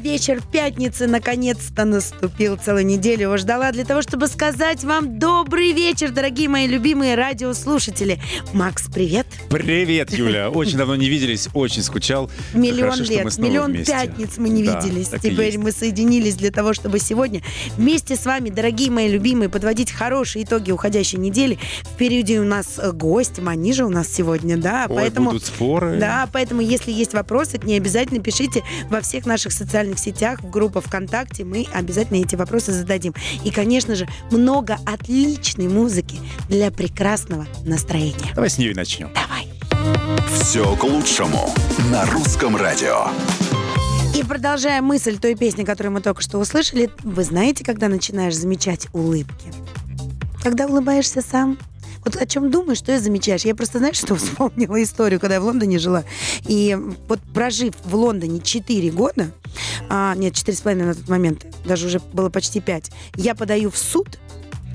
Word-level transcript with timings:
Вечер 0.00 0.40
пятницы 0.40 1.06
наконец-то 1.06 1.84
наступил. 1.84 2.56
Целую 2.56 2.86
неделю 2.86 3.22
его 3.22 3.36
ждала 3.36 3.70
для 3.70 3.84
того, 3.84 4.00
чтобы 4.00 4.28
сказать 4.28 4.82
вам 4.82 5.18
добрый 5.18 5.72
вечер, 5.72 6.10
дорогие 6.10 6.48
мои 6.48 6.66
любимые 6.66 7.16
радиослушатели. 7.16 8.18
Макс, 8.54 8.88
привет. 8.90 9.26
Привет, 9.50 10.10
Юля. 10.12 10.48
Очень 10.54 10.78
давно 10.78 10.96
не 10.96 11.10
виделись, 11.10 11.48
очень 11.52 11.82
скучал. 11.82 12.30
Миллион 12.54 12.92
Хорошо, 12.92 13.12
лет, 13.12 13.38
миллион 13.38 13.72
вместе. 13.72 13.92
пятниц 13.92 14.38
мы 14.38 14.48
не 14.48 14.64
Да, 14.64 14.80
виделись. 14.80 15.08
Теперь 15.08 15.58
мы 15.58 15.70
соединились 15.70 16.36
для 16.36 16.50
того, 16.50 16.72
чтобы 16.72 16.98
сегодня 16.98 17.42
вместе 17.76 18.16
с 18.16 18.24
вами, 18.24 18.48
дорогие 18.48 18.90
мои 18.90 19.06
любимые, 19.06 19.50
подводить 19.50 19.92
хорошие 19.92 20.46
итоги 20.46 20.70
уходящей 20.70 21.18
недели. 21.18 21.58
Впереди 21.82 22.38
у 22.38 22.44
нас 22.44 22.78
э, 22.78 22.90
гость, 22.92 23.38
они 23.44 23.74
же 23.74 23.84
у 23.84 23.90
нас 23.90 24.08
сегодня, 24.08 24.56
да, 24.56 24.86
Ой, 24.88 24.96
поэтому... 24.96 25.32
будут 25.32 25.44
споры. 25.44 25.98
Да, 25.98 26.26
поэтому 26.32 26.62
если 26.62 26.90
есть 26.90 27.12
вопросы 27.12 27.58
к 27.58 27.64
ней, 27.64 27.76
обязательно 27.76 28.22
пишите 28.22 28.62
во 28.88 29.02
всех 29.02 29.26
наших 29.26 29.52
социальных 29.52 29.89
сетях, 29.98 30.40
в 30.42 30.50
группах 30.50 30.84
ВКонтакте, 30.84 31.44
мы 31.44 31.66
обязательно 31.72 32.18
эти 32.18 32.36
вопросы 32.36 32.72
зададим. 32.72 33.14
И, 33.44 33.50
конечно 33.50 33.94
же, 33.94 34.08
много 34.30 34.78
отличной 34.86 35.68
музыки 35.68 36.18
для 36.48 36.70
прекрасного 36.70 37.46
настроения. 37.64 38.32
Давай 38.34 38.50
с 38.50 38.58
нее 38.58 38.72
и 38.72 38.74
начнем. 38.74 39.10
Давай. 39.14 39.48
Все 40.40 40.76
к 40.76 40.84
лучшему. 40.84 41.52
На 41.90 42.04
русском 42.06 42.56
радио. 42.56 43.08
И 44.14 44.22
продолжая 44.24 44.82
мысль 44.82 45.18
той 45.18 45.34
песни, 45.34 45.64
которую 45.64 45.92
мы 45.92 46.00
только 46.00 46.20
что 46.20 46.38
услышали, 46.38 46.90
вы 47.02 47.24
знаете, 47.24 47.64
когда 47.64 47.88
начинаешь 47.88 48.34
замечать 48.34 48.88
улыбки? 48.92 49.52
Когда 50.42 50.66
улыбаешься 50.66 51.22
сам? 51.22 51.58
Вот 52.04 52.16
о 52.16 52.26
чем 52.26 52.50
думаешь, 52.50 52.78
что 52.78 52.94
и 52.94 52.98
замечаешь. 52.98 53.44
Я 53.44 53.54
просто, 53.54 53.78
знаешь, 53.78 53.96
что 53.96 54.14
вспомнила 54.16 54.82
историю, 54.82 55.20
когда 55.20 55.34
я 55.34 55.40
в 55.40 55.44
Лондоне 55.44 55.78
жила. 55.78 56.04
И 56.46 56.76
вот 57.08 57.20
прожив 57.34 57.74
в 57.84 57.94
Лондоне 57.94 58.40
4 58.40 58.90
года, 58.90 59.30
а, 59.88 60.14
нет, 60.14 60.34
4,5 60.34 60.74
на 60.74 60.94
тот 60.94 61.08
момент, 61.08 61.46
даже 61.64 61.86
уже 61.86 62.00
было 62.12 62.30
почти 62.30 62.60
5, 62.60 62.90
я 63.16 63.34
подаю 63.34 63.70
в 63.70 63.78
суд, 63.78 64.18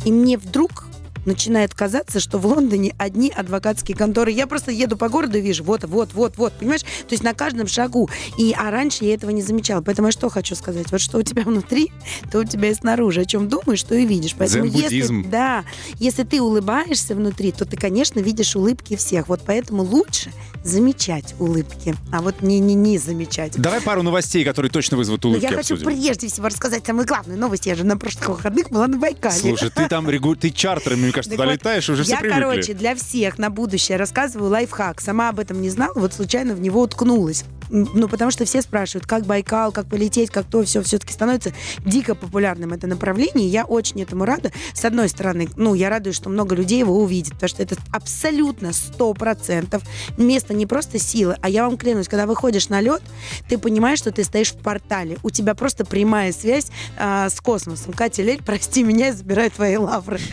и 0.04 0.12
мне 0.12 0.38
вдруг 0.38 0.86
начинает 1.26 1.74
казаться, 1.74 2.20
что 2.20 2.38
в 2.38 2.46
Лондоне 2.46 2.96
одни 2.98 3.32
адвокатские 3.36 3.98
конторы. 3.98 4.32
Я 4.32 4.48
просто 4.48 4.72
еду 4.72 4.98
по 4.98 5.10
городу 5.10 5.38
и 5.38 5.42
вижу, 5.42 5.64
вот, 5.64 5.84
вот, 5.84 6.14
вот, 6.14 6.38
вот, 6.38 6.54
понимаешь? 6.54 6.82
То 6.82 7.12
есть 7.12 7.24
на 7.24 7.34
каждом 7.34 7.68
шагу. 7.68 8.10
И, 8.38 8.56
а 8.58 8.72
раньше 8.72 9.06
я 9.06 9.14
этого 9.14 9.32
не 9.32 9.42
замечала. 9.42 9.82
Поэтому 9.82 10.08
я 10.08 10.12
что 10.12 10.30
хочу 10.30 10.56
сказать? 10.56 10.92
Вот 10.92 11.02
что 11.02 11.18
у 11.20 11.24
тебя 11.24 11.44
внутри, 11.44 11.92
то 12.32 12.40
у 12.40 12.44
тебя 12.44 12.70
и 12.70 12.74
снаружи. 12.74 13.22
О 13.22 13.26
чем 13.26 13.50
думаешь, 13.50 13.84
то 13.84 13.96
и 13.96 14.06
видишь. 14.06 14.36
Поэтому 14.38 14.66
если, 14.66 15.24
да, 15.24 15.64
если 16.00 16.24
ты 16.24 16.42
улыбаешься 16.42 17.16
внутри, 17.16 17.52
то 17.52 17.66
ты, 17.66 17.78
конечно, 17.78 18.20
видишь 18.20 18.56
улыбки 18.56 18.96
всех. 18.96 19.30
Вот 19.30 19.42
поэтому 19.46 19.84
лучше 19.84 20.32
замечать 20.64 21.36
улыбки, 21.40 21.96
а 22.12 22.22
вот 22.22 22.42
не, 22.42 22.60
не, 22.60 22.74
не 22.74 22.98
замечать. 22.98 23.54
Давай 23.56 23.82
пару 23.82 24.02
новостей, 24.02 24.44
которые 24.44 24.72
точно 24.72 24.98
вызовут 24.98 25.24
Но 25.24 25.30
улыбки, 25.30 25.46
я 25.46 25.52
хочу 25.52 25.76
обсудим. 25.76 26.02
прежде 26.02 26.28
всего 26.28 26.48
рассказать 26.48 26.86
самую 26.86 27.06
главную 27.06 27.40
новость. 27.40 27.68
Я 27.68 27.76
же 27.76 27.84
на 27.84 27.98
прошлых 27.98 28.30
выходных 28.30 28.70
была 28.70 28.88
на 28.88 28.98
Байкале. 28.98 29.36
Слушай, 29.36 29.70
ты 29.70 29.88
там 29.88 30.10
регу... 30.10 30.36
ты 30.36 30.50
чартерами, 30.50 31.12
кажется, 31.16 31.36
Так 31.38 31.40
вот, 31.40 31.46
долетаешь, 31.48 31.90
уже 31.90 32.04
все 32.04 32.14
Я, 32.14 32.20
привыкли. 32.20 32.40
короче, 32.42 32.74
для 32.74 32.96
всех 32.96 33.38
на 33.38 33.50
будущее 33.50 33.98
рассказываю 33.98 34.50
лайфхак. 34.52 35.02
Сама 35.02 35.30
об 35.30 35.40
этом 35.40 35.62
не 35.62 35.70
знала, 35.70 35.94
вот 35.96 36.14
случайно 36.14 36.54
в 36.54 36.60
него 36.62 36.82
уткнулась. 36.82 37.44
Ну, 37.70 38.08
потому 38.08 38.32
что 38.32 38.46
все 38.46 38.62
спрашивают, 38.62 39.08
как 39.08 39.26
Байкал, 39.26 39.72
как 39.72 39.88
полететь, 39.88 40.30
как 40.30 40.46
то, 40.46 40.64
все 40.64 40.82
все-таки 40.82 41.14
становится 41.14 41.54
дико 41.86 42.16
популярным 42.16 42.74
это 42.74 42.88
направление. 42.88 43.48
Я 43.48 43.66
очень 43.66 44.02
этому 44.02 44.26
рада. 44.26 44.52
С 44.74 44.86
одной 44.86 45.10
стороны, 45.10 45.50
ну, 45.56 45.74
я 45.74 45.90
радуюсь, 45.90 46.16
что 46.16 46.30
много 46.30 46.56
людей 46.56 46.80
его 46.80 46.98
увидит, 47.00 47.34
потому 47.34 47.50
что 47.50 47.64
это 47.64 47.76
абсолютно 47.92 48.74
сто 48.74 49.14
процентов 49.14 49.84
место 50.18 50.54
не 50.54 50.66
просто 50.66 51.00
силы, 51.00 51.36
а 51.42 51.50
я 51.50 51.64
вам 51.64 51.78
клянусь, 51.78 52.08
когда 52.08 52.26
выходишь 52.26 52.70
на 52.70 52.82
лед, 52.82 53.02
ты 53.50 53.58
понимаешь, 53.58 54.00
что 54.00 54.12
ты 54.12 54.24
стоишь 54.24 54.52
в 54.52 54.58
портале. 54.58 55.18
У 55.24 55.30
тебя 55.30 55.56
просто 55.56 55.86
прямая 55.86 56.32
связь 56.32 56.68
а, 56.98 57.30
с 57.30 57.40
космосом. 57.42 57.94
Катя 57.94 58.24
Лель, 58.24 58.42
прости 58.46 58.84
меня, 58.84 59.08
я 59.08 59.14
забираю 59.14 59.52
твои 59.52 59.78
лавры. 59.78 60.20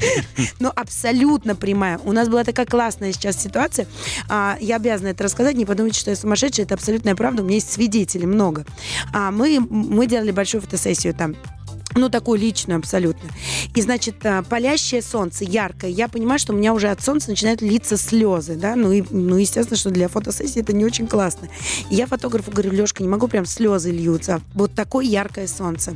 Ну, 0.59 0.71
абсолютно 0.75 1.57
прямая. 1.57 1.99
У 2.05 2.13
нас 2.13 2.29
была 2.29 2.45
такая 2.45 2.67
классная 2.67 3.13
сейчас 3.13 3.43
ситуация. 3.43 3.87
А, 4.29 4.57
я 4.61 4.77
обязана 4.77 5.09
это 5.09 5.25
рассказать. 5.25 5.57
Не 5.57 5.65
подумайте, 5.65 5.99
что 5.99 6.11
я 6.11 6.17
сумасшедшая. 6.17 6.67
Это 6.67 6.75
абсолютная 6.75 7.15
правда. 7.23 7.43
У 7.43 7.45
меня 7.45 7.55
есть 7.55 7.73
свидетелей 7.73 8.27
много. 8.27 8.67
А, 9.13 9.31
мы, 9.31 9.65
мы 9.71 10.09
делали 10.09 10.33
большую 10.33 10.61
фотосессию 10.61 11.15
там. 11.15 11.37
Ну, 11.95 12.09
такую 12.09 12.41
личную 12.41 12.79
абсолютно. 12.79 13.31
И, 13.77 13.81
значит, 13.81 14.17
а, 14.27 14.43
палящее 14.43 15.03
солнце, 15.03 15.45
яркое. 15.45 15.89
Я 15.89 16.09
понимаю, 16.09 16.41
что 16.41 16.53
у 16.53 16.57
меня 16.57 16.75
уже 16.75 16.89
от 16.89 17.01
солнца 17.01 17.31
начинают 17.31 17.63
литься 17.63 17.97
слезы, 17.97 18.57
да, 18.57 18.75
ну, 18.75 18.91
и, 18.91 19.05
ну, 19.09 19.37
естественно, 19.37 19.77
что 19.77 19.91
для 19.91 20.09
фотосессии 20.09 20.61
это 20.61 20.73
не 20.73 20.85
очень 20.85 21.07
классно. 21.07 21.49
И 21.91 21.95
я 21.95 22.07
фотографу 22.07 22.51
говорю, 22.51 22.73
Лешка, 22.73 23.05
не 23.05 23.09
могу, 23.09 23.29
прям 23.29 23.47
слезы 23.47 23.93
льются. 23.93 24.41
Вот 24.55 24.75
такое 24.75 25.05
яркое 25.05 25.47
солнце. 25.47 25.95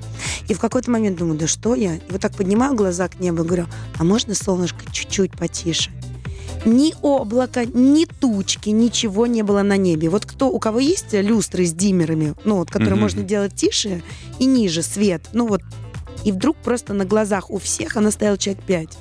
И 0.48 0.54
в 0.54 0.60
какой-то 0.60 0.92
момент 0.92 1.18
думаю, 1.18 1.36
да 1.36 1.48
что 1.48 1.74
я? 1.74 1.96
И 1.96 2.10
вот 2.10 2.20
так 2.20 2.36
поднимаю 2.36 2.76
глаза 2.76 3.08
к 3.08 3.18
небу 3.18 3.42
и 3.42 3.46
говорю, 3.46 3.66
а 3.98 4.04
можно 4.04 4.32
солнышко 4.36 4.78
чуть-чуть 4.92 5.32
потише? 5.32 5.90
Ни 6.66 6.92
облака, 7.00 7.64
ни 7.64 8.04
тучки, 8.04 8.70
ничего 8.70 9.26
не 9.26 9.42
было 9.42 9.62
на 9.62 9.76
небе. 9.76 10.08
Вот 10.08 10.26
кто, 10.26 10.50
у 10.50 10.58
кого 10.58 10.80
есть 10.80 11.12
люстры 11.12 11.64
с 11.64 11.72
диммерами, 11.72 12.34
ну 12.44 12.56
вот, 12.56 12.70
которые 12.70 12.94
Мгм. 12.94 13.02
можно 13.02 13.22
делать 13.22 13.54
тише 13.54 14.02
и 14.40 14.46
ниже 14.46 14.82
свет, 14.82 15.22
ну 15.32 15.46
вот, 15.46 15.62
и 16.24 16.32
вдруг 16.32 16.56
просто 16.56 16.92
на 16.92 17.04
глазах 17.04 17.50
у 17.50 17.58
всех, 17.58 17.96
она 17.96 18.10
стояла 18.10 18.36
человек 18.36 18.62
пять, 18.64 18.98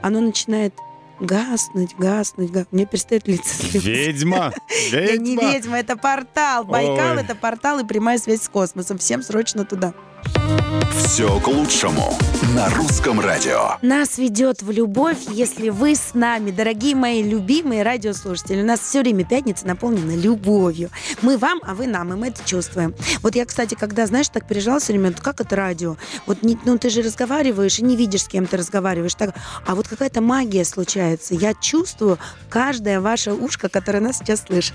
оно 0.00 0.20
начинает 0.20 0.72
гаснуть, 1.20 1.96
гаснуть, 1.98 2.52
гаснуть. 2.52 2.72
Мне 2.72 2.86
перестает 2.86 3.26
лица 3.26 3.52
слезы. 3.52 3.78
Ведьма! 3.90 4.52
Я 4.92 5.16
не 5.16 5.34
Ведьма! 5.34 5.52
ведьма, 5.52 5.78
это 5.80 5.96
портал. 5.96 6.64
Байкал 6.64 7.16
это 7.18 7.34
портал 7.34 7.80
и 7.80 7.84
прямая 7.84 8.18
связь 8.18 8.42
с 8.42 8.48
космосом. 8.48 8.98
Всем 8.98 9.24
срочно 9.24 9.64
туда. 9.64 9.94
Все 10.94 11.40
к 11.40 11.46
лучшему. 11.48 12.16
На 12.54 12.68
русском 12.70 13.20
радио. 13.20 13.76
Нас 13.82 14.18
ведет 14.18 14.62
в 14.62 14.70
любовь, 14.70 15.18
если 15.30 15.68
вы 15.70 15.94
с 15.94 16.14
нами, 16.14 16.50
дорогие 16.50 16.94
мои 16.94 17.22
любимые 17.22 17.82
радиослушатели. 17.82 18.62
У 18.62 18.64
нас 18.64 18.80
все 18.80 19.00
время 19.00 19.24
пятница 19.24 19.66
наполнена 19.66 20.12
любовью. 20.16 20.90
Мы 21.22 21.38
вам, 21.38 21.60
а 21.62 21.74
вы 21.74 21.86
нам, 21.86 22.12
и 22.12 22.16
мы 22.16 22.28
это 22.28 22.40
чувствуем. 22.44 22.94
Вот 23.22 23.34
я, 23.36 23.44
кстати, 23.46 23.74
когда, 23.74 24.06
знаешь, 24.06 24.28
так 24.28 24.46
переживала 24.46 24.80
все 24.80 24.92
время, 24.92 25.12
как 25.12 25.40
это 25.40 25.56
радио? 25.56 25.96
Вот 26.26 26.42
не- 26.42 26.58
ну 26.64 26.78
ты 26.78 26.90
же 26.90 27.02
разговариваешь 27.02 27.78
и 27.78 27.82
не 27.84 27.96
видишь, 27.96 28.22
с 28.24 28.28
кем 28.28 28.46
ты 28.46 28.56
разговариваешь. 28.56 29.14
Так, 29.14 29.34
а 29.66 29.74
вот 29.74 29.88
какая-то 29.88 30.20
магия 30.20 30.64
случается. 30.64 31.34
Я 31.34 31.54
чувствую 31.54 32.18
каждое 32.48 33.00
ваше 33.00 33.32
ушко, 33.32 33.68
которое 33.68 34.00
нас 34.00 34.18
сейчас 34.18 34.42
слышит. 34.46 34.74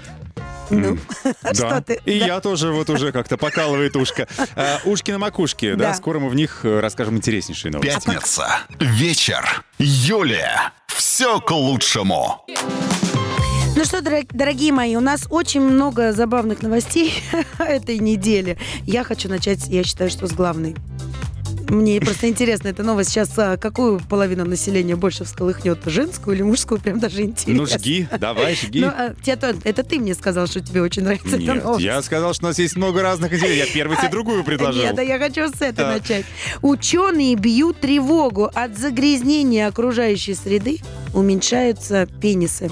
Ну, 0.69 0.97
что 1.53 1.69
Да. 1.69 1.81
ты? 1.81 1.99
И 2.05 2.19
Да. 2.19 2.25
я 2.25 2.39
тоже 2.39 2.71
вот 2.71 2.89
уже 2.89 3.11
как-то 3.11 3.37
покалывает 3.37 3.95
ушко. 3.97 4.27
А, 4.55 4.79
ушки 4.85 5.11
на 5.33 5.39
макушке, 5.39 5.75
да? 5.75 5.89
Да. 5.89 5.93
Скоро 5.93 6.19
мы 6.19 6.29
в 6.29 6.35
них 6.35 6.59
э, 6.63 6.79
расскажем 6.79 7.17
интереснейшие 7.17 7.71
новости. 7.71 7.93
Пятница. 7.93 8.47
Вечер. 8.79 9.63
Юлия. 9.79 10.71
Все 10.87 11.39
к 11.39 11.51
лучшему. 11.51 12.45
Ну 13.75 13.85
что, 13.85 14.01
дорог- 14.01 14.27
дорогие 14.31 14.71
мои, 14.71 14.95
у 14.95 14.99
нас 15.01 15.25
очень 15.31 15.61
много 15.61 16.13
забавных 16.13 16.61
новостей 16.61 17.23
этой 17.59 17.97
недели. 17.97 18.57
Я 18.85 19.03
хочу 19.03 19.27
начать, 19.29 19.67
я 19.67 19.83
считаю, 19.83 20.11
что 20.11 20.27
с 20.27 20.31
главной. 20.31 20.75
Мне 21.73 21.99
просто 21.99 22.29
интересно, 22.29 22.67
эта 22.67 22.83
новость 22.83 23.09
сейчас 23.09 23.31
а, 23.37 23.57
какую 23.57 23.99
половину 23.99 24.45
населения 24.45 24.95
больше 24.95 25.23
всколыхнет? 25.23 25.79
Женскую 25.85 26.35
или 26.35 26.43
мужскую? 26.43 26.79
Прям 26.79 26.99
даже 26.99 27.23
интересно. 27.23 27.53
Ну, 27.53 27.65
жги, 27.65 28.07
давай, 28.19 28.55
жги. 28.55 28.81
Ну, 28.81 28.87
а, 28.87 29.15
тебе 29.23 29.35
то- 29.37 29.55
это 29.63 29.83
ты 29.83 29.99
мне 29.99 30.13
сказал, 30.13 30.45
что 30.45 30.59
тебе 30.61 30.81
очень 30.83 31.03
нравится 31.03 31.29
эта 31.29 31.37
Нет, 31.37 31.63
новость. 31.63 31.83
я 31.83 32.01
сказал, 32.03 32.33
что 32.35 32.45
у 32.45 32.49
нас 32.49 32.59
есть 32.59 32.75
много 32.75 33.01
разных 33.01 33.33
идей. 33.33 33.57
Я 33.57 33.65
первый 33.65 33.97
тебе 33.97 34.09
другую 34.09 34.43
предложил. 34.43 34.83
Нет, 34.83 34.95
да 34.95 35.01
я 35.01 35.17
хочу 35.17 35.47
с 35.49 35.61
этой 35.61 35.85
начать. 35.85 36.25
Ученые 36.61 37.35
бьют 37.35 37.79
тревогу 37.79 38.51
от 38.53 38.77
загрязнения 38.77 39.67
окружающей 39.67 40.35
среды, 40.35 40.79
уменьшаются 41.13 42.07
пенисы. 42.21 42.69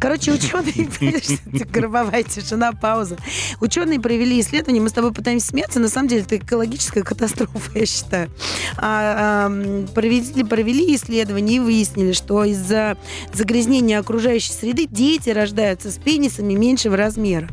Короче, 0.00 0.32
ученые... 0.32 0.88
Гробовая 1.72 2.22
тишина, 2.22 2.72
пауза. 2.72 3.16
Ученые 3.60 4.00
провели 4.00 4.40
исследование, 4.40 4.82
мы 4.82 4.88
с 4.88 4.92
тобой 4.92 5.12
пытаемся 5.12 5.48
смеяться, 5.48 5.80
на 5.80 5.88
самом 5.88 6.08
деле 6.08 6.22
это 6.22 6.36
экологическая 6.36 7.02
катастрофа, 7.02 7.70
я 7.78 7.86
считаю. 7.86 8.30
А, 8.76 9.46
ам, 9.46 9.86
провели, 9.94 10.44
провели 10.44 10.94
исследование 10.96 11.56
и 11.56 11.60
выяснили, 11.60 12.12
что 12.12 12.44
из-за 12.44 12.96
загрязнения 13.32 13.98
окружающей 13.98 14.52
среды 14.52 14.86
дети 14.86 15.30
рождаются 15.30 15.90
с 15.90 15.96
пенисами 15.96 16.54
меньшего 16.54 16.96
размера. 16.96 17.48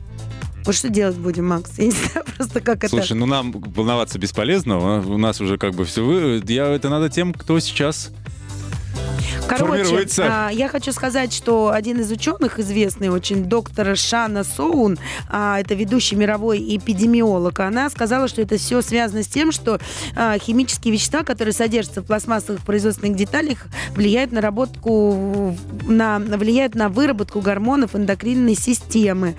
Вот 0.64 0.76
что 0.76 0.90
делать 0.90 1.16
будем, 1.16 1.48
Макс? 1.48 1.72
Я 1.80 1.86
не 1.86 1.92
знаю 1.92 2.24
просто, 2.38 2.60
как 2.62 2.78
это... 2.84 2.90
Слушай, 2.90 3.14
ну 3.18 3.26
нам 3.26 3.52
волноваться 3.52 4.20
бесполезно. 4.20 4.78
У 4.78 4.86
нас- 4.86 5.06
У 5.08 5.18
нас 5.18 5.42
уже 5.42 5.58
как 5.58 5.74
бы 5.74 5.86
все... 5.86 6.36
Я, 6.48 6.68
это 6.68 6.90
надо 6.90 7.10
тем, 7.10 7.34
кто 7.34 7.60
сейчас 7.60 8.12
Короче, 9.48 10.08
а, 10.20 10.50
я 10.50 10.68
хочу 10.68 10.92
сказать, 10.92 11.34
что 11.34 11.72
один 11.72 12.00
из 12.00 12.12
ученых, 12.12 12.60
известный 12.60 13.10
очень, 13.10 13.46
доктор 13.46 13.96
Шана 13.98 14.44
Соун, 14.44 14.98
а, 15.30 15.60
это 15.60 15.74
ведущий 15.74 16.16
мировой 16.16 16.60
эпидемиолог, 16.78 17.60
она 17.60 17.90
сказала, 17.90 18.28
что 18.28 18.42
это 18.42 18.58
все 18.58 18.82
связано 18.82 19.24
с 19.24 19.28
тем, 19.28 19.52
что 19.52 19.80
а, 20.16 20.38
химические 20.38 20.94
вещества, 20.94 21.24
которые 21.24 21.54
содержатся 21.54 22.02
в 22.02 22.06
пластмассовых 22.06 22.64
производственных 22.64 23.16
деталях, 23.18 23.66
влияют 23.96 24.32
на 24.32 24.42
работку, 24.42 25.58
на, 25.88 26.20
влияют 26.20 26.76
на 26.76 26.90
выработку 26.90 27.42
гормонов 27.42 27.96
эндокринной 27.96 28.56
системы. 28.56 29.36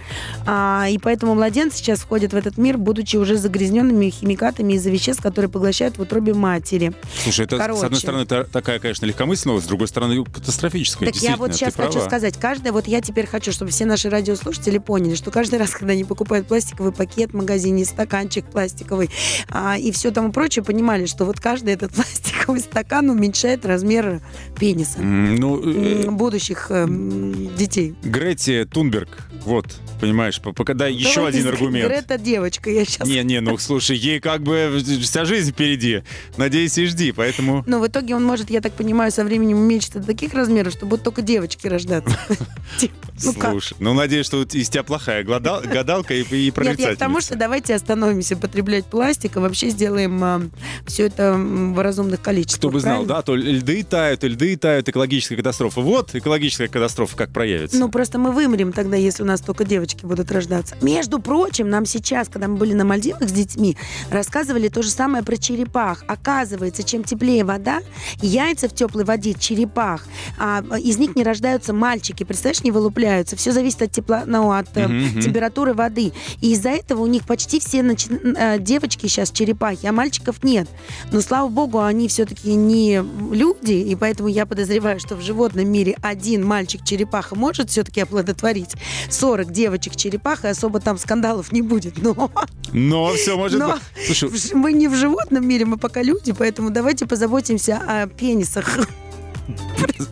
А, 0.47 0.87
и 0.91 0.99
поэтому 0.99 1.35
младенцы 1.35 1.79
сейчас 1.79 2.01
входят 2.01 2.33
в 2.33 2.37
этот 2.37 2.59
мир, 2.59 2.79
будучи 2.79 3.17
уже 3.17 3.37
загрязненными 3.37 4.11
химикатами 4.11 4.75
из-за 4.75 4.91
веществ, 4.91 5.23
которые 5.23 5.51
поглощают 5.51 5.99
в 5.99 6.03
утробе 6.03 6.35
матери. 6.35 6.93
Слушай, 7.23 7.47
это, 7.47 7.57
с 7.57 7.61
короче. 7.61 7.87
одной 7.87 8.01
стороны, 8.01 8.27
та- 8.27 8.45
такая, 8.45 8.79
конечно, 8.79 9.07
легкомысленная, 9.07 9.57
с 9.63 9.67
другой 9.67 9.89
стороны, 9.89 10.25
катастрофическая. 10.25 11.11
Так 11.11 11.23
я 11.23 11.37
вот 11.37 11.55
сейчас 11.55 11.75
хочу 11.75 11.93
права. 11.93 12.07
сказать, 12.09 12.39
каждый, 12.39 12.73
вот 12.73 12.87
я 12.87 13.01
теперь 13.01 13.27
хочу, 13.27 13.53
чтобы 13.53 13.71
все 13.71 13.85
наши 13.85 14.11
радиослушатели 14.11 14.79
поняли, 14.79 15.15
что 15.15 15.31
каждый 15.31 15.59
раз, 15.59 15.71
когда 15.71 15.93
они 15.93 16.05
покупают 16.05 16.47
пластиковый 16.47 16.93
пакет 16.93 17.31
в 17.31 17.35
магазине, 17.35 17.85
стаканчик 17.85 18.45
пластиковый 18.47 19.11
а, 19.49 19.77
и 19.79 19.91
все 19.93 20.11
тому 20.11 20.33
прочее, 20.33 20.65
понимали, 20.65 21.07
что 21.07 21.25
вот 21.25 21.41
каждый 21.41 21.75
этот 21.75 21.93
пластиковый 21.95 22.61
стакан 22.61 23.11
уменьшает 23.11 23.65
размер 23.65 24.21
пениса 24.59 25.01
Ну, 25.01 25.61
э, 25.63 26.11
будущих 26.11 26.71
эм, 26.71 27.55
детей. 27.57 27.95
Гретти 28.03 28.65
Тунберг, 28.65 29.29
вот, 29.45 29.67
понимаешь, 30.01 30.41
по- 30.41 30.53
пока 30.53 30.75
дай 30.75 30.93
еще 30.93 31.17
Давайте 31.17 31.39
один 31.39 31.51
аргумент. 31.53 31.89
Грета 31.89 32.19
девочка, 32.19 32.71
я 32.71 32.85
сейчас... 32.85 33.07
Не, 33.07 33.23
не, 33.25 33.41
ну 33.41 33.59
слушай, 33.59 33.97
ей 33.97 34.21
как 34.21 34.43
бы 34.43 34.83
вся 35.03 35.25
жизнь 35.25 35.53
впереди. 35.53 36.03
Надеюсь 36.37 36.77
и 36.79 36.87
жди, 36.87 37.13
поэтому. 37.13 37.65
Но 37.67 37.81
в 37.81 37.87
итоге 37.87 38.15
он 38.17 38.25
может, 38.25 38.51
я 38.51 38.61
так 38.61 38.73
понимаю, 38.73 39.11
со 39.13 39.25
временем 39.25 39.42
уменьшиться 39.51 39.99
до 40.01 40.07
таких 40.07 40.35
размеров, 40.35 40.73
что 40.73 40.87
будут 40.87 41.05
только 41.05 41.23
девочки 41.23 41.67
рождаться. 41.67 42.17
Типа, 42.79 42.95
Ну? 43.23 43.51
Слушай, 43.51 43.77
ну 43.81 43.95
надеюсь, 43.95 44.27
что 44.27 44.43
из 44.43 44.69
тебя 44.69 44.83
плохая 44.83 45.23
гадалка 45.25 46.15
и, 46.15 46.23
и 46.23 46.47
Нет, 46.47 46.47
я 46.47 46.53
к 46.53 46.55
тому, 46.55 46.55
прорицательница. 46.55 47.21
что 47.21 47.37
давайте 47.37 47.75
остановимся 47.75 48.37
потреблять 48.37 48.87
пластик, 48.87 49.37
а 49.37 49.41
вообще 49.41 49.71
сделаем 49.71 50.51
все 50.87 51.07
это 51.07 51.35
в 51.35 51.83
разумных 51.83 52.21
количествах. 52.21 52.59
Кто 52.59 52.71
бы 52.71 52.81
знал, 52.81 53.05
да, 53.05 53.23
то 53.23 53.35
льды 53.35 53.83
тают, 53.85 54.25
и 54.25 54.29
льды 54.29 54.57
тают, 54.57 54.89
экологическая 54.89 55.37
катастрофа. 55.37 55.81
Вот 55.81 56.15
экологическая 56.15 56.69
катастрофа 56.69 57.17
как 57.17 57.33
проявится. 57.33 57.79
Ну, 57.79 57.89
просто 57.89 58.19
мы 58.19 58.33
вымрем 58.33 58.73
тогда, 58.73 58.97
если 58.97 59.23
у 59.23 59.27
нас 59.27 59.41
только 59.41 59.65
девочки 59.65 60.05
будут 60.05 60.31
рождаться. 60.31 60.77
Между 60.81 61.19
прочим, 61.19 61.69
нам 61.69 61.87
сейчас, 61.87 62.29
когда 62.29 62.49
мы 62.49 62.57
были 62.57 62.73
на 62.75 62.85
Мальдивах 62.85 63.29
с 63.29 63.33
детьми, 63.33 63.77
рассказывали 64.11 64.69
то 64.69 64.83
же 64.83 64.91
самое 64.91 65.25
про 65.25 65.37
черепах. 65.37 66.05
Оказывается, 66.07 66.83
чем 66.83 67.05
теплее 67.05 67.45
вода, 67.45 67.81
яйца 68.21 68.69
в 68.69 68.75
теплой 68.75 69.05
воде, 69.05 69.32
черепах, 69.39 70.05
а, 70.39 70.63
из 70.79 70.99
них 70.99 71.17
не 71.17 71.23
рождаются 71.23 71.73
мальчики, 71.73 72.25
представляешь, 72.25 72.63
не 72.65 72.71
вылупляются. 72.71 73.37
Все 73.37 73.53
зависит 73.53 73.83
от 73.83 73.93
тепла, 73.93 74.25
ну, 74.27 74.51
от 74.53 74.69
э, 74.77 74.87
мгм. 74.89 75.21
температуры 75.21 75.75
воды. 75.75 76.13
И 76.41 76.53
из-за 76.53 76.71
этого 76.71 77.03
у 77.03 77.07
них 77.07 77.25
почти 77.27 77.61
все 77.61 77.79
начи- 77.79 78.37
э, 78.37 78.59
девочки 78.59 79.07
сейчас 79.07 79.31
черепахи, 79.31 79.87
а 79.87 79.93
мальчиков 79.93 80.43
нет. 80.43 80.69
Но, 81.11 81.21
слава 81.21 81.49
богу, 81.49 81.81
они 81.81 82.09
все-таки 82.09 82.55
не 82.55 83.03
люди, 83.33 83.73
и 83.73 83.95
поэтому 83.95 84.29
я 84.29 84.47
подозреваю, 84.47 85.01
что 85.01 85.17
в 85.17 85.21
животном 85.23 85.69
мире 85.69 85.97
один 86.03 86.45
мальчик-черепаха 86.47 87.35
может 87.35 87.71
все-таки 87.71 88.01
оплодотворить 88.01 88.73
40 89.11 89.51
девочек-черепах, 89.53 90.45
и 90.45 90.49
особо 90.49 90.81
там 90.81 90.99
скандалов 90.99 91.53
не 91.53 91.63
будет. 91.63 92.03
Но 92.03 92.31
Но 92.73 93.13
все 93.15 93.37
может 93.37 93.59
Но- 93.61 93.73
быть. 93.75 93.83
Слушай, 94.07 94.31
мы 94.55 94.73
не 94.73 94.89
в 94.89 94.95
животном 94.95 95.47
мире, 95.47 95.65
мы 95.65 95.77
пока 95.77 96.03
люди, 96.03 96.33
поэтому 96.33 96.71
давайте 96.71 97.07
позаботимся 97.07 97.81
о 97.87 98.07
пенисах. 98.07 98.79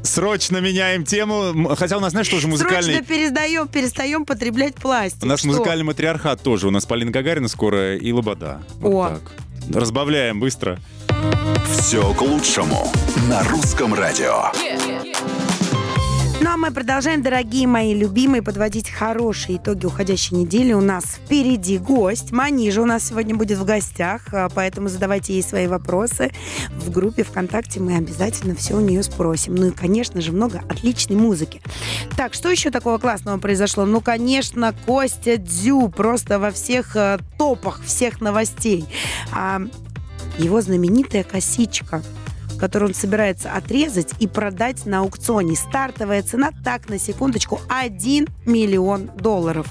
Срочно 0.02 0.58
меняем 0.58 1.04
тему. 1.04 1.74
Хотя 1.76 1.96
у 1.96 2.00
нас, 2.00 2.12
знаешь, 2.12 2.28
тоже 2.28 2.48
музыкальный... 2.48 2.94
Срочно 2.94 3.14
перестаем, 3.14 3.68
перестаем 3.68 4.24
потреблять 4.24 4.74
пластик. 4.74 5.22
У 5.22 5.26
нас 5.26 5.40
Что? 5.40 5.48
музыкальный 5.48 5.84
матриархат 5.84 6.42
тоже. 6.42 6.68
У 6.68 6.70
нас 6.70 6.86
Полина 6.86 7.10
Гагарина 7.10 7.48
скоро 7.48 7.96
и 7.96 8.12
Лобода. 8.12 8.62
Вот 8.78 8.92
О. 8.92 9.08
так. 9.08 9.32
Разбавляем 9.74 10.40
быстро. 10.40 10.80
Все 11.78 12.12
к 12.14 12.22
лучшему 12.22 12.92
на 13.28 13.42
русском 13.44 13.94
радио. 13.94 14.50
Ну 16.42 16.48
а 16.48 16.56
мы 16.56 16.70
продолжаем, 16.70 17.20
дорогие 17.20 17.66
мои 17.66 17.92
любимые, 17.92 18.40
подводить 18.40 18.88
хорошие 18.88 19.58
итоги 19.58 19.84
уходящей 19.84 20.38
недели. 20.38 20.72
У 20.72 20.80
нас 20.80 21.04
впереди 21.04 21.76
гость. 21.76 22.32
Манижа 22.32 22.80
у 22.80 22.86
нас 22.86 23.06
сегодня 23.06 23.36
будет 23.36 23.58
в 23.58 23.64
гостях, 23.66 24.22
а, 24.32 24.48
поэтому 24.48 24.88
задавайте 24.88 25.34
ей 25.34 25.42
свои 25.42 25.66
вопросы. 25.66 26.32
В 26.70 26.90
группе 26.90 27.24
ВКонтакте 27.24 27.78
мы 27.78 27.94
обязательно 27.96 28.54
все 28.54 28.74
у 28.74 28.80
нее 28.80 29.02
спросим. 29.02 29.54
Ну 29.54 29.66
и, 29.66 29.70
конечно 29.70 30.22
же, 30.22 30.32
много 30.32 30.62
отличной 30.66 31.16
музыки. 31.16 31.60
Так, 32.16 32.32
что 32.32 32.48
еще 32.48 32.70
такого 32.70 32.96
классного 32.96 33.36
произошло? 33.38 33.84
Ну, 33.84 34.00
конечно, 34.00 34.74
Костя 34.86 35.36
Дзю 35.36 35.90
просто 35.90 36.38
во 36.38 36.52
всех 36.52 36.96
э, 36.96 37.18
топах 37.36 37.82
всех 37.84 38.22
новостей. 38.22 38.86
А, 39.30 39.60
его 40.38 40.62
знаменитая 40.62 41.22
косичка 41.22 42.02
которую 42.60 42.90
он 42.90 42.94
собирается 42.94 43.52
отрезать 43.52 44.12
и 44.20 44.28
продать 44.28 44.86
на 44.86 45.00
аукционе. 45.00 45.56
Стартовая 45.56 46.22
цена, 46.22 46.50
так, 46.62 46.88
на 46.88 46.98
секундочку, 46.98 47.60
1 47.68 48.28
миллион 48.44 49.10
долларов. 49.16 49.66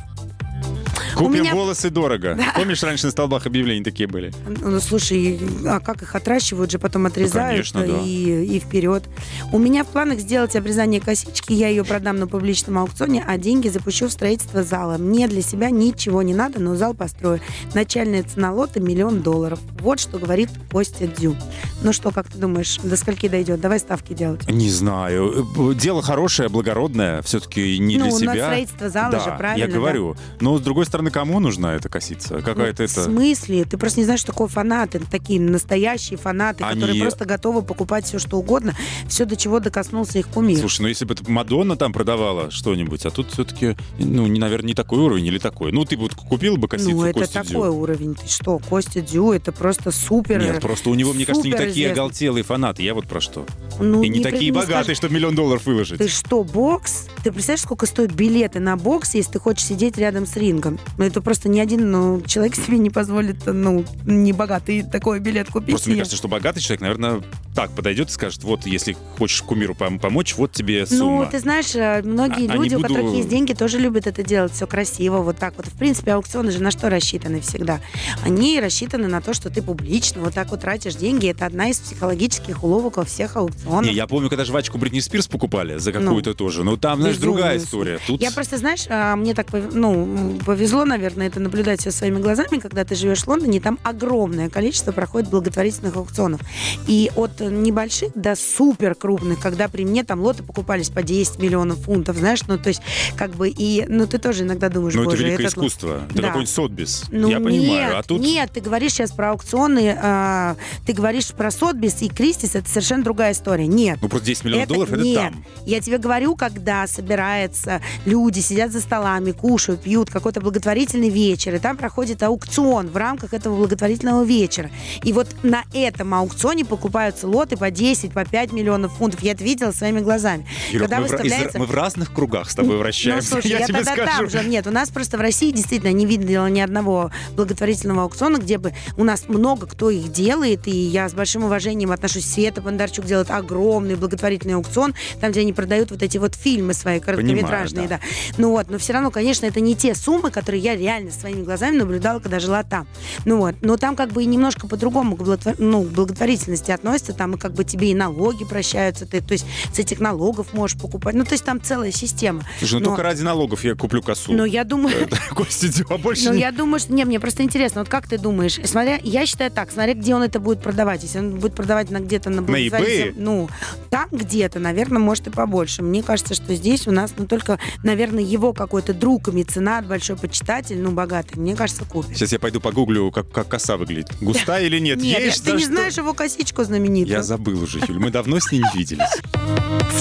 Купим 1.27 1.42
меня- 1.44 1.54
волосы 1.54 1.89
дорого. 1.89 2.38
Помнишь, 2.56 2.81
раньше 2.83 3.06
на 3.06 3.12
столбах 3.12 3.45
объявлений 3.45 3.83
такие 3.83 4.07
были? 4.07 4.31
Ну, 4.48 4.80
слушай, 4.80 5.39
а 5.66 5.80
как 5.80 6.01
их 6.01 6.16
отращивают 6.16 6.71
же, 6.71 6.80
потом 6.80 7.06
отрезают 7.06 7.50
конечно, 7.51 7.86
да. 7.86 8.00
и, 8.04 8.45
и 8.45 8.60
вперед. 8.60 9.04
У 9.51 9.57
меня 9.60 9.83
в 9.83 9.88
планах 9.88 10.19
сделать 10.19 10.56
обрезание 10.56 11.01
косички, 11.01 11.54
я 11.54 11.68
ее 11.68 11.83
продам 11.83 12.18
на 12.18 12.27
публичном 12.27 12.77
аукционе, 12.77 13.24
а 13.27 13.38
деньги 13.38 13.68
запущу 13.69 14.07
в 14.07 14.12
строительство 14.12 14.63
зала. 14.63 14.98
Мне 14.98 15.27
для 15.27 15.42
себя 15.42 15.69
ничего 15.69 16.21
не 16.21 16.33
надо, 16.33 16.60
но 16.60 16.75
зал 16.75 16.94
построю. 16.94 17.39
Начальная 17.74 18.24
цена 18.24 18.51
лота 18.51 18.80
миллион 18.80 19.22
долларов. 19.22 19.60
Вот 19.80 20.00
что 20.00 20.18
говорит 20.18 20.50
Костя 20.72 21.07
Дзю. 21.07 21.36
Ну 21.83 21.94
что, 21.94 22.12
как 22.12 22.27
ты 22.27 22.38
думаешь, 22.38 22.77
до 22.83 22.95
скольки 22.98 23.27
дойдет? 23.27 23.62
Давай 23.62 23.80
ставки 23.80 24.13
делать. 24.13 24.50
Не 24.50 24.69
знаю. 24.69 25.48
Дело 25.75 26.01
хорошее, 26.01 26.50
благородное. 26.50 27.22
Все-таки 27.22 27.77
не 27.80 27.98
Ну, 27.98 28.06
для 28.10 28.18
себя. 28.18 28.45
строительство 28.45 28.89
зала 28.89 29.12
да, 29.12 29.19
же, 29.19 29.36
правильно, 29.38 29.65
я 29.65 29.68
да? 29.68 29.74
говорю. 29.74 30.15
Но, 30.39 30.57
с 30.57 30.62
другой 30.62 30.86
стороны, 30.86 31.08
кому 31.09 31.39
нужна 31.39 31.75
эта 31.75 31.89
косица? 31.89 32.41
Какая-то 32.41 32.83
Ну, 32.83 32.88
В 32.88 32.91
это... 32.91 33.03
смысле? 33.03 33.65
Ты 33.65 33.77
просто 33.77 34.00
не 34.00 34.06
знаешь, 34.06 34.19
что 34.21 34.31
такое 34.31 34.47
фанаты. 34.47 35.00
Такие 35.11 35.39
настоящие 35.39 36.17
фанаты, 36.17 36.63
Они- 36.63 36.81
которые 36.81 37.01
просто 37.01 37.25
готовы 37.25 37.61
покупать 37.61 38.06
все, 38.06 38.19
что 38.19 38.38
угодно, 38.38 38.75
все, 39.07 39.25
до 39.25 39.35
чего 39.35 39.59
докоснулся 39.59 40.19
их 40.19 40.27
кумир. 40.27 40.59
Слушай, 40.59 40.81
ну 40.83 40.88
если 40.88 41.06
бы 41.06 41.13
это 41.13 41.29
Мадонна 41.29 41.75
там 41.75 41.94
продавала 41.94 42.51
что-нибудь, 42.51 43.06
а 43.06 43.11
тут 43.11 43.31
все-таки, 43.31 43.75
ну, 43.97 44.27
не, 44.27 44.39
наверное, 44.39 44.67
не 44.67 44.73
такой 44.73 45.00
уровень 45.00 45.25
или 45.27 45.38
такой. 45.39 45.71
Ну, 45.71 45.85
ты 45.85 45.97
бы 45.97 46.09
купил 46.09 46.57
бы 46.57 46.67
косицу 46.67 46.91
ну, 46.91 47.03
это 47.03 47.19
Кости 47.19 47.33
такой 47.33 47.47
Дзю? 47.69 47.73
уровень. 47.75 48.15
Ты 48.15 48.27
что, 48.27 48.60
Костя 48.60 49.01
Дю, 49.01 49.31
это 49.31 49.51
просто 49.51 49.91
супер. 49.91 50.39
Нет, 50.41 50.62
просто 50.62 50.89
у 50.89 50.95
него, 50.95 51.13
мне 51.13 51.25
кажется, 51.25 51.48
не 51.48 51.53
такие 51.55 51.91
оголтелые 51.91 52.43
фанаты. 52.43 52.84
Я 52.84 52.93
вот 52.93 53.07
про 53.07 53.22
что. 53.22 53.45
Ну, 53.79 54.03
И 54.03 54.10
не, 54.10 54.15
при- 54.22 54.24
такие 54.31 54.45
не 54.45 54.51
богатые, 54.51 54.84
скажешь. 54.84 54.98
чтобы 54.98 55.13
миллион 55.15 55.36
долларов 55.36 55.65
выложить. 55.65 55.98
Ты 55.98 56.07
что, 56.07 56.43
бокс? 56.43 57.07
Ты 57.24 57.31
представляешь, 57.31 57.62
сколько 57.62 57.86
стоят 57.86 58.12
билеты 58.12 58.60
на 58.60 58.75
бокс, 58.77 59.13
если 59.15 59.34
ты 59.34 59.39
хочешь 59.39 59.65
сидеть 59.65 59.98
рядом 59.98 60.25
с 60.25 60.36
рингом? 60.36 60.79
Ну, 61.00 61.06
Это 61.06 61.22
просто 61.22 61.48
ни 61.48 61.62
один 61.62 61.89
ну, 61.91 62.22
человек 62.27 62.56
себе 62.56 62.77
не 62.77 62.89
позволит, 62.89 63.46
ну, 63.46 63.86
не 64.06 64.34
богатый 64.34 64.84
такой 64.84 65.22
билет 65.22 65.48
купить. 65.50 65.70
Просто 65.70 65.88
мне 65.89 65.96
себе. 65.96 66.01
кажется, 66.01 66.18
что 66.18 66.27
богатый 66.27 66.60
человек, 66.60 66.82
наверное, 66.82 67.22
так 67.56 67.72
подойдет 67.72 68.10
и 68.10 68.12
скажет, 68.12 68.44
вот, 68.44 68.65
если 68.65 68.98
хочешь 69.18 69.41
кумиру 69.41 69.74
пом- 69.79 69.98
помочь, 69.98 70.36
вот 70.36 70.51
тебе 70.51 70.86
сумма. 70.86 71.24
Ну, 71.24 71.32
ты 71.32 71.39
знаешь, 71.39 71.74
э, 71.74 72.01
многие 72.03 72.50
А- 72.50 72.51
а 72.51 72.56
люди, 72.58 72.72
не 72.72 72.75
у 72.75 72.79
буду- 72.82 72.94
которых 72.94 73.13
есть 73.15 73.29
деньги, 73.29 73.53
тоже 73.53 73.79
любят 73.79 74.08
это 74.08 74.24
делать 74.24 74.51
все 74.51 74.68
красиво, 74.68 75.20
вот 75.20 75.38
так 75.38 75.53
вот. 75.56 75.68
В 75.68 75.77
принципе, 75.77 76.12
аукционы 76.12 76.51
же 76.51 76.62
на 76.62 76.70
что 76.70 76.89
рассчитаны 76.89 77.39
всегда? 77.39 77.79
Они 78.25 78.60
рассчитаны 78.60 79.08
на 79.08 79.22
то, 79.22 79.34
что 79.34 79.50
ты 79.50 79.62
публично 79.62 80.22
вот 80.22 80.34
так 80.34 80.51
вот 80.51 80.60
тратишь 80.60 80.96
деньги. 80.96 81.27
Это 81.29 81.46
одна 81.46 81.70
из 81.70 81.79
психологических 81.79 82.62
уловок 82.62 82.98
во 82.98 83.06
всех 83.06 83.38
аукционах. 83.38 83.86
Не, 83.86 83.94
я 83.94 84.06
помню, 84.06 84.27
когда 84.27 84.44
жвачку 84.44 84.77
Бритни 84.77 85.00
Спирс 85.00 85.27
покупали 85.27 85.77
за 85.77 85.94
какую-то 85.94 86.34
тоже. 86.34 86.65
Ну, 86.65 86.75
там, 86.75 87.00
знаешь, 87.00 87.15
другая 87.15 87.58
история. 87.58 88.00
Тут 88.06 88.22
Я 88.22 88.32
просто, 88.32 88.58
знаешь, 88.58 88.84
а, 88.89 89.15
мне 89.15 89.34
так 89.34 89.48
ну, 89.53 90.38
повезло, 90.46 90.88
наверное, 90.89 91.27
это 91.27 91.39
наблюдать 91.39 91.79
все 91.81 91.91
своими 91.91 92.19
глазами, 92.19 92.58
когда 92.60 92.84
ты 92.84 92.96
живешь 92.96 93.24
в 93.24 93.27
Лондоне, 93.27 93.60
там 93.62 93.79
огромное 93.84 94.50
количество 94.50 94.91
проходит 94.91 95.29
благотворительных 95.29 95.96
аукционов. 95.96 96.41
И 96.88 97.10
от 97.15 97.39
небольших 97.39 98.12
до 98.15 98.36
супер 98.36 98.96
крупных, 98.96 99.39
когда 99.39 99.67
при 99.69 99.86
мне 99.86 100.03
там 100.03 100.19
лоты 100.22 100.43
покупались 100.43 100.89
по 100.89 101.01
10 101.03 101.39
миллионов 101.39 101.79
фунтов, 101.84 102.17
знаешь, 102.17 102.41
ну, 102.48 102.58
то 102.58 102.69
есть, 102.69 102.81
как 103.15 103.31
бы, 103.36 103.50
и, 103.50 103.86
ну, 103.88 104.08
ты 104.08 104.17
тоже 104.17 104.43
иногда 104.43 104.69
думаешь, 104.69 104.96
ну, 104.96 105.03
это 105.03 105.15
великое 105.15 105.46
этот 105.46 105.51
искусство. 105.58 106.01
Это 106.10 106.15
Да. 106.22 106.27
какой-нибудь 106.27 106.53
Сотбис. 106.53 107.03
ну, 107.12 107.29
я 107.29 107.38
понимаю. 107.39 107.62
Нет, 107.62 107.93
а 107.96 108.03
тут 108.03 108.19
нет, 108.22 108.51
ты 108.53 108.60
говоришь 108.62 108.93
сейчас 108.93 109.12
про 109.12 109.31
аукционы, 109.31 109.96
а, 110.01 110.55
ты 110.86 110.93
говоришь 110.93 111.27
про 111.27 111.51
Сотбис 111.51 112.01
и 112.01 112.10
Кристис, 112.10 112.55
это 112.55 112.67
совершенно 112.69 113.03
другая 113.03 113.34
история. 113.34 113.67
Нет. 113.67 114.00
ну, 114.01 114.10
просто 114.10 114.27
10 114.27 114.43
миллионов 114.46 114.63
Это- 114.65 114.74
долларов, 114.74 114.93
это 114.93 115.03
нет. 115.03 115.15
там. 115.34 115.46
Я 115.65 115.79
тебе 115.81 115.98
говорю, 116.00 116.36
когда 116.36 116.88
собирается, 116.88 117.81
люди 118.05 118.39
сидят 118.39 118.72
за 118.72 118.79
столами, 118.81 119.31
кушают, 119.31 119.81
пьют, 119.81 120.10
какой-то 120.10 120.41
благотворительный 120.41 120.68
благотворительный 120.69 121.09
вечер, 121.09 121.55
и 121.55 121.59
там 121.59 121.77
проходит 121.77 122.21
аукцион 122.21 122.89
в 122.89 122.97
рамках 122.97 123.33
этого 123.33 123.55
благотворительного 123.55 124.23
вечера. 124.23 124.69
И 125.03 125.13
вот 125.13 125.27
на 125.41 125.63
этом 125.73 126.13
аукционе 126.13 126.63
покупаются 126.63 127.27
лоты 127.27 127.57
по 127.57 127.71
10, 127.71 128.11
по 128.11 128.23
5 128.23 128.51
миллионов 128.51 128.93
фунтов. 128.93 129.21
Я 129.21 129.31
это 129.31 129.43
видела 129.43 129.71
своими 129.71 129.99
глазами. 129.99 130.45
Юрок, 130.69 130.89
Когда 130.89 131.01
мы, 131.01 131.07
в, 131.07 131.11
выставляется... 131.11 131.59
мы 131.59 131.65
в 131.65 131.73
разных 131.73 132.13
кругах 132.13 132.51
с 132.51 132.55
тобой 132.55 132.77
вращаемся. 132.77 133.35
Ну, 133.35 133.41
слушай, 133.41 133.57
я, 133.57 133.65
тебе 133.65 133.77
тогда 133.83 133.93
скажу. 133.93 134.11
там 134.17 134.29
же. 134.29 134.47
Нет, 134.47 134.67
у 134.67 134.71
нас 134.71 134.89
просто 134.89 135.17
в 135.17 135.21
России 135.21 135.51
действительно 135.51 135.91
не 135.91 136.05
видела 136.05 136.47
ни 136.47 136.59
одного 136.59 137.11
благотворительного 137.35 138.03
аукциона, 138.03 138.38
где 138.38 138.59
бы 138.59 138.73
у 138.95 139.03
нас 139.03 139.27
много 139.27 139.65
кто 139.65 139.89
их 139.89 140.11
делает, 140.11 140.67
и 140.67 140.71
я 140.71 141.09
с 141.09 141.13
большим 141.13 141.45
уважением 141.45 141.91
отношусь. 141.91 142.25
Света 142.29 142.61
Бондарчук 142.61 143.05
делает 143.05 143.31
огромный 143.31 143.95
благотворительный 143.95 144.53
аукцион, 144.53 144.93
там, 145.19 145.31
где 145.31 145.41
они 145.41 145.53
продают 145.53 145.89
вот 145.89 146.03
эти 146.03 146.19
вот 146.19 146.35
фильмы 146.35 146.75
свои 146.75 146.99
короткометражные, 146.99 147.88
да. 147.88 147.97
да. 147.97 148.01
Ну 148.38 148.51
вот, 148.51 148.69
но 148.69 148.77
все 148.77 148.93
равно, 148.93 149.09
конечно, 149.09 149.47
это 149.47 149.59
не 149.61 149.75
те 149.75 149.95
суммы, 149.95 150.29
которые 150.29 150.59
я 150.60 150.75
реально 150.75 151.12
своими 151.12 151.44
глазами 151.44 151.78
наблюдала, 151.78 152.20
когда 152.20 152.39
жила 152.39 152.63
там. 152.63 152.88
Ну 153.25 153.38
вот, 153.38 153.56
но 153.62 153.78
там 153.78 153.96
как 153.96 154.12
бы 154.12 154.24
и 154.24 154.25
немножко 154.25 154.68
по-другому 154.68 155.16
к 155.16 155.22
благотвор- 155.22 155.56
ну, 155.58 155.84
к 155.84 155.88
благотворительности 155.88 156.72
относятся, 156.72 157.13
там 157.13 157.36
и 157.36 157.38
как 157.38 157.54
бы 157.54 157.63
тебе 157.63 157.92
и 157.92 157.96
налоги 157.96 158.46
прощаются, 158.46 159.06
ты, 159.06 159.22
то 159.22 159.34
есть 159.34 159.46
с 159.74 159.80
этих 159.80 160.00
налогов 160.00 160.54
можешь 160.54 160.78
покупать, 160.78 161.16
ну 161.16 161.24
то 161.24 161.34
есть 161.34 161.44
там 161.44 161.62
целая 161.62 161.92
система. 161.92 162.44
Слушай, 162.60 162.75
ну 162.75 162.80
Но- 162.80 162.86
только 162.88 163.04
ради 163.04 163.22
налогов 163.22 163.63
я 163.63 163.75
куплю 163.75 164.01
косу. 164.01 164.34
Но 164.34 164.46
я 164.46 164.63
думаю, 164.63 165.08
Костя, 165.36 165.68
а 165.89 165.98
больше 165.98 166.30
ну, 166.32 166.34
я 166.36 166.51
думаю, 166.51 166.80
что... 166.80 166.94
Не, 166.94 167.06
мне 167.06 167.20
просто 167.20 167.44
интересно, 167.44 167.82
вот 167.82 167.89
как 167.89 168.08
ты 168.08 168.18
думаешь? 168.18 168.60
Смотря, 168.63 169.00
я 169.04 169.25
считаю 169.25 169.51
так, 169.51 169.72
смотря 169.72 169.94
где 169.94 170.16
он 170.16 170.24
это 170.24 170.39
будет 170.39 170.62
продавать. 170.62 171.04
Если 171.04 171.20
он 171.20 171.39
будет 171.39 171.56
продавать 171.56 171.89
на 171.92 172.00
где-то 172.00 172.30
на 172.30 172.42
благотворительном-? 172.42 173.13
Ну, 173.18 173.50
там 173.89 174.08
где-то, 174.12 174.60
наверное, 174.60 175.00
может 175.00 175.28
и 175.28 175.30
побольше. 175.30 175.82
Мне 175.84 176.04
кажется, 176.04 176.34
что 176.34 176.54
здесь 176.56 176.88
у 176.88 176.92
нас, 176.92 177.13
ну, 177.18 177.25
только, 177.25 177.60
наверное, 177.84 178.24
его 178.24 178.54
какой-то 178.54 178.94
друг 178.94 179.28
и 179.28 179.32
меценат, 179.32 179.88
большой 179.88 180.18
почитатель, 180.50 180.82
ну, 180.82 180.91
богатый, 180.91 181.38
мне 181.38 181.56
кажется, 181.56 181.86
купит. 181.86 182.18
Сейчас 182.18 182.32
я 182.32 182.39
пойду 182.39 182.60
погуглю, 182.60 183.12
как, 183.12 183.32
как 183.32 183.48
коса 183.48 183.77
выглядит. 183.77 184.12
Густая 184.20 184.65
или 184.65 184.79
нет? 184.79 184.98
Нет, 185.00 185.20
Есть 185.20 185.44
ты 185.44 185.51
не 185.51 185.60
что? 185.60 185.68
знаешь 185.68 185.98
его 185.98 186.13
косичку 186.13 186.63
знаменитую? 186.63 187.15
Я 187.18 187.22
забыл 187.22 187.62
уже, 187.62 187.79
Юль. 187.88 188.00
Мы 188.00 188.10
давно 188.10 188.39
с 188.39 188.51
ней 188.51 188.60
не 188.60 188.77
виделись. 188.77 189.22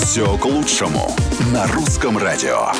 Все 0.02 0.38
к 0.38 0.44
лучшему 0.46 1.14
на 1.52 1.66
русском 1.66 2.16
радио. 2.16 2.72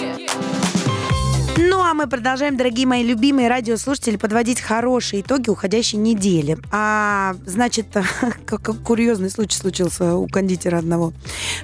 Ну, 1.61 1.83
а 1.83 1.93
мы 1.93 2.07
продолжаем, 2.07 2.57
дорогие 2.57 2.87
мои 2.87 3.03
любимые 3.03 3.49
радиослушатели, 3.49 4.17
подводить 4.17 4.61
хорошие 4.61 5.23
итоги 5.23 5.51
уходящей 5.51 5.99
недели. 5.99 6.57
А, 6.71 7.35
значит, 7.47 7.87
как, 8.47 8.63
курьезный 8.85 9.29
случай 9.29 9.59
случился 9.59 10.15
у 10.15 10.29
кондитера 10.29 10.79
одного, 10.79 11.13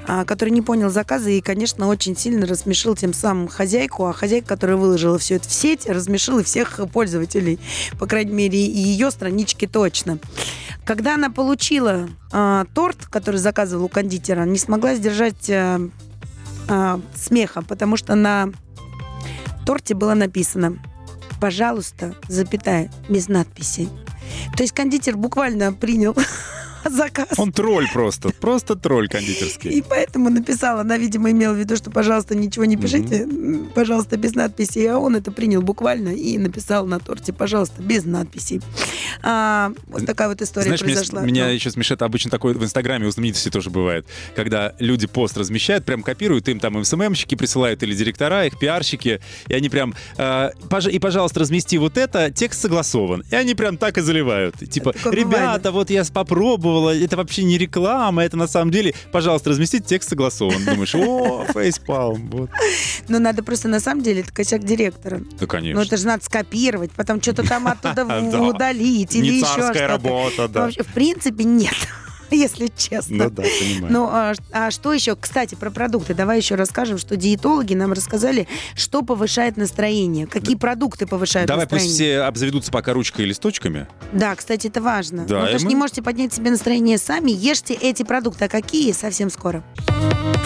а, 0.08 0.24
который 0.24 0.50
не 0.50 0.62
понял 0.62 0.90
заказы 0.90 1.38
и, 1.38 1.40
конечно, 1.40 1.86
очень 1.86 2.16
сильно 2.16 2.44
рассмешил 2.44 2.96
тем 2.96 3.14
самым 3.14 3.46
хозяйку, 3.46 4.06
а 4.06 4.12
хозяйка, 4.12 4.48
которая 4.48 4.76
выложила 4.76 5.16
все 5.16 5.36
это 5.36 5.48
в 5.48 5.52
сеть, 5.52 5.86
рассмешила 5.86 6.40
и 6.40 6.44
всех 6.44 6.80
пользователей, 6.92 7.60
по 7.96 8.06
крайней 8.08 8.32
мере, 8.32 8.58
и 8.58 8.80
ее 8.80 9.12
странички 9.12 9.68
точно. 9.68 10.18
Когда 10.84 11.14
она 11.14 11.30
получила 11.30 12.08
а, 12.32 12.64
торт, 12.74 13.06
который 13.06 13.36
заказывал 13.36 13.84
у 13.84 13.88
кондитера, 13.88 14.44
не 14.44 14.58
смогла 14.58 14.96
сдержать 14.96 15.48
а, 15.50 15.80
а, 16.66 17.00
смеха, 17.14 17.62
потому 17.62 17.96
что 17.96 18.16
на 18.16 18.50
торте 19.64 19.94
было 19.94 20.14
написано 20.14 20.78
«Пожалуйста, 21.40 22.14
запятая, 22.28 22.90
без 23.08 23.28
надписи». 23.28 23.88
То 24.56 24.62
есть 24.62 24.74
кондитер 24.74 25.16
буквально 25.16 25.72
принял 25.72 26.14
заказ. 26.90 27.28
Он 27.38 27.52
тролль 27.52 27.86
просто. 27.92 28.30
Просто 28.40 28.74
тролль 28.76 29.06
И 29.06 29.08
кондитерский. 29.08 29.82
поэтому 29.88 30.30
написала, 30.30 30.80
она, 30.82 30.96
видимо, 30.98 31.30
имела 31.30 31.52
в 31.54 31.56
виду, 31.58 31.76
что, 31.76 31.90
пожалуйста, 31.90 32.34
ничего 32.34 32.64
не 32.64 32.76
пишите, 32.76 33.22
м, 33.22 33.70
пожалуйста, 33.74 34.16
без 34.16 34.34
надписи. 34.34 34.84
А 34.86 34.98
он 34.98 35.16
это 35.16 35.30
принял 35.32 35.62
буквально 35.62 36.10
и 36.10 36.36
написал 36.38 36.86
на 36.86 36.98
торте, 37.00 37.32
пожалуйста, 37.32 37.82
без 37.82 38.04
надписей. 38.04 38.60
А, 39.22 39.72
вот 39.86 40.06
такая 40.06 40.28
вот 40.28 40.42
история 40.42 40.66
Знаешь, 40.66 40.82
меня, 40.82 40.94
произошла. 40.94 41.22
меня 41.22 41.46
Ну. 41.46 41.50
еще 41.52 41.70
смешит 41.70 42.02
обычно 42.02 42.30
такое 42.30 42.54
в 42.54 42.62
Инстаграме 42.64 43.06
у 43.06 43.10
знаменитостей 43.10 43.50
тоже 43.50 43.70
бывает, 43.70 44.06
когда 44.34 44.74
люди 44.78 45.06
пост 45.06 45.36
размещают, 45.36 45.84
прям 45.84 46.02
копируют, 46.02 46.48
им 46.48 46.60
там 46.60 46.82
СММщики 46.84 47.34
присылают 47.34 47.82
или 47.82 47.94
директора, 47.94 48.46
их 48.46 48.58
пиарщики, 48.58 49.20
и 49.48 49.54
они 49.54 49.68
прям 49.68 49.94
э, 50.16 50.50
пож- 50.68 50.90
и, 50.90 50.98
пожалуйста, 50.98 51.40
размести 51.40 51.78
вот 51.78 51.96
это, 51.96 52.30
текст 52.30 52.60
согласован. 52.62 53.24
И 53.30 53.34
они 53.34 53.54
прям 53.54 53.76
так 53.78 53.98
и 53.98 54.00
заливают. 54.00 54.56
Типа, 54.70 54.92
Такое 54.92 55.12
бывает, 55.24 55.26
ребята, 55.42 55.72
вот 55.72 55.90
я 55.90 56.04
попробовала, 56.74 56.94
это 56.96 57.16
вообще 57.16 57.44
не 57.44 57.58
реклама, 57.58 58.24
это 58.24 58.36
на 58.36 58.46
самом 58.46 58.70
деле, 58.70 58.94
пожалуйста, 59.12 59.50
разместите, 59.50 59.84
текст 59.84 60.08
согласован. 60.10 60.64
Думаешь, 60.64 60.94
о, 60.94 61.44
фейспалм, 61.52 62.28
вот. 62.30 62.50
Но 63.08 63.18
надо 63.18 63.42
просто, 63.42 63.68
на 63.68 63.80
самом 63.80 64.02
деле, 64.02 64.20
это 64.22 64.32
косяк 64.32 64.64
директора. 64.64 65.20
Да, 65.38 65.46
конечно. 65.46 65.80
Ну, 65.80 65.86
это 65.86 65.96
же 65.96 66.06
надо 66.06 66.24
скопировать, 66.24 66.90
потом 66.92 67.20
что-то 67.22 67.42
там 67.46 67.66
оттуда 67.66 68.04
Да. 68.34 68.40
удалить 68.42 69.14
или 69.14 69.34
еще 69.34 69.46
что-то. 69.46 69.86
работа, 69.86 70.48
да. 70.48 70.60
Вообще, 70.62 70.82
в 70.82 70.92
принципе, 70.92 71.44
нет, 71.44 71.74
если 72.34 72.70
честно. 72.76 73.24
Ну 73.24 73.30
да, 73.30 73.42
понимаю. 73.42 73.92
Ну, 73.92 74.08
а, 74.10 74.32
а 74.52 74.70
что 74.70 74.92
еще? 74.92 75.16
Кстати, 75.16 75.54
про 75.54 75.70
продукты. 75.70 76.14
Давай 76.14 76.38
еще 76.38 76.54
расскажем, 76.54 76.98
что 76.98 77.16
диетологи 77.16 77.74
нам 77.74 77.92
рассказали, 77.92 78.46
что 78.74 79.02
повышает 79.02 79.56
настроение. 79.56 80.26
Какие 80.26 80.56
продукты 80.56 81.06
повышают 81.06 81.48
Давай 81.48 81.66
пусть 81.66 81.84
настроение. 81.84 82.18
все 82.18 82.26
обзаведутся 82.26 82.70
пока 82.72 82.92
ручкой 82.92 83.22
и 83.22 83.28
листочками. 83.28 83.86
Да, 84.12 84.34
кстати, 84.34 84.66
это 84.68 84.80
важно. 84.82 85.24
Да, 85.26 85.40
вы 85.42 85.58
же 85.58 85.64
мы- 85.64 85.70
не 85.70 85.76
можете 85.76 86.02
поднять 86.02 86.32
себе 86.32 86.50
настроение 86.50 86.98
сами. 86.98 87.30
Ешьте 87.30 87.74
эти 87.74 88.02
продукты. 88.02 88.44
А 88.44 88.48
какие? 88.48 88.92
Совсем 88.92 89.30
скоро. 89.30 89.64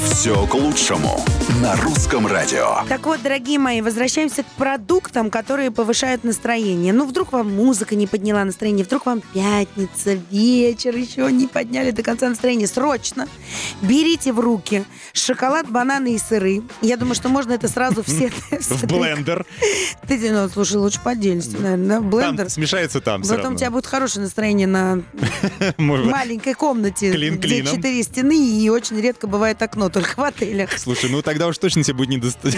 Все 0.02 0.46
к 0.46 0.54
лучшему 0.54 1.24
на 1.62 1.74
русском 1.76 2.26
радио. 2.26 2.78
Так 2.88 3.06
вот, 3.06 3.20
дорогие 3.22 3.58
мои, 3.58 3.80
возвращаемся 3.80 4.42
к 4.42 4.46
продуктам, 4.56 5.30
которые 5.30 5.70
повышают 5.70 6.24
настроение. 6.24 6.92
Ну, 6.92 7.06
вдруг 7.06 7.32
вам 7.32 7.54
музыка 7.54 7.94
не 7.94 8.06
подняла 8.06 8.44
настроение, 8.44 8.84
вдруг 8.84 9.06
вам 9.06 9.22
пятница, 9.32 10.14
вечер, 10.30 10.96
еще 10.96 11.30
не 11.32 11.46
подняли 11.78 11.90
до 11.92 12.02
конца 12.02 12.28
настроение. 12.28 12.66
Срочно 12.66 13.28
берите 13.82 14.32
в 14.32 14.40
руки 14.40 14.84
шоколад, 15.12 15.70
бананы 15.70 16.14
и 16.14 16.18
сыры. 16.18 16.62
Я 16.82 16.96
думаю, 16.96 17.14
что 17.14 17.28
можно 17.28 17.52
это 17.52 17.68
сразу 17.68 18.02
все... 18.02 18.30
В 18.50 18.86
блендер. 18.86 19.46
Ты, 20.06 20.30
ну, 20.30 20.48
слушай, 20.48 20.76
лучше 20.76 21.00
по 21.02 21.10
отдельности, 21.10 21.56
наверное? 21.56 22.00
Блендер. 22.00 22.50
Смешается 22.50 23.00
там 23.00 23.22
Потом 23.22 23.54
у 23.54 23.56
тебя 23.56 23.70
будет 23.70 23.86
хорошее 23.86 24.24
настроение 24.24 24.66
на 24.66 25.02
маленькой 25.78 26.54
комнате, 26.54 27.12
где 27.12 27.64
четыре 27.64 28.02
стены 28.02 28.38
и 28.38 28.68
очень 28.68 29.00
редко 29.00 29.26
бывает 29.26 29.60
окно, 29.62 29.88
только 29.88 30.10
в 30.16 30.22
отелях. 30.22 30.78
Слушай, 30.78 31.10
ну 31.10 31.22
тогда 31.22 31.46
уж 31.46 31.58
точно 31.58 31.82
тебе 31.82 31.94
будет 31.94 32.08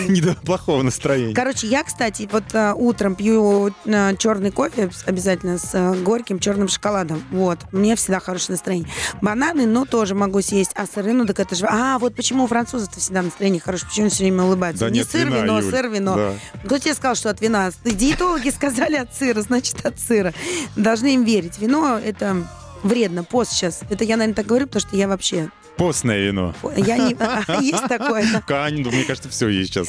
не 0.09 0.21
до, 0.21 0.35
плохого 0.35 0.83
настроения. 0.83 1.35
Короче, 1.35 1.67
я, 1.67 1.83
кстати, 1.83 2.29
вот 2.31 2.45
а, 2.55 2.75
утром 2.75 3.15
пью 3.15 3.75
а, 3.87 4.17
черный 4.17 4.51
кофе 4.51 4.91
обязательно 5.07 5.59
с 5.59 5.71
а, 5.75 5.95
горьким 5.95 6.39
черным 6.39 6.69
шоколадом. 6.69 7.23
Вот. 7.31 7.59
Мне 7.73 7.97
всегда 7.97 8.21
хорошее 8.21 8.55
настроение. 8.55 8.89
Бананы, 9.21 9.67
ну, 9.67 9.87
тоже 9.87 10.15
могу 10.15 10.41
съесть. 10.43 10.73
А 10.75 10.87
сыры, 10.87 11.13
ну, 11.13 11.27
так 11.27 11.39
это 11.41 11.55
же... 11.55 11.67
А, 11.69 11.99
вот 11.99 12.15
почему 12.15 12.45
у 12.45 12.47
французов-то 12.47 13.01
всегда 13.01 13.23
настроение 13.23 13.61
хорошее. 13.61 13.89
Почему 13.89 14.05
они 14.05 14.11
все 14.15 14.23
время 14.25 14.43
улыбаются? 14.45 14.85
Да 14.85 14.91
Не 14.91 14.99
нет, 15.01 15.09
сыр, 15.11 15.27
вина, 15.27 15.43
вино, 15.43 15.61
Юль. 15.61 15.71
сыр, 15.71 15.89
вино. 15.89 16.17
Да. 16.17 16.33
Кто 16.65 16.79
тебе 16.79 16.95
сказал, 16.95 17.15
что 17.15 17.31
от 17.31 17.41
вина? 17.41 17.71
Диетологи 17.85 18.51
сказали 18.51 18.97
от 18.97 19.15
сыра, 19.15 19.41
значит, 19.43 19.85
от 19.85 19.99
сыра. 19.99 20.33
Должны 20.77 21.15
им 21.15 21.25
верить. 21.25 21.59
Вино— 21.59 21.99
это 22.05 22.47
вредно. 22.83 23.25
Пост 23.25 23.53
сейчас. 23.53 23.81
Это 23.91 24.05
я, 24.05 24.17
наверное, 24.17 24.35
так 24.37 24.47
говорю, 24.47 24.67
потому 24.67 24.81
что 24.81 24.97
я 24.97 25.09
вообще... 25.09 25.51
Постное 25.77 26.19
вино. 26.27 26.55
Я 26.77 26.99
не... 26.99 27.17
Есть 27.65 27.87
такое? 27.89 28.25
Кань, 28.47 28.81
ну, 28.83 28.91
мне 28.91 29.05
кажется, 29.05 29.29
все 29.29 29.49
есть 29.49 29.73
сейчас. 29.73 29.89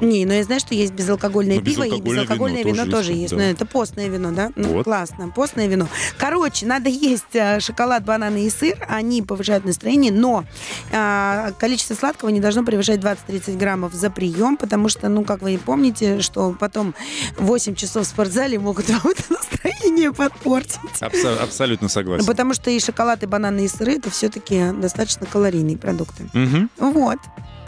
Не, 0.00 0.24
но 0.24 0.34
я 0.34 0.44
знаю, 0.44 0.60
что 0.60 0.74
есть 0.74 0.92
безалкогольное 0.92 1.56
Ну, 1.56 1.62
пиво 1.62 1.82
и 1.82 2.00
безалкогольное 2.00 2.62
вино 2.62 2.84
вино, 2.84 2.96
тоже 2.96 3.12
есть, 3.12 3.30
да. 3.30 3.36
Но 3.38 3.42
это 3.42 3.66
постное 3.66 4.08
вино, 4.08 4.30
да? 4.32 4.50
Ну, 4.54 4.82
классно. 4.84 5.30
Постное 5.30 5.66
вино. 5.66 5.88
Короче, 6.18 6.66
надо 6.66 6.88
есть 6.88 7.34
э, 7.34 7.58
шоколад, 7.60 8.04
бананы 8.04 8.46
и 8.46 8.50
сыр. 8.50 8.78
Они 8.88 9.22
повышают 9.22 9.64
настроение, 9.64 10.12
но 10.12 10.44
э, 10.92 11.52
количество 11.58 11.94
сладкого 11.94 12.28
не 12.28 12.40
должно 12.40 12.64
превышать 12.64 13.00
20-30 13.00 13.56
граммов 13.58 13.94
за 13.94 14.10
прием, 14.10 14.56
потому 14.56 14.88
что, 14.88 15.08
ну, 15.08 15.24
как 15.24 15.42
вы 15.42 15.54
и 15.54 15.58
помните, 15.58 16.20
что 16.20 16.54
потом 16.58 16.94
8 17.38 17.74
часов 17.74 18.06
в 18.06 18.08
спортзале 18.08 18.58
могут 18.58 18.88
вам 18.88 19.00
это 19.04 19.22
настроение 19.30 20.12
подпортить. 20.12 20.78
Абсо- 21.00 21.38
абсолютно 21.42 21.88
согласен. 21.88 22.26
Потому 22.26 22.54
что 22.54 22.70
и 22.70 22.78
шоколад, 22.78 23.22
и 23.22 23.26
бананы, 23.26 23.64
и 23.64 23.68
сыры 23.68 23.94
это 23.94 24.10
все-таки 24.10 24.70
достаточно 24.72 25.21
калорийные 25.26 25.76
продукты. 25.76 26.24
Угу. 26.34 26.90
Вот. 26.92 27.18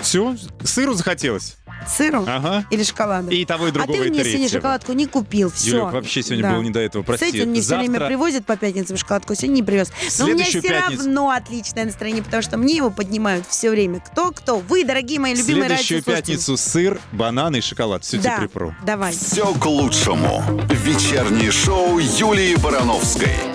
Все, 0.01 0.37
сыру 0.65 0.95
захотелось. 0.95 1.57
Сыру 1.89 2.25
Ага. 2.27 2.65
или 2.71 2.83
шоколадом. 2.83 3.31
И 3.31 3.45
того, 3.45 3.67
и 3.67 3.71
а 3.71 3.73
другого, 3.73 3.99
ты 3.99 4.07
и 4.07 4.11
мне 4.11 4.19
сегодня 4.21 4.39
третьего. 4.39 4.49
шоколадку 4.61 4.93
не 4.93 5.07
купил. 5.07 5.51
Все. 5.51 5.77
Юлек, 5.79 5.93
вообще 5.93 6.23
сегодня 6.23 6.51
было 6.51 6.63
не 6.63 6.71
до 6.71 6.81
этого, 6.81 7.03
прости. 7.03 7.27
Кстати, 7.27 7.43
он 7.43 7.51
мне 7.51 7.61
все 7.61 7.77
время 7.77 7.93
Завтра- 7.93 8.07
привозит 8.07 8.47
по 8.47 8.57
пятницам 8.57 8.97
шоколадку, 8.97 9.35
сегодня 9.35 9.55
не 9.57 9.63
привез. 9.63 9.91
Но 10.19 10.25
у 10.25 10.29
меня 10.29 10.45
Следующую 10.45 10.63
все 10.63 10.71
пятницу- 10.73 11.05
равно 11.05 11.31
отличное 11.31 11.85
настроение, 11.85 12.23
потому 12.23 12.43
что 12.43 12.57
мне 12.57 12.77
его 12.77 12.91
поднимают 12.91 13.47
все 13.49 13.71
время. 13.71 14.01
Кто-кто? 14.01 14.59
Вы, 14.61 14.85
дорогие 14.85 15.21
мои 15.21 15.35
любимые 15.35 15.67
Следующую 15.67 15.99
радиослушатели. 15.99 16.33
пятницу 16.33 16.57
сыр, 16.57 17.01
бананы 17.13 17.57
и 17.59 17.61
шоколад. 17.61 18.05
Все 18.05 18.17
Да, 18.19 18.31
тебе 18.31 18.39
припру. 18.49 18.75
давай. 18.85 19.13
Все 19.13 19.53
к 19.55 19.67
лучшему. 19.67 20.43
Вечернее 20.71 21.51
шоу 21.51 21.99
Юлии 21.99 22.55
Барановской. 22.57 23.54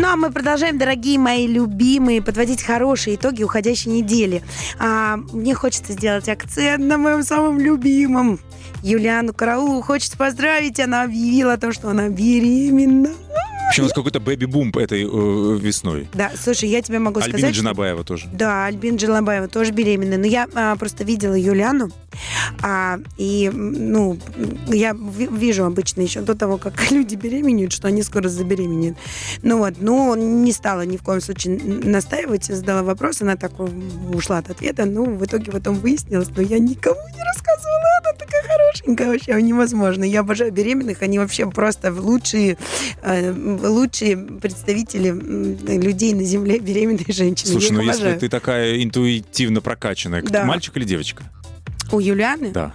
Ну, 0.00 0.08
а 0.08 0.16
мы 0.16 0.30
продолжаем, 0.30 0.78
дорогие 0.78 1.18
мои 1.18 1.46
любимые, 1.46 2.22
подводить 2.22 2.62
хорошие 2.62 3.16
итоги 3.16 3.42
уходящей 3.42 3.90
недели. 3.90 4.42
А, 4.78 5.18
мне 5.18 5.54
хочется 5.54 5.92
сделать 5.92 6.26
акцент 6.26 6.82
на 6.82 6.96
моем 6.96 7.22
самом 7.22 7.58
любимом. 7.58 8.40
Юлиану 8.82 9.34
Караулу 9.34 9.82
хочет 9.82 10.16
поздравить. 10.16 10.80
Она 10.80 11.02
объявила 11.02 11.58
то, 11.58 11.70
что 11.70 11.90
она 11.90 12.08
беременна. 12.08 13.10
Вообще 13.70 13.82
у 13.82 13.84
нас 13.84 13.92
какой-то 13.92 14.18
бэби-бум 14.18 14.72
этой 14.74 15.04
э, 15.04 15.58
весной. 15.60 16.08
Да, 16.12 16.32
слушай, 16.34 16.68
я 16.68 16.82
тебе 16.82 16.98
могу 16.98 17.20
Альбина 17.20 17.38
сказать... 17.38 17.54
что- 17.54 17.62
Джанабаева 17.62 18.02
тоже. 18.02 18.28
Да, 18.32 18.66
Альбина 18.66 18.96
Джелабаева 18.96 19.46
тоже 19.46 19.70
беременна. 19.70 20.18
Но 20.18 20.26
я 20.26 20.48
а, 20.54 20.74
просто 20.74 21.04
видела 21.04 21.34
Юлиану, 21.34 21.90
а, 22.62 22.98
и, 23.16 23.48
ну, 23.54 24.18
я 24.66 24.92
ви- 24.92 25.28
вижу 25.30 25.64
обычно 25.64 26.00
еще 26.00 26.20
до 26.20 26.34
того, 26.34 26.58
как 26.58 26.90
люди 26.90 27.14
беременеют, 27.14 27.72
что 27.72 27.86
они 27.86 28.02
скоро 28.02 28.28
забеременеют. 28.28 28.96
Ну 29.42 29.58
вот, 29.58 29.74
но 29.78 30.16
не 30.16 30.50
стала 30.52 30.84
ни 30.84 30.96
в 30.96 31.04
коем 31.04 31.20
случае 31.20 31.60
настаивать, 31.62 32.46
задала 32.46 32.82
вопрос, 32.82 33.22
она 33.22 33.36
так 33.36 33.52
ушла 34.12 34.38
от 34.38 34.50
ответа. 34.50 34.84
Ну, 34.84 35.04
в 35.16 35.24
итоге 35.24 35.52
потом 35.52 35.76
выяснилось, 35.76 36.28
но 36.34 36.42
я 36.42 36.58
никому 36.58 36.98
не 37.14 37.22
рассказывала, 37.22 37.78
она 38.02 38.12
такая 38.18 38.42
хорошенькая, 38.42 39.06
вообще 39.12 39.40
невозможно. 39.40 40.02
Я 40.02 40.20
обожаю 40.20 40.50
беременных, 40.50 41.02
они 41.02 41.20
вообще 41.20 41.48
просто 41.48 41.92
лучшие, 41.92 42.58
э, 43.02 43.32
лучшие 43.62 44.16
представители 44.16 45.08
людей 45.78 46.12
на 46.14 46.24
земле, 46.24 46.58
беременные 46.58 47.06
женщины. 47.08 47.50
Слушай, 47.52 47.68
Я 47.70 47.74
ну 47.74 47.82
если 47.82 48.12
ты 48.18 48.28
такая 48.28 48.82
интуитивно 48.82 49.60
прокачанная, 49.60 50.22
Да. 50.22 50.44
мальчик 50.44 50.76
или 50.76 50.84
девочка? 50.84 51.24
У 51.92 51.98
Юлианы 52.00 52.50
Да. 52.52 52.72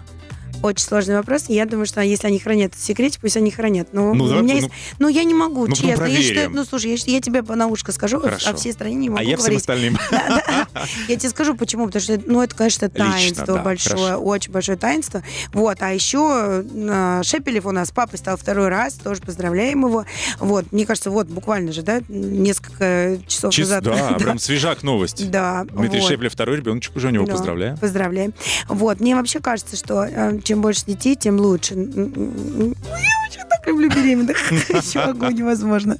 Очень 0.65 0.83
сложный 0.85 1.15
вопрос. 1.15 1.45
Я 1.47 1.65
думаю, 1.65 1.85
что 1.85 2.01
если 2.01 2.27
они 2.27 2.39
хранят 2.39 2.73
в 2.75 2.83
секрете, 2.83 3.19
пусть 3.21 3.37
они 3.37 3.51
хранят. 3.51 3.89
Но 3.93 4.13
Ну, 4.13 4.25
у 4.25 4.27
давай, 4.27 4.43
меня 4.43 4.53
ну- 4.55 4.59
есть... 4.61 4.69
Ну, 4.99 5.07
я 5.07 5.23
не 5.23 5.33
могу, 5.33 5.61
Ну, 5.61 5.67
ну, 5.69 5.75
честно. 5.75 6.05
Я 6.05 6.21
считаю, 6.21 6.49
ну, 6.51 6.65
слушай, 6.65 6.91
я, 6.91 6.97
я 7.13 7.21
тебе 7.21 7.41
на 7.41 7.67
ушко 7.67 7.91
скажу, 7.91 8.19
Хорошо. 8.19 8.49
а 8.49 8.55
всей 8.55 8.73
стране 8.73 8.95
не 8.95 9.09
могу 9.09 9.19
А 9.21 9.23
я 9.23 9.37
всем 9.37 9.39
говорить. 9.39 9.59
остальным. 9.61 9.97
Да, 10.11 10.43
да. 10.47 10.67
Я 11.07 11.15
тебе 11.17 11.29
скажу, 11.29 11.55
почему. 11.55 11.85
Потому 11.87 12.01
что, 12.01 12.19
ну, 12.25 12.41
это, 12.41 12.55
конечно, 12.55 12.85
Лично, 12.85 13.11
таинство 13.13 13.45
да, 13.45 13.61
большое, 13.63 13.95
хорошо. 13.97 14.17
очень 14.23 14.51
большое 14.51 14.77
таинство. 14.77 15.23
Вот, 15.53 15.77
а 15.81 15.91
еще 15.91 16.63
э, 16.73 17.21
Шепелев 17.23 17.65
у 17.65 17.71
нас 17.71 17.91
папой 17.91 18.17
стал 18.17 18.37
второй 18.37 18.67
раз, 18.69 18.93
тоже 18.95 19.21
поздравляем 19.21 19.85
его. 19.85 20.05
Вот, 20.39 20.71
мне 20.71 20.85
кажется, 20.85 21.09
вот 21.11 21.27
буквально 21.27 21.71
же, 21.71 21.81
да, 21.81 22.01
несколько 22.09 23.17
часов 23.27 23.53
Чис- 23.53 23.61
назад. 23.61 23.83
Да, 23.83 24.13
прям 24.19 24.39
свежак 24.39 24.83
новость. 24.83 25.29
Да, 25.29 25.65
Дмитрий 25.71 25.99
вот. 26.01 26.09
Шеплев, 26.09 26.33
второй 26.33 26.57
ребеночек 26.57 26.95
уже 26.95 27.07
у 27.07 27.11
него, 27.11 27.25
Да, 27.25 27.33
поздравляем. 27.33 27.77
Поздравляем. 27.77 28.33
Вот, 28.67 28.99
мне 28.99 29.15
вообще 29.15 29.39
кажется, 29.39 29.75
что 29.75 30.03
э, 30.05 30.39
чем 30.55 30.61
больше 30.61 30.85
детей, 30.85 31.17
тем 31.17 31.37
лучше. 31.37 31.73
М. 31.73 32.73
Я 32.85 32.95
очень 33.29 33.49
так 33.49 33.67
люблю 33.67 33.89
беременных. 33.89 34.37
Еще 34.51 35.05
могу, 35.05 35.25
невозможно. 35.25 35.97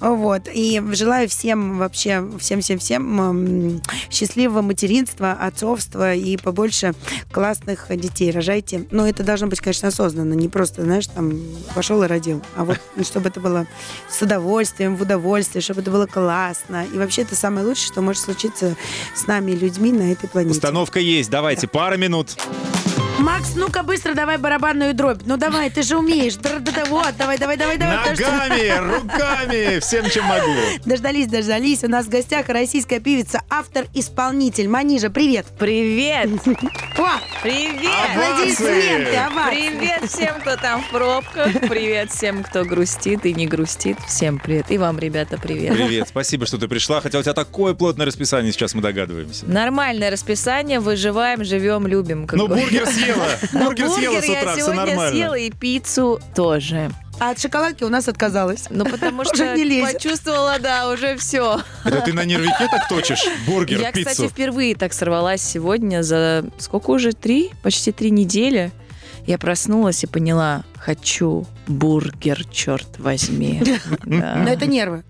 Вот. 0.00 0.48
И 0.52 0.82
желаю 0.90 1.28
всем 1.28 1.78
вообще, 1.78 2.28
всем-всем-всем 2.36 3.80
счастливого 4.10 4.60
материнства, 4.60 5.32
отцовства 5.32 6.14
и 6.14 6.36
побольше 6.36 6.94
классных 7.30 7.86
детей. 7.90 8.32
Рожайте. 8.32 8.88
Но 8.90 9.06
это 9.06 9.22
должно 9.22 9.46
быть, 9.46 9.60
конечно, 9.60 9.86
осознанно. 9.86 10.34
Не 10.34 10.48
просто, 10.48 10.82
знаешь, 10.82 11.06
там, 11.06 11.32
пошел 11.76 12.02
и 12.02 12.08
родил. 12.08 12.42
А 12.56 12.64
вот 12.64 12.80
чтобы 13.04 13.28
это 13.28 13.38
было 13.38 13.68
с 14.10 14.20
удовольствием, 14.20 14.96
в 14.96 15.02
удовольствии, 15.02 15.60
чтобы 15.60 15.82
это 15.82 15.92
было 15.92 16.06
классно. 16.06 16.86
И 16.92 16.98
вообще 16.98 17.22
это 17.22 17.36
самое 17.36 17.64
лучшее, 17.64 17.86
что 17.86 18.00
может 18.00 18.22
случиться 18.22 18.74
с 19.14 19.28
нами, 19.28 19.52
людьми 19.52 19.92
на 19.92 20.10
этой 20.10 20.28
планете. 20.28 20.56
Установка 20.56 20.98
есть, 20.98 21.30
давайте, 21.30 21.68
пара 21.68 21.96
минут. 21.96 22.36
Макс, 23.22 23.54
ну-ка 23.54 23.84
быстро 23.84 24.14
давай 24.14 24.36
барабанную 24.36 24.94
дробь. 24.94 25.20
Ну 25.26 25.36
давай, 25.36 25.70
ты 25.70 25.82
же 25.82 25.96
умеешь. 25.96 26.34
Вот, 26.88 27.16
давай, 27.16 27.38
давай, 27.38 27.56
давай, 27.56 27.78
давай. 27.78 27.96
Ногами, 28.10 28.94
руками, 28.96 29.78
всем, 29.78 30.10
чем 30.10 30.24
могу. 30.24 30.50
Дождались, 30.84 31.28
дождались. 31.28 31.84
У 31.84 31.88
нас 31.88 32.06
в 32.06 32.08
гостях 32.08 32.48
российская 32.48 32.98
певица, 32.98 33.42
автор-исполнитель. 33.48 34.66
Манижа, 34.68 35.08
привет. 35.08 35.46
Привет! 35.56 36.30
О, 36.98 37.08
Привет! 37.42 37.90
аплодисменты. 38.12 39.18
Привет 39.48 40.10
всем, 40.10 40.40
кто 40.40 40.56
там 40.56 40.82
в 40.82 40.90
пробках. 40.90 41.52
Привет 41.68 42.10
всем, 42.10 42.42
кто 42.42 42.64
грустит 42.64 43.24
и 43.24 43.32
не 43.32 43.46
грустит. 43.46 43.98
Всем 44.06 44.40
привет. 44.40 44.66
И 44.70 44.78
вам, 44.78 44.98
ребята, 44.98 45.38
привет. 45.38 45.74
Привет, 45.74 46.08
спасибо, 46.08 46.46
что 46.46 46.58
ты 46.58 46.66
пришла. 46.66 47.00
Хотя 47.00 47.20
у 47.20 47.22
тебя 47.22 47.34
такое 47.34 47.74
плотное 47.74 48.06
расписание, 48.06 48.52
сейчас 48.52 48.74
мы 48.74 48.82
догадываемся. 48.82 49.46
Нормальное 49.46 50.10
расписание. 50.10 50.80
Выживаем, 50.80 51.44
живем, 51.44 51.86
любим. 51.86 52.28
Ну, 52.32 52.48
бургер 52.48 52.86
съела. 53.12 53.64
Бургер 53.64 53.88
съела 53.90 54.20
с 54.20 54.24
я 54.24 54.40
утра, 54.40 54.52
все 54.52 54.60
сегодня 54.62 54.86
нормально. 54.86 55.10
съела 55.10 55.34
и 55.34 55.50
пиццу 55.50 56.20
тоже. 56.34 56.90
А 57.20 57.30
от 57.30 57.38
шоколадки 57.40 57.84
у 57.84 57.88
нас 57.88 58.08
отказалась. 58.08 58.64
Ну, 58.70 58.84
потому 58.84 59.24
что 59.24 59.54
не 59.54 59.64
лезет. 59.64 59.92
почувствовала, 59.94 60.58
да, 60.58 60.88
уже 60.88 61.16
все. 61.16 61.60
Это 61.84 62.00
ты 62.00 62.12
на 62.12 62.24
нервике 62.24 62.66
так 62.70 62.88
точишь? 62.88 63.24
Бургер, 63.46 63.80
Я, 63.80 63.92
пиццу. 63.92 64.10
кстати, 64.10 64.28
впервые 64.28 64.74
так 64.74 64.92
сорвалась 64.92 65.42
сегодня 65.42 66.02
за 66.02 66.44
сколько 66.58 66.90
уже? 66.90 67.12
Три? 67.12 67.50
Почти 67.62 67.92
три 67.92 68.10
недели. 68.10 68.72
Я 69.24 69.38
проснулась 69.38 70.02
и 70.02 70.08
поняла, 70.08 70.64
хочу 70.76 71.46
бургер, 71.68 72.44
черт 72.50 72.98
возьми. 72.98 73.62
Да. 74.04 74.34
Но 74.36 74.48
это 74.50 74.66
нервы. 74.66 75.04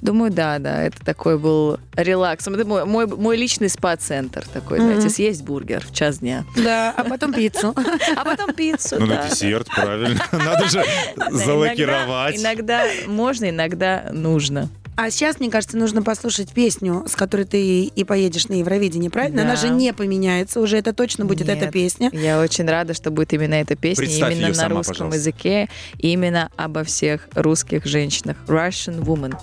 Думаю, 0.00 0.30
да, 0.30 0.58
да, 0.58 0.82
это 0.82 1.04
такой 1.04 1.38
был 1.38 1.78
релакс. 1.94 2.46
Это 2.46 2.64
мой, 2.64 2.84
мой, 2.84 3.06
мой 3.06 3.36
личный 3.36 3.68
спа-центр 3.68 4.44
такой, 4.52 4.78
Мгм. 4.78 4.86
знаете, 4.92 5.10
съесть 5.10 5.42
бургер 5.42 5.84
в 5.86 5.92
час 5.92 6.18
дня. 6.18 6.44
Да, 6.56 6.92
а 6.96 7.04
потом 7.04 7.32
пиццу. 7.32 7.74
А 8.16 8.24
потом 8.24 8.54
пиццу, 8.54 8.96
Ну, 8.98 9.06
на 9.06 9.28
десерт, 9.28 9.66
правильно. 9.68 10.20
Надо 10.32 10.68
же 10.68 10.84
залакировать. 11.30 12.36
Иногда, 12.40 12.84
можно, 13.06 13.50
иногда 13.50 14.08
нужно. 14.12 14.68
А 14.96 15.10
сейчас, 15.10 15.38
мне 15.38 15.48
кажется, 15.48 15.76
нужно 15.76 16.02
послушать 16.02 16.50
песню, 16.52 17.04
с 17.06 17.14
которой 17.14 17.44
ты 17.44 17.84
и 17.84 18.04
поедешь 18.04 18.48
на 18.48 18.54
Евровидение, 18.54 19.10
правильно? 19.10 19.36
Да. 19.38 19.42
Она 19.44 19.54
же 19.56 19.68
не 19.68 19.92
поменяется, 19.92 20.60
уже 20.60 20.76
это 20.76 20.92
точно 20.92 21.24
будет 21.24 21.46
Нет. 21.46 21.56
эта 21.62 21.70
песня. 21.70 22.10
Я 22.12 22.40
очень 22.40 22.66
рада, 22.68 22.94
что 22.94 23.12
будет 23.12 23.32
именно 23.32 23.54
эта 23.54 23.76
песня, 23.76 24.04
Представь 24.06 24.32
именно 24.34 24.48
на 24.48 24.54
сама, 24.54 24.76
русском 24.78 24.94
пожалуйста. 24.94 25.18
языке, 25.18 25.68
именно 25.98 26.50
обо 26.56 26.82
всех 26.82 27.28
русских 27.36 27.84
женщинах. 27.86 28.36
Russian 28.48 28.98
Woman. 29.04 29.36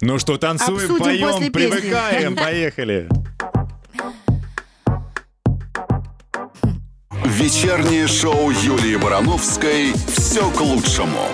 Ну 0.00 0.18
что, 0.18 0.36
танцуем, 0.36 0.92
Обсудим 0.92 0.98
после 0.98 1.18
поем, 1.18 1.52
песни. 1.52 1.80
привыкаем, 1.80 2.36
поехали. 2.36 3.08
Вечернее 7.24 8.06
шоу 8.06 8.50
Юлии 8.50 8.96
Барановской 8.96 9.92
«Все 10.16 10.48
к 10.50 10.60
лучшему». 10.60 11.28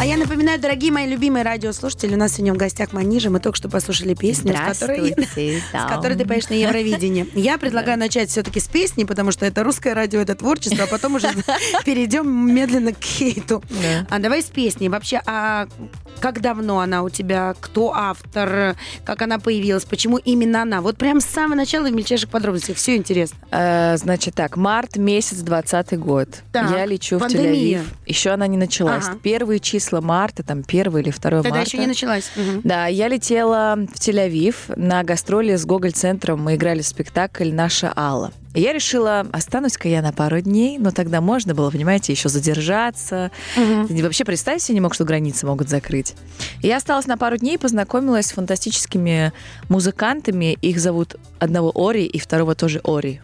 А 0.00 0.06
я 0.06 0.16
напоминаю, 0.16 0.58
дорогие 0.58 0.90
мои 0.90 1.06
любимые 1.06 1.44
радиослушатели, 1.44 2.14
у 2.14 2.16
нас 2.16 2.32
сегодня 2.32 2.54
в 2.54 2.56
гостях 2.56 2.94
Манижа. 2.94 3.28
Мы 3.28 3.38
только 3.38 3.58
что 3.58 3.68
послушали 3.68 4.14
песню, 4.14 4.54
с 4.54 4.78
которой, 4.78 5.14
с 5.36 5.88
которой 5.90 6.16
ты 6.16 6.24
поешь 6.26 6.48
на 6.48 6.54
Евровидение. 6.54 7.26
Я 7.34 7.58
предлагаю 7.58 7.98
начать 7.98 8.30
все-таки 8.30 8.60
с 8.60 8.66
песни, 8.68 9.04
потому 9.04 9.30
что 9.30 9.44
это 9.44 9.62
русское 9.62 9.92
радио, 9.92 10.20
это 10.20 10.34
творчество, 10.34 10.84
а 10.84 10.86
потом 10.86 11.16
уже 11.16 11.28
перейдем 11.84 12.26
медленно 12.50 12.94
к 12.94 13.04
хейту. 13.04 13.62
Да. 13.68 14.06
А 14.08 14.18
давай 14.18 14.42
с 14.42 14.46
песней. 14.46 14.88
Вообще, 14.88 15.20
а 15.26 15.68
как 16.18 16.40
давно 16.40 16.80
она 16.80 17.02
у 17.02 17.10
тебя? 17.10 17.54
Кто 17.60 17.92
автор? 17.94 18.76
Как 19.04 19.20
она 19.20 19.38
появилась? 19.38 19.84
Почему 19.84 20.16
именно 20.16 20.62
она? 20.62 20.80
Вот 20.80 20.96
прям 20.96 21.20
с 21.20 21.26
самого 21.26 21.56
начала 21.56 21.88
в 21.88 21.92
мельчайших 21.92 22.30
подробностях. 22.30 22.78
Все 22.78 22.96
интересно. 22.96 23.36
Э, 23.50 23.98
Значит 23.98 24.34
так, 24.34 24.56
март 24.56 24.96
месяц, 24.96 25.36
двадцатый 25.38 25.98
год. 25.98 26.28
Так, 26.52 26.70
Я 26.70 26.86
лечу 26.86 27.18
пандемия. 27.18 27.80
в 27.80 27.82
Тель-Авив. 27.82 27.84
Еще 28.06 28.30
она 28.30 28.46
не 28.46 28.56
началась. 28.56 29.04
Ага. 29.06 29.18
Первые 29.22 29.60
числа 29.60 29.89
марта, 30.00 30.42
там 30.42 30.62
первый 30.62 31.02
или 31.02 31.10
второй 31.10 31.42
Тогда 31.42 31.58
марта. 31.58 31.68
еще 31.70 31.78
не 31.78 31.86
началась. 31.86 32.30
Да, 32.64 32.86
я 32.86 33.08
летела 33.08 33.76
в 33.76 33.98
Тель-Авив 33.98 34.54
на 34.76 35.02
гастроли 35.02 35.56
с 35.56 35.66
Гоголь-центром. 35.66 36.42
Мы 36.42 36.54
играли 36.54 36.82
в 36.82 36.86
спектакль 36.86 37.52
«Наша 37.52 37.92
Алла». 37.96 38.32
И 38.54 38.60
я 38.60 38.72
решила, 38.72 39.26
останусь-ка 39.32 39.88
я 39.88 40.02
на 40.02 40.12
пару 40.12 40.40
дней, 40.40 40.78
но 40.78 40.90
тогда 40.90 41.20
можно 41.20 41.54
было, 41.54 41.70
понимаете, 41.70 42.12
еще 42.12 42.28
задержаться. 42.28 43.30
Ты 43.54 44.02
вообще 44.02 44.24
представить 44.24 44.62
себе 44.62 44.74
не 44.74 44.80
мог, 44.80 44.94
что 44.94 45.04
границы 45.04 45.46
могут 45.46 45.68
закрыть. 45.68 46.14
И 46.62 46.66
я 46.66 46.78
осталась 46.78 47.06
на 47.06 47.16
пару 47.16 47.36
дней, 47.36 47.58
познакомилась 47.58 48.26
с 48.26 48.32
фантастическими 48.32 49.32
музыкантами. 49.68 50.58
Их 50.62 50.80
зовут 50.80 51.16
одного 51.38 51.70
Ори 51.74 52.04
и 52.04 52.18
второго 52.18 52.54
тоже 52.54 52.80
Ори. 52.84 53.20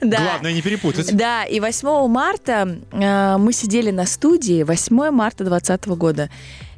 Главное 0.00 0.52
не 0.52 0.62
перепутать. 0.62 1.16
Да, 1.16 1.44
и 1.44 1.58
8 1.60 2.06
марта 2.08 2.78
э, 2.92 3.36
мы 3.38 3.52
сидели 3.52 3.90
на 3.90 4.06
студии, 4.06 4.62
8 4.62 5.10
марта 5.10 5.44
2020 5.44 5.88
года, 5.98 6.30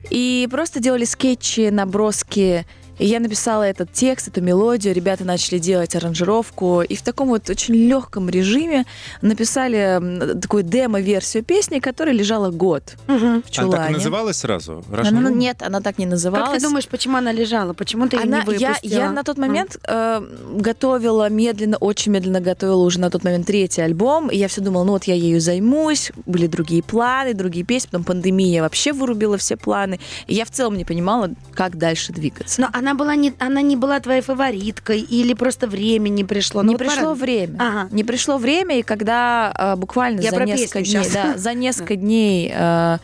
и 0.09 0.49
просто 0.51 0.81
делали 0.81 1.05
скетчи, 1.05 1.71
наброски. 1.71 2.67
И 3.01 3.07
я 3.07 3.19
написала 3.19 3.63
этот 3.65 3.93
текст, 3.93 4.29
эту 4.29 4.43
мелодию, 4.43 4.95
ребята 4.95 5.25
начали 5.25 5.59
делать 5.59 5.97
аранжировку, 5.97 6.83
и 6.83 6.95
в 6.95 7.03
таком 7.03 7.29
вот 7.29 7.49
очень 7.51 7.75
легком 7.75 8.29
режиме 8.29 8.85
написали 9.23 10.39
такую 10.41 10.63
демо-версию 10.65 11.43
песни, 11.45 11.79
которая 11.79 12.15
лежала 12.15 12.51
год 12.51 12.97
Мгм. 13.07 13.19
в 13.19 13.23
Она 13.25 13.41
так 13.41 13.49
и 13.49 13.53
чулане. 13.53 13.95
называлась 13.97 14.37
сразу? 14.37 14.85
Russian 14.91 15.09
Она- 15.09 15.21
ну, 15.21 15.31
Woman? 15.31 15.35
нет, 15.39 15.63
она 15.63 15.81
так 15.81 15.99
не 15.99 16.07
называлась. 16.07 16.51
Как 16.51 16.59
ты 16.59 16.67
думаешь, 16.67 16.89
почему 16.89 17.17
она 17.17 17.33
лежала? 17.33 17.73
Почему 17.73 18.07
ты 18.09 18.17
ее 18.17 18.23
Она, 18.25 18.45
не 18.45 18.55
я, 18.57 18.69
выпустила? 18.71 18.99
я 19.01 19.11
на 19.13 19.23
тот 19.25 19.39
момент 19.39 19.79
э, 19.89 20.21
готовила 20.57 21.29
медленно, 21.31 21.77
очень 21.79 22.13
медленно 22.13 22.41
готовила 22.41 22.83
уже 22.83 23.01
на 23.01 23.11
тот 23.11 23.25
момент 23.25 23.47
третий 23.47 23.81
альбом. 23.81 24.29
И 24.29 24.37
я 24.37 24.49
все 24.49 24.61
думала, 24.61 24.85
ну 24.85 24.93
вот 24.93 25.05
я 25.05 25.15
ею 25.15 25.41
займусь. 25.41 26.13
Были 26.27 26.47
другие 26.47 26.83
планы, 26.83 27.35
другие 27.35 27.65
песни. 27.65 27.89
Потом 27.91 28.05
пандемия 28.05 28.63
вообще 28.63 28.93
вырубила 28.93 29.39
все 29.39 29.57
планы. 29.57 30.01
И 30.27 30.35
я 30.35 30.45
в 30.45 30.51
целом 30.51 30.77
не 30.77 30.85
понимала, 30.85 31.31
как 31.55 31.77
дальше 31.79 32.13
двигаться. 32.13 32.61
Но 32.61 32.69
она 32.73 32.90
она 32.91 32.95
была 32.99 33.15
не, 33.15 33.33
она 33.39 33.63
не 33.63 33.77
была 33.77 34.01
твоей 34.01 34.21
фавориткой 34.21 35.01
или 35.01 35.35
просто 35.35 35.67
время 35.67 36.09
не 36.09 36.25
пришло? 36.25 36.63
Ну, 36.63 36.69
не 36.71 36.75
вот 36.75 36.79
пришло 36.79 37.15
пора- 37.15 37.15
время. 37.15 37.57
Ага. 37.59 37.89
Не 37.93 38.05
пришло 38.05 38.39
время, 38.39 38.79
и 38.79 38.83
когда 38.83 39.53
а, 39.55 39.77
буквально 39.77 40.21
Я 40.21 40.31
за 40.31 40.45
несколько 40.45 40.83
дней, 40.83 41.05
да, 41.13 41.37
за 41.37 41.55
несколько 41.55 41.97
дней 41.97 42.53
а, 42.55 42.99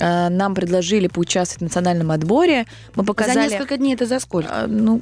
нам 0.00 0.54
предложили 0.54 1.06
поучаствовать 1.06 1.60
в 1.60 1.64
национальном 1.64 2.10
отборе, 2.10 2.66
мы 2.94 3.02
За 3.02 3.06
показали. 3.06 3.50
несколько 3.50 3.76
дней 3.76 3.94
это 3.94 4.06
за 4.06 4.18
сколько? 4.20 4.48
а, 4.50 4.66
ну, 4.66 5.00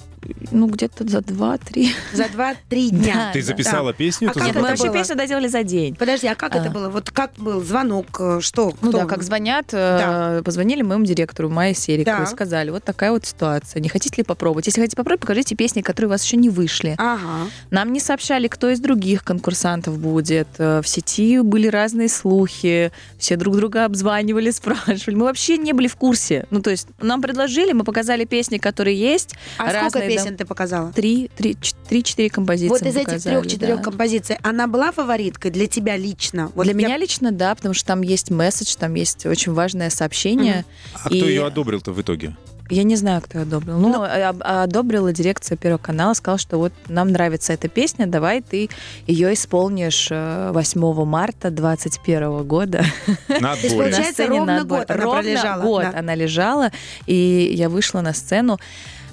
ну 0.50 0.66
где-то 0.66 1.08
за 1.08 1.20
два-три. 1.20 1.94
За 2.12 2.28
два-три 2.28 2.90
дня. 2.90 3.14
Да, 3.14 3.32
Ты 3.32 3.42
записала 3.42 3.92
песню? 3.92 4.30
А 4.30 4.34
как 4.34 4.44
Нет, 4.46 4.54
мы 4.56 4.62
вообще 4.62 4.84
было? 4.84 4.94
песню 4.94 5.16
доделали 5.16 5.48
за 5.48 5.62
день. 5.62 5.94
Подожди, 5.96 6.26
а 6.26 6.34
как 6.34 6.54
А. 6.54 6.58
это 6.58 6.70
было? 6.70 6.88
Вот 6.88 7.10
как 7.10 7.32
был 7.38 7.62
звонок? 7.62 8.06
э, 8.20 8.40
Что? 8.40 8.72
Ну 8.80 8.88
Кто? 8.90 8.98
да, 9.00 9.06
как 9.06 9.22
звонят, 9.22 9.66
э, 9.72 10.42
позвонили 10.44 10.82
моему 10.82 11.04
директору 11.04 11.48
Майе 11.48 11.74
Сериковой 11.74 12.24
и 12.24 12.26
сказали, 12.26 12.70
вот 12.70 12.84
такая 12.84 13.10
вот 13.12 13.24
ситуация, 13.26 13.80
не 13.80 13.88
хотите 13.88 14.16
ли 14.18 14.24
попробовать? 14.24 14.66
Если 14.66 14.80
хотите 14.80 14.96
попробовать, 14.96 15.20
покажите 15.20 15.54
песни, 15.54 15.82
которые 15.82 16.08
у 16.08 16.10
вас 16.10 16.24
еще 16.24 16.36
не 16.36 16.48
вышли. 16.48 16.94
Ага. 16.98 17.48
Нам 17.70 17.92
не 17.92 18.00
сообщали, 18.00 18.48
кто 18.48 18.70
из 18.70 18.80
других 18.80 19.24
конкурсантов 19.24 19.98
будет. 19.98 20.48
Э, 20.58 20.80
В 20.82 20.88
сети 20.88 21.40
были 21.40 21.68
разные 21.68 22.08
слухи, 22.08 22.90
все 23.18 23.36
друг 23.36 23.56
друга 23.56 23.84
обзванивали, 23.84 24.50
спрашивали. 24.50 24.87
Мы 25.06 25.24
вообще 25.24 25.56
не 25.58 25.72
были 25.72 25.86
в 25.88 25.96
курсе. 25.96 26.46
Ну, 26.50 26.60
то 26.60 26.70
есть 26.70 26.88
нам 27.00 27.20
предложили, 27.22 27.72
мы 27.72 27.84
показали 27.84 28.24
песни, 28.24 28.58
которые 28.58 28.98
есть. 28.98 29.34
А 29.58 29.68
сколько 29.68 29.80
разные, 29.84 30.08
да. 30.08 30.08
песен 30.22 30.36
ты 30.36 30.44
показала? 30.44 30.92
Три, 30.92 31.30
три, 31.36 31.56
три-четыре 31.88 32.30
композиции 32.30 32.68
Вот 32.68 32.82
из 32.82 32.96
этих 32.96 33.22
трех-четырех 33.22 33.76
да. 33.78 33.82
композиций 33.82 34.36
она 34.42 34.66
была 34.66 34.92
фавориткой 34.92 35.50
для 35.50 35.66
тебя 35.66 35.96
лично? 35.96 36.50
Вот 36.54 36.64
Для 36.64 36.72
я- 36.72 36.76
меня 36.78 36.96
лично, 36.96 37.32
да, 37.32 37.54
потому 37.54 37.74
что 37.74 37.86
там 37.86 38.02
есть 38.02 38.30
месседж, 38.30 38.74
там 38.78 38.94
есть 38.94 39.26
очень 39.26 39.52
важное 39.52 39.90
сообщение. 39.90 40.64
А 40.94 41.06
кто 41.06 41.14
И- 41.14 41.18
ее 41.20 41.46
одобрил-то 41.46 41.92
в 41.92 42.00
итоге? 42.00 42.36
Я 42.70 42.82
не 42.82 42.96
знаю, 42.96 43.22
кто 43.22 43.40
одобрил. 43.40 43.78
Ну, 43.78 44.02
а- 44.02 44.34
а- 44.40 44.62
одобрила 44.64 45.12
дирекция 45.12 45.56
Первого 45.56 45.78
канала, 45.78 46.14
сказала, 46.14 46.38
что 46.38 46.58
вот 46.58 46.72
нам 46.88 47.08
нравится 47.12 47.52
эта 47.52 47.68
песня, 47.68 48.06
давай 48.06 48.42
ты 48.42 48.68
ее 49.06 49.32
исполнишь 49.32 50.08
э, 50.10 50.50
8 50.52 51.04
марта 51.04 51.50
2021 51.50 52.44
года. 52.44 52.84
На 53.28 53.52
есть, 53.54 53.64
отборе. 53.64 53.90
получается, 53.90 54.02
На 54.06 54.12
сцене 54.12 54.28
ровно 54.38 54.64
год 54.64 54.90
она 54.90 55.02
Ровно 55.02 55.20
пролежала, 55.22 55.62
год 55.62 55.82
да. 55.92 55.98
она 55.98 56.14
лежала, 56.14 56.70
и 57.06 57.50
я 57.54 57.68
вышла 57.68 58.00
на 58.02 58.12
сцену. 58.12 58.58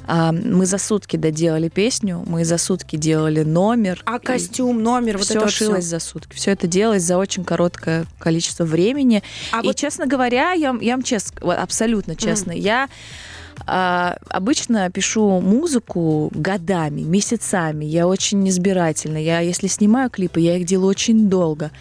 А, 0.08 0.32
Мы 0.32 0.68
за 0.68 0.78
сутки 0.78 1.18
доделали 1.18 1.68
песню, 1.68 2.24
мы 2.28 2.46
за 2.46 2.60
сутки 2.60 2.96
делали 2.96 3.41
номер. 3.44 4.04
А 4.06 4.20
костюм, 4.20 4.84
номер, 4.84 5.18
вот 5.18 5.26
все 5.26 5.39
это 5.39 5.50
шилось 5.50 5.86
всё. 5.86 5.89
за 5.91 6.00
сутки. 6.00 6.36
Все 6.36 6.52
это 6.52 6.68
делалось 6.68 7.02
за 7.02 7.18
очень 7.18 7.44
короткое 7.44 8.06
количество 8.20 8.65
времени. 8.65 9.24
А 9.52 9.62
и, 9.62 9.65
вот 9.65 9.76
честно 9.78 10.06
говоря, 10.06 10.52
я, 10.52 10.74
вам- 10.74 10.82
я 10.82 10.94
вам 10.94 11.02
честно, 11.02 11.38
вот 11.41 11.58
абсолютно 11.58 12.15
честно, 12.15 12.52
я 12.52 12.88
а, 13.65 14.18
обычно 14.30 14.89
пишу 14.89 15.41
музыку 15.41 16.32
годами, 16.34 17.02
месяцами. 17.02 17.86
Я 17.86 18.08
очень 18.08 18.48
избирательна. 18.50 19.18
Я, 19.18 19.39
если 19.39 19.68
снимаю 19.68 20.10
клипы, 20.10 20.39
я 20.39 20.58
их 20.58 20.65
делаю 20.65 20.89
очень 20.89 21.30
долго. 21.30 21.72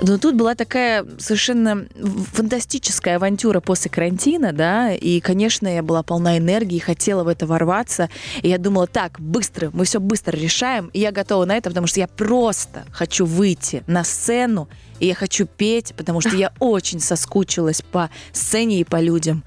Но 0.00 0.18
тут 0.18 0.34
была 0.34 0.54
такая 0.54 1.06
совершенно 1.18 1.86
фантастическая 2.32 3.16
авантюра 3.16 3.60
после 3.60 3.90
карантина, 3.90 4.52
да, 4.52 4.92
и, 4.92 5.20
конечно, 5.20 5.66
я 5.68 5.82
была 5.82 6.02
полна 6.02 6.38
энергии, 6.38 6.78
хотела 6.78 7.24
в 7.24 7.28
это 7.28 7.46
ворваться, 7.46 8.08
и 8.42 8.48
я 8.48 8.58
думала, 8.58 8.86
так, 8.86 9.20
быстро, 9.20 9.70
мы 9.72 9.84
все 9.84 10.00
быстро 10.00 10.36
решаем, 10.36 10.90
и 10.92 11.00
я 11.00 11.12
готова 11.12 11.44
на 11.44 11.56
это, 11.56 11.70
потому 11.70 11.86
что 11.86 12.00
я 12.00 12.08
просто 12.08 12.84
хочу 12.90 13.24
выйти 13.24 13.82
на 13.86 14.04
сцену, 14.04 14.68
и 15.00 15.06
я 15.06 15.14
хочу 15.14 15.46
петь, 15.46 15.94
потому 15.96 16.20
что 16.20 16.36
я 16.36 16.52
очень 16.58 17.00
соскучилась 17.00 17.82
по 17.82 18.10
сцене 18.32 18.80
и 18.80 18.84
по 18.84 19.00
людям. 19.00 19.44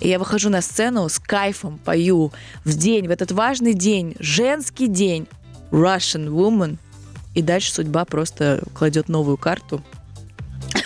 И 0.00 0.08
я 0.08 0.18
выхожу 0.18 0.50
на 0.50 0.60
сцену 0.60 1.08
с 1.08 1.18
кайфом, 1.18 1.78
пою 1.78 2.32
в 2.64 2.76
день, 2.76 3.08
в 3.08 3.10
этот 3.10 3.32
важный 3.32 3.74
день, 3.74 4.16
женский 4.18 4.86
день, 4.86 5.26
Russian 5.70 6.28
Woman, 6.28 6.76
и 7.34 7.42
дальше 7.42 7.72
судьба 7.72 8.04
просто 8.04 8.62
кладет 8.74 9.08
новую 9.08 9.36
карту 9.36 9.82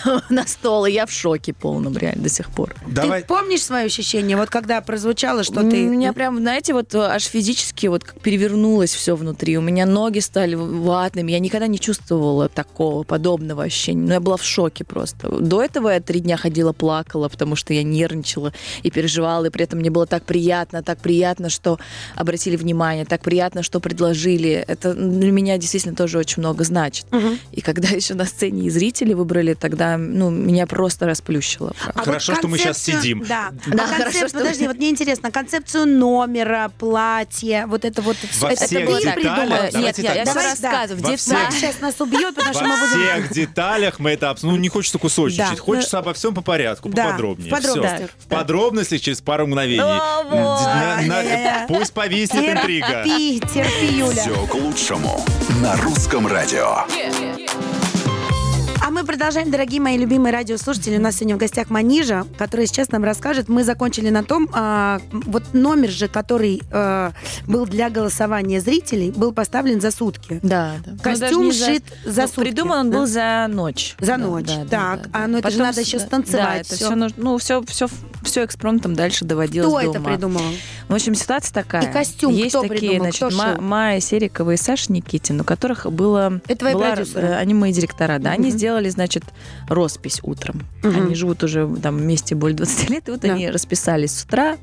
на 0.31 0.47
стол, 0.47 0.87
и 0.87 0.93
я 0.93 1.07
в 1.07 1.13
шоке 1.13 1.53
полном 1.53 1.97
реально 1.97 2.25
до 2.25 2.29
сих 2.29 2.51
пор. 2.51 2.75
Давай. 2.87 3.23
Ты 3.23 3.27
помнишь 3.27 3.63
свое 3.63 3.87
ощущение, 3.87 4.37
вот 4.37 4.51
когда 4.51 4.81
прозвучало, 4.81 5.43
что 5.43 5.61
У 5.61 5.71
ты... 5.71 5.85
меня 5.85 6.13
прям, 6.13 6.39
знаете, 6.39 6.73
вот 6.73 6.95
э, 6.95 6.99
аж 6.99 7.25
физически 7.25 7.87
вот 7.87 8.05
перевернулось 8.23 8.95
все 8.95 9.17
внутри. 9.17 9.59
У 9.59 9.61
меня 9.61 9.87
ноги 9.87 10.21
стали 10.21 10.55
ватными. 10.55 11.33
Я 11.33 11.39
никогда 11.39 11.67
не 11.67 11.79
чувствовала 11.79 12.49
такого 12.49 13.03
подобного 13.03 13.65
ощущения. 13.65 14.07
Но 14.07 14.15
я 14.15 14.21
была 14.21 14.37
в 14.37 14.45
шоке 14.45 14.85
просто. 14.85 15.29
До 15.29 15.63
этого 15.63 15.89
я 15.89 16.01
три 16.01 16.21
дня 16.21 16.37
ходила, 16.37 16.73
плакала, 16.73 17.29
потому 17.29 17.57
что 17.57 17.75
я 17.75 17.83
нервничала 17.83 18.53
и 18.83 18.91
переживала, 18.91 19.47
и 19.47 19.51
при 19.51 19.65
этом 19.65 19.79
мне 19.79 19.91
было 19.91 20.07
так 20.07 20.25
приятно, 20.25 20.83
так 20.83 20.99
приятно, 20.99 21.49
что 21.49 21.79
обратили 22.15 22.57
внимание, 22.57 23.05
так 23.05 23.23
приятно, 23.23 23.63
что 23.63 23.81
предложили. 23.81 24.65
Это 24.67 24.95
для 24.95 25.33
меня 25.33 25.59
действительно 25.59 25.95
тоже 25.95 26.19
очень 26.19 26.41
много 26.43 26.65
значит. 26.65 27.07
Мгм. 27.11 27.39
И 27.53 27.61
когда 27.61 27.89
еще 27.97 28.15
на 28.15 28.25
сцене 28.25 28.67
и 28.67 28.71
зрители 28.71 29.15
выбрали, 29.15 29.55
тогда 29.55 29.88
ну, 29.97 30.31
меня 30.31 30.67
просто 30.67 31.07
расплющило. 31.07 31.73
А 31.95 32.01
Хорошо, 32.03 32.33
вот 32.33 32.39
что 32.39 32.49
мы 32.49 32.59
концепцию- 32.59 33.01
сидим. 33.01 33.25
Да. 33.29 33.51
Да, 33.67 33.85
а 33.85 33.87
хорошо, 33.87 34.19
концеп- 34.19 34.29
что- 34.29 34.39
Подожди, 34.39 34.67
вот 34.67 34.77
мне 34.77 34.91
интересно, 34.91 35.31
концепцию 35.31 35.87
номера, 35.87 36.71
платья, 36.79 37.67
вот 37.67 37.85
это 37.85 38.03
вот 38.03 38.17
все. 38.17 38.41
Во 38.47 38.53
это 38.53 38.67
всех 38.67 38.87
ты 38.87 38.97
деталях, 38.99 39.15
придумала? 39.15 39.71
Нет, 39.73 39.99
я, 39.99 40.15
я 40.15 40.25
все 40.25 40.35
рассказываю. 40.35 41.03
Во 41.05 41.17
деталях. 41.17 41.53
сейчас 41.53 41.81
нас 41.81 42.01
убьет, 42.01 42.35
потому 42.35 42.55
что 42.55 42.65
Во 42.65 42.69
мы 42.69 42.77
будем... 42.77 43.01
всех 43.23 43.33
деталях 43.33 43.99
мы 43.99 44.11
это... 44.11 44.37
Ну, 44.43 44.57
не 44.57 44.69
хочется 44.69 44.99
кусочничать. 44.99 45.57
Да. 45.57 45.63
Хочется 45.63 45.99
обо 45.99 46.13
всем 46.15 46.35
по 46.35 46.43
порядку, 46.43 46.89
Да, 46.89 47.05
поподробнее. 47.07 47.49
в 47.49 47.55
подробностях. 47.55 48.11
Всё. 48.11 48.27
В 48.27 48.27
подробностях 48.29 49.01
через 49.01 49.21
пару 49.21 49.47
мгновений. 49.47 49.83
Ай-яй-яй. 49.83 51.67
Пусть 51.69 51.93
повиснет 51.93 52.57
интрига. 52.57 53.05
Терпи, 53.05 53.41
терпи, 53.53 53.87
Юля. 53.99 54.23
Все 54.23 54.47
к 54.47 54.55
лучшему 54.55 55.25
на 55.63 55.77
русском 55.77 56.27
радио. 56.27 56.67
А 56.69 56.87
мы 56.89 57.28
продолжаем, 59.19 59.51
дорогие 59.51 59.81
мои 59.81 59.99
любимые 59.99 60.33
радиослушатели. 60.33 60.97
У 60.97 61.01
нас 61.01 61.17
сегодня 61.17 61.35
в 61.35 61.39
гостях 61.39 61.71
Манижа, 61.71 62.25
который 62.39 62.69
сейчас 62.69 62.93
нам 62.93 63.03
расскажет. 63.03 63.49
Мы 63.49 63.65
закончили 63.65 64.11
на 64.11 64.23
том, 64.23 64.49
а, 64.53 65.01
вот 65.11 65.43
номер 65.55 65.91
же, 65.91 66.07
который 66.07 66.63
а, 66.71 67.11
был 67.49 67.67
для 67.67 67.91
голосования 67.91 68.61
зрителей, 68.61 69.11
был 69.11 69.33
поставлен 69.33 69.81
за 69.81 69.91
сутки. 69.91 70.39
Да, 70.45 70.75
да. 70.87 70.93
Ну, 70.93 70.99
Костюм 71.03 71.19
даже 71.21 71.37
не 71.41 71.51
за- 71.53 71.67
шит 71.67 71.85
за 72.05 72.23
ну, 72.23 72.29
сутки, 72.29 72.41
Придуман 72.43 72.79
он 72.79 72.91
да? 72.93 72.99
был 72.99 73.07
за 73.09 73.47
ночь. 73.51 73.97
За 73.99 74.07
Да, 74.07 74.17
ночь. 74.19 74.47
да, 74.47 74.57
да, 74.57 74.69
Так, 74.69 75.03
да, 75.03 75.09
а, 75.13 75.21
да. 75.23 75.27
ну 75.27 75.39
это 75.39 75.51
же 75.51 75.59
надо 75.59 75.83
с- 75.83 75.87
еще 75.87 75.99
станцевать 75.99 76.45
Да, 76.45 76.55
это 76.59 76.75
всё. 76.77 76.87
все 76.87 76.95
нужно, 76.95 77.17
ну 77.21 77.39
все, 77.39 77.63
все, 77.67 77.89
все 78.23 78.45
экспромтом 78.45 78.95
дальше 78.95 79.25
доводилось 79.25 79.69
Кто 79.69 79.81
до 79.83 79.91
это 79.91 80.01
ума. 80.01 80.11
придумал? 80.11 80.43
В 80.89 80.95
общем, 80.95 81.15
ситуация 81.15 81.53
такая. 81.55 81.89
И 81.89 81.93
костюм 81.93 82.33
Есть 82.33 82.51
кто 82.51 82.63
такие, 82.63 82.79
придумал? 82.79 83.01
значит, 83.05 83.29
Кто 83.29 83.37
Ма-? 83.37 83.61
Майя 83.61 84.01
Серикова 84.01 84.51
и 84.53 84.57
Саша 84.57 84.93
Никитин, 84.93 85.41
у 85.41 85.45
которых 85.45 85.91
было... 85.91 86.41
Это 86.47 86.57
твои 86.61 86.75
была- 86.75 86.95
продюсеры? 86.95 87.29
э, 87.29 87.37
Они 87.37 87.55
мои 87.55 87.73
директора, 87.73 88.19
да. 88.19 88.31
Они 88.31 88.49
Мгм. 88.49 88.57
сделали, 88.59 88.89
значит, 88.89 89.25
роспись 89.69 90.21
утром. 90.23 90.67
Мгм. 90.83 91.07
Они 91.07 91.15
живут 91.15 91.43
уже 91.45 91.69
там 91.83 91.97
вместе 91.97 92.35
более 92.35 92.57
20 92.57 92.91
лет, 92.91 93.09
и 93.09 93.11
вот 93.13 93.21
Да. 93.21 93.33
они 93.33 93.49
расписались 93.51 94.13
с 94.19 94.25
утра. 94.25 94.57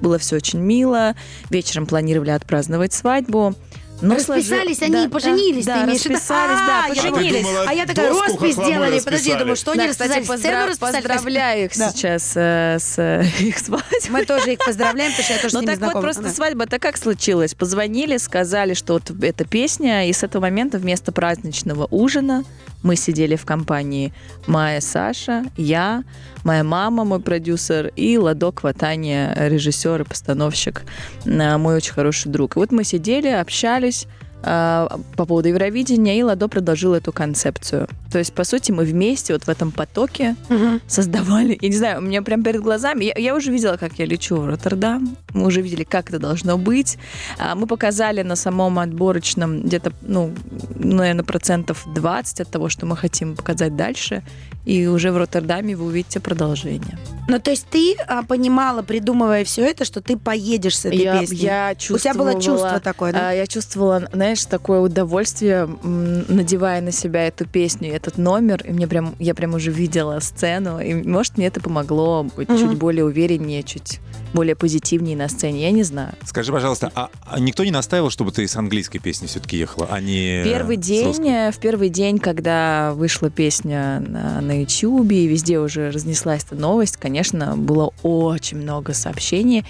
Было 0.00 0.18
все 0.18 0.36
очень 0.36 0.60
мило. 0.60 1.14
Вечером 1.50 1.86
планировали 1.86 2.30
отпраздновать 2.30 2.92
свадьбу. 2.92 3.54
Но 4.02 4.14
Расписались 4.16 4.78
сложи- 4.78 4.84
они 4.84 4.92
да, 4.92 5.04
и 5.04 5.08
поженились, 5.08 5.64
Да, 5.64 5.74
ты 5.74 5.78
да, 5.80 5.86
имеешь 5.86 6.00
в 6.00 6.04
виду? 6.06 6.14
расписались, 6.16 6.58
А, 6.60 6.66
да, 6.66 6.86
я 6.94 7.02
поженились. 7.12 7.42
думала, 7.42 7.64
А 7.68 7.72
я 7.74 7.86
такая, 7.86 8.10
роспись 8.10 8.54
сделали. 8.54 9.00
Подожди, 9.00 9.30
я 9.30 9.36
думаю, 9.38 9.56
что 9.56 9.70
они 9.72 9.78
Да, 9.82 9.86
расписали? 9.88 10.08
кстати, 10.22 10.24
Сцену 10.38 10.38
поздра- 10.56 10.66
расписали? 10.68 10.92
поздравляю 11.02 11.64
их 11.66 11.72
Да. 11.78 11.90
сейчас 11.92 12.32
э, 12.36 12.76
с 12.80 12.94
э, 12.98 13.24
их 13.38 13.58
свадьбой. 13.58 13.98
Мы 14.10 14.24
тоже 14.24 14.52
их 14.54 14.58
поздравляем, 14.58 15.12
потому 15.12 15.24
что 15.24 15.32
я 15.34 15.38
тоже 15.40 15.50
с 15.50 15.54
Ну 15.54 15.60
ними 15.60 15.74
так 15.76 15.94
вот, 15.94 16.02
просто 16.02 16.22
Да. 16.22 16.30
свадьба-то 16.30 16.78
как 16.78 16.96
случилась? 16.96 17.54
Позвонили, 17.54 18.16
сказали, 18.16 18.74
что 18.74 18.94
вот 18.94 19.10
эта 19.22 19.44
песня, 19.44 20.08
и 20.08 20.12
с 20.12 20.22
этого 20.24 20.42
момента 20.42 20.78
вместо 20.78 21.12
праздничного 21.12 21.86
ужина 21.90 22.44
мы 22.82 22.96
сидели 22.96 23.36
в 23.36 23.44
компании 23.44 24.12
Майя, 24.46 24.80
Саша, 24.80 25.44
я, 25.56 26.04
моя 26.44 26.64
мама, 26.64 27.04
мой 27.04 27.20
продюсер, 27.20 27.92
и 27.96 28.18
Ладок 28.18 28.62
Ватания, 28.62 29.34
режиссер 29.36 30.02
и 30.02 30.04
постановщик, 30.04 30.82
э, 31.24 31.56
мой 31.56 31.76
очень 31.76 31.92
хороший 31.92 32.30
друг. 32.30 32.56
И 32.56 32.58
вот 32.58 32.72
мы 32.72 32.84
сидели, 32.84 33.28
общались, 33.28 34.06
по 34.42 35.24
поводу 35.26 35.48
Евровидения, 35.48 36.18
и 36.18 36.22
Ладо 36.22 36.48
предложил 36.48 36.94
эту 36.94 37.12
концепцию. 37.12 37.88
То 38.10 38.18
есть, 38.18 38.32
по 38.34 38.44
сути, 38.44 38.72
мы 38.72 38.84
вместе 38.84 39.32
вот 39.32 39.44
в 39.44 39.48
этом 39.48 39.70
потоке 39.70 40.34
Мгм. 40.48 40.80
создавали. 40.86 41.56
Я 41.60 41.68
не 41.68 41.76
знаю, 41.76 41.98
у 41.98 42.02
меня 42.02 42.22
прям 42.22 42.42
перед 42.42 42.60
глазами. 42.60 43.04
Я, 43.04 43.14
я 43.16 43.34
уже 43.36 43.50
видела, 43.52 43.76
как 43.76 43.92
я 43.98 44.04
лечу 44.06 44.36
в 44.36 44.46
Роттердам. 44.46 45.16
Мы 45.32 45.46
уже 45.46 45.62
видели, 45.62 45.84
как 45.84 46.08
это 46.10 46.18
должно 46.18 46.58
быть. 46.58 46.98
А, 47.38 47.54
Мы 47.54 47.66
показали 47.66 48.22
на 48.22 48.36
самом 48.36 48.78
отборочном 48.78 49.62
где-то, 49.62 49.92
ну, 50.02 50.32
наверное, 50.74 51.24
процентов 51.24 51.84
20 51.94 52.40
от 52.40 52.50
того, 52.50 52.68
что 52.68 52.84
мы 52.86 52.96
хотим 52.96 53.36
показать 53.36 53.76
дальше. 53.76 54.22
И 54.64 54.86
уже 54.86 55.10
в 55.10 55.16
Роттердаме 55.16 55.74
вы 55.76 55.86
увидите 55.86 56.20
продолжение. 56.20 56.96
Ну, 57.28 57.40
то 57.40 57.50
есть 57.50 57.66
ты 57.70 57.96
а, 58.06 58.22
понимала, 58.22 58.82
придумывая 58.82 59.44
все 59.44 59.62
это, 59.64 59.84
что 59.84 60.00
ты 60.00 60.16
поедешь 60.16 60.78
с 60.78 60.84
этой 60.84 60.98
я, 60.98 61.18
песней? 61.20 61.38
я 61.38 61.72
У 61.90 61.98
тебя 61.98 62.14
было 62.14 62.32
чувствовала- 62.34 62.40
чувство 62.40 62.80
такое, 62.80 63.12
да? 63.12 63.30
А, 63.30 63.32
Я 63.32 63.46
чувствовала, 63.46 64.08
знаешь, 64.12 64.44
такое 64.44 64.80
удовольствие, 64.80 65.68
надевая 65.82 66.80
на 66.80 66.92
себя 66.92 67.26
эту 67.26 67.46
песню, 67.46 67.88
и 67.88 67.92
этот 67.92 68.18
номер, 68.18 68.62
и 68.64 68.72
мне 68.72 68.86
прям, 68.86 69.14
я 69.18 69.34
прям 69.34 69.54
уже 69.54 69.70
видела 69.70 70.20
сцену, 70.20 70.78
и 70.80 70.94
может 70.94 71.36
мне 71.38 71.46
это 71.48 71.60
помогло 71.60 72.22
быть 72.36 72.48
Мгм. 72.48 72.58
чуть 72.58 72.78
более 72.78 73.04
увереннее, 73.04 73.62
чуть 73.62 73.98
более 74.32 74.56
позитивнее 74.56 75.16
на 75.16 75.28
сцене, 75.28 75.62
я 75.62 75.70
не 75.70 75.82
знаю. 75.82 76.14
Скажи, 76.24 76.52
пожалуйста, 76.52 76.90
а, 76.94 77.10
а 77.26 77.40
никто 77.40 77.64
не 77.64 77.70
настаивал, 77.70 78.10
чтобы 78.10 78.32
ты 78.32 78.46
с 78.46 78.56
английской 78.56 78.98
песней 78.98 79.28
все-таки 79.28 79.56
ехала, 79.56 79.88
а 79.90 80.00
не 80.00 80.42
Первый 80.44 80.76
день, 80.76 81.28
э, 81.28 81.50
в 81.50 81.58
первый 81.58 81.88
день, 81.88 82.18
когда 82.18 82.92
вышла 82.94 83.30
песня 83.30 84.00
на, 84.00 84.40
на 84.40 84.60
YouTube 84.60 85.10
и 85.12 85.26
везде 85.26 85.58
уже 85.58 85.90
разнеслась 85.90 86.44
эта 86.44 86.54
новость, 86.54 86.96
конечно, 86.96 87.56
было 87.56 87.92
очень 88.02 88.58
много 88.58 88.94
сообщений 88.94 89.64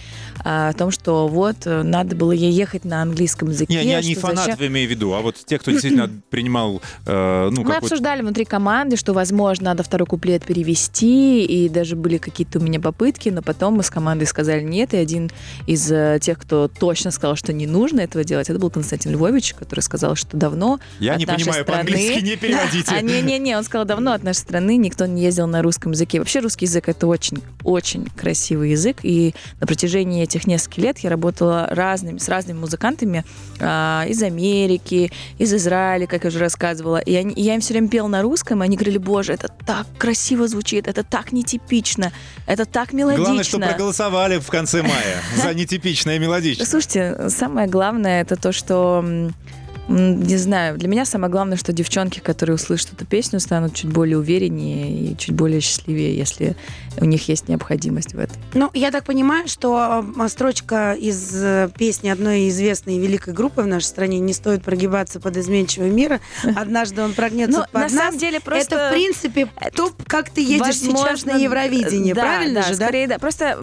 а, 0.45 0.71
о 0.71 0.73
том, 0.73 0.91
что 0.91 1.29
вот 1.29 1.57
э, 1.67 1.83
надо 1.83 2.17
было 2.17 2.33
ей 2.33 2.53
ехать 2.53 2.85
на 2.85 3.03
английском 3.03 3.51
языке. 3.51 3.75
Не, 3.75 3.85
не, 3.85 4.09
не 4.09 4.15
фанатов 4.15 4.57
зачем- 4.57 4.67
имею 4.67 4.89
в 4.89 4.91
виду, 4.91 5.13
а 5.15 5.21
вот 5.21 5.37
те, 5.45 5.59
кто 5.59 5.71
действительно 5.71 6.11
принимал, 6.31 6.83
э, 7.07 7.51
ну, 7.51 7.65
Мы 7.65 7.77
обсуждали 7.77 8.23
внутри 8.23 8.45
команды, 8.45 8.97
что, 8.97 9.13
возможно, 9.13 9.67
надо 9.67 9.83
второй 9.83 10.07
куплет 10.07 10.45
перевести, 10.45 11.45
и 11.45 11.69
даже 11.69 11.97
были 11.97 12.19
какие-то 12.19 12.59
у 12.59 12.63
меня 12.63 12.81
попытки, 12.81 13.29
но 13.29 13.43
потом 13.43 13.75
мы 13.75 13.83
с 13.83 13.91
командой 13.91 14.25
сказали 14.25 14.52
нет, 14.61 14.93
и 14.95 14.97
один 14.97 15.31
из 15.67 15.91
э, 15.91 16.19
тех, 16.21 16.39
кто 16.39 16.69
точно 16.69 17.11
сказал, 17.11 17.37
что 17.37 17.53
не 17.53 17.67
нужно 17.67 18.01
этого 18.01 18.25
делать, 18.25 18.51
это 18.51 18.59
был 18.59 18.71
Константин 18.71 19.13
Львович, 19.13 19.55
который 19.55 19.81
сказал, 19.81 20.15
что 20.17 20.37
давно 20.37 20.81
Я 21.01 21.13
от 21.15 21.19
не 21.21 21.27
нашей 21.27 21.45
понимаю 21.45 21.65
страны- 21.65 21.73
по-английски, 21.87 22.25
не 22.25 22.37
переводите. 22.37 22.93
А, 22.95 23.01
не-не-не, 23.01 23.57
он 23.57 23.65
сказал, 23.65 23.85
давно 23.87 24.13
от 24.13 24.23
нашей 24.23 24.39
страны 24.39 24.77
никто 24.77 25.07
не 25.07 25.23
ездил 25.23 25.47
на 25.47 25.63
русском 25.63 25.93
языке. 25.93 26.19
Вообще 26.19 26.41
русский 26.41 26.67
язык— 26.67 26.85
это 26.89 27.07
очень-очень 27.07 28.07
красивый 28.17 28.71
язык, 28.73 28.99
и 29.03 29.35
на 29.61 29.67
протяжении 29.67 30.23
этих 30.23 30.47
нескольких 30.47 30.83
лет 30.85 30.99
я 30.99 31.11
работала 31.11 31.67
разными, 31.71 32.19
с 32.19 32.29
разными 32.29 32.59
музыкантами 32.59 33.25
а, 33.61 34.05
из 34.09 34.23
Америки, 34.23 35.11
из 35.39 35.53
Израиля, 35.55 36.07
как 36.07 36.25
я 36.25 36.29
уже 36.29 36.39
рассказывала, 36.39 36.99
и, 36.99 37.15
они- 37.15 37.35
и 37.35 37.43
я 37.43 37.55
им 37.55 37.61
все 37.61 37.75
время 37.75 37.89
пела 37.89 38.09
на 38.09 38.23
русском, 38.23 38.63
и 38.63 38.65
они 38.65 38.77
говорили, 38.77 38.99
боже, 38.99 39.33
это 39.33 39.49
так 39.67 39.87
красиво 39.99 40.49
звучит, 40.49 40.87
это 40.89 41.03
так 41.05 41.33
нетипично, 41.33 42.13
это 42.47 42.65
так 42.65 42.93
мелодично. 42.93 43.25
Главное, 43.25 43.45
что 43.45 43.59
проголосовали 43.59 44.39
в 44.43 44.49
конце 44.49 44.83
мая 44.83 45.23
за 45.37 45.55
нетипичное 45.55 46.19
мелодичное. 46.19 46.67
Слушайте, 46.67 47.29
самое 47.29 47.69
главное 47.69 48.23
это 48.23 48.37
то, 48.37 48.53
что 48.53 49.05
не 49.89 50.37
знаю, 50.37 50.79
для 50.79 50.89
меня 50.89 51.05
самое 51.05 51.31
главное, 51.31 51.57
что 51.57 51.73
девчонки, 51.73 52.21
которые 52.21 52.55
услышат 52.55 52.93
эту 52.93 53.05
песню, 53.05 53.41
станут 53.41 53.75
чуть 53.75 53.91
более 53.91 54.17
увереннее 54.17 55.13
и 55.13 55.17
чуть 55.17 55.35
более 55.35 55.61
счастливее, 55.61 56.17
если 56.17 56.57
у 57.01 57.05
них 57.05 57.29
есть 57.29 57.49
необходимость 57.49 58.15
в 58.15 58.19
этом. 58.19 58.37
Ну, 58.55 58.71
я 58.75 58.91
так 58.91 59.05
понимаю, 59.05 59.49
что 59.49 60.05
э, 60.19 60.29
строчка 60.29 60.93
из 60.93 61.33
э, 61.43 61.71
песни 61.77 62.09
одной 62.09 62.49
известной 62.49 62.99
великой 62.99 63.35
группы 63.35 63.63
в 63.63 63.67
нашей 63.67 63.85
стране 63.87 64.19
«Не 64.21 64.33
стоит 64.33 64.63
прогибаться 64.63 65.21
под 65.21 65.37
изменчивого 65.37 65.89
мира». 65.89 66.21
Однажды 66.57 67.03
он 67.03 67.15
прогнется 67.15 67.59
Ну, 67.61 67.65
под 67.65 67.73
на 67.75 67.81
нас. 67.81 67.93
самом 67.93 68.19
деле 68.19 68.41
просто... 68.41 68.75
Это, 68.77 68.89
в 68.89 68.93
принципе, 68.93 69.49
то, 69.75 69.93
как 70.07 70.31
ты 70.31 70.43
едешь 70.43 70.77
сейчас 70.79 70.93
Возможно, 70.93 71.33
на 71.35 71.39
Евровидение, 71.39 72.15
да, 72.15 72.23
правильно 72.23 72.61
да, 72.63 72.69
же, 72.69 72.77
да? 72.77 72.85
скорее, 72.87 73.07
да? 73.09 73.19
Просто 73.19 73.59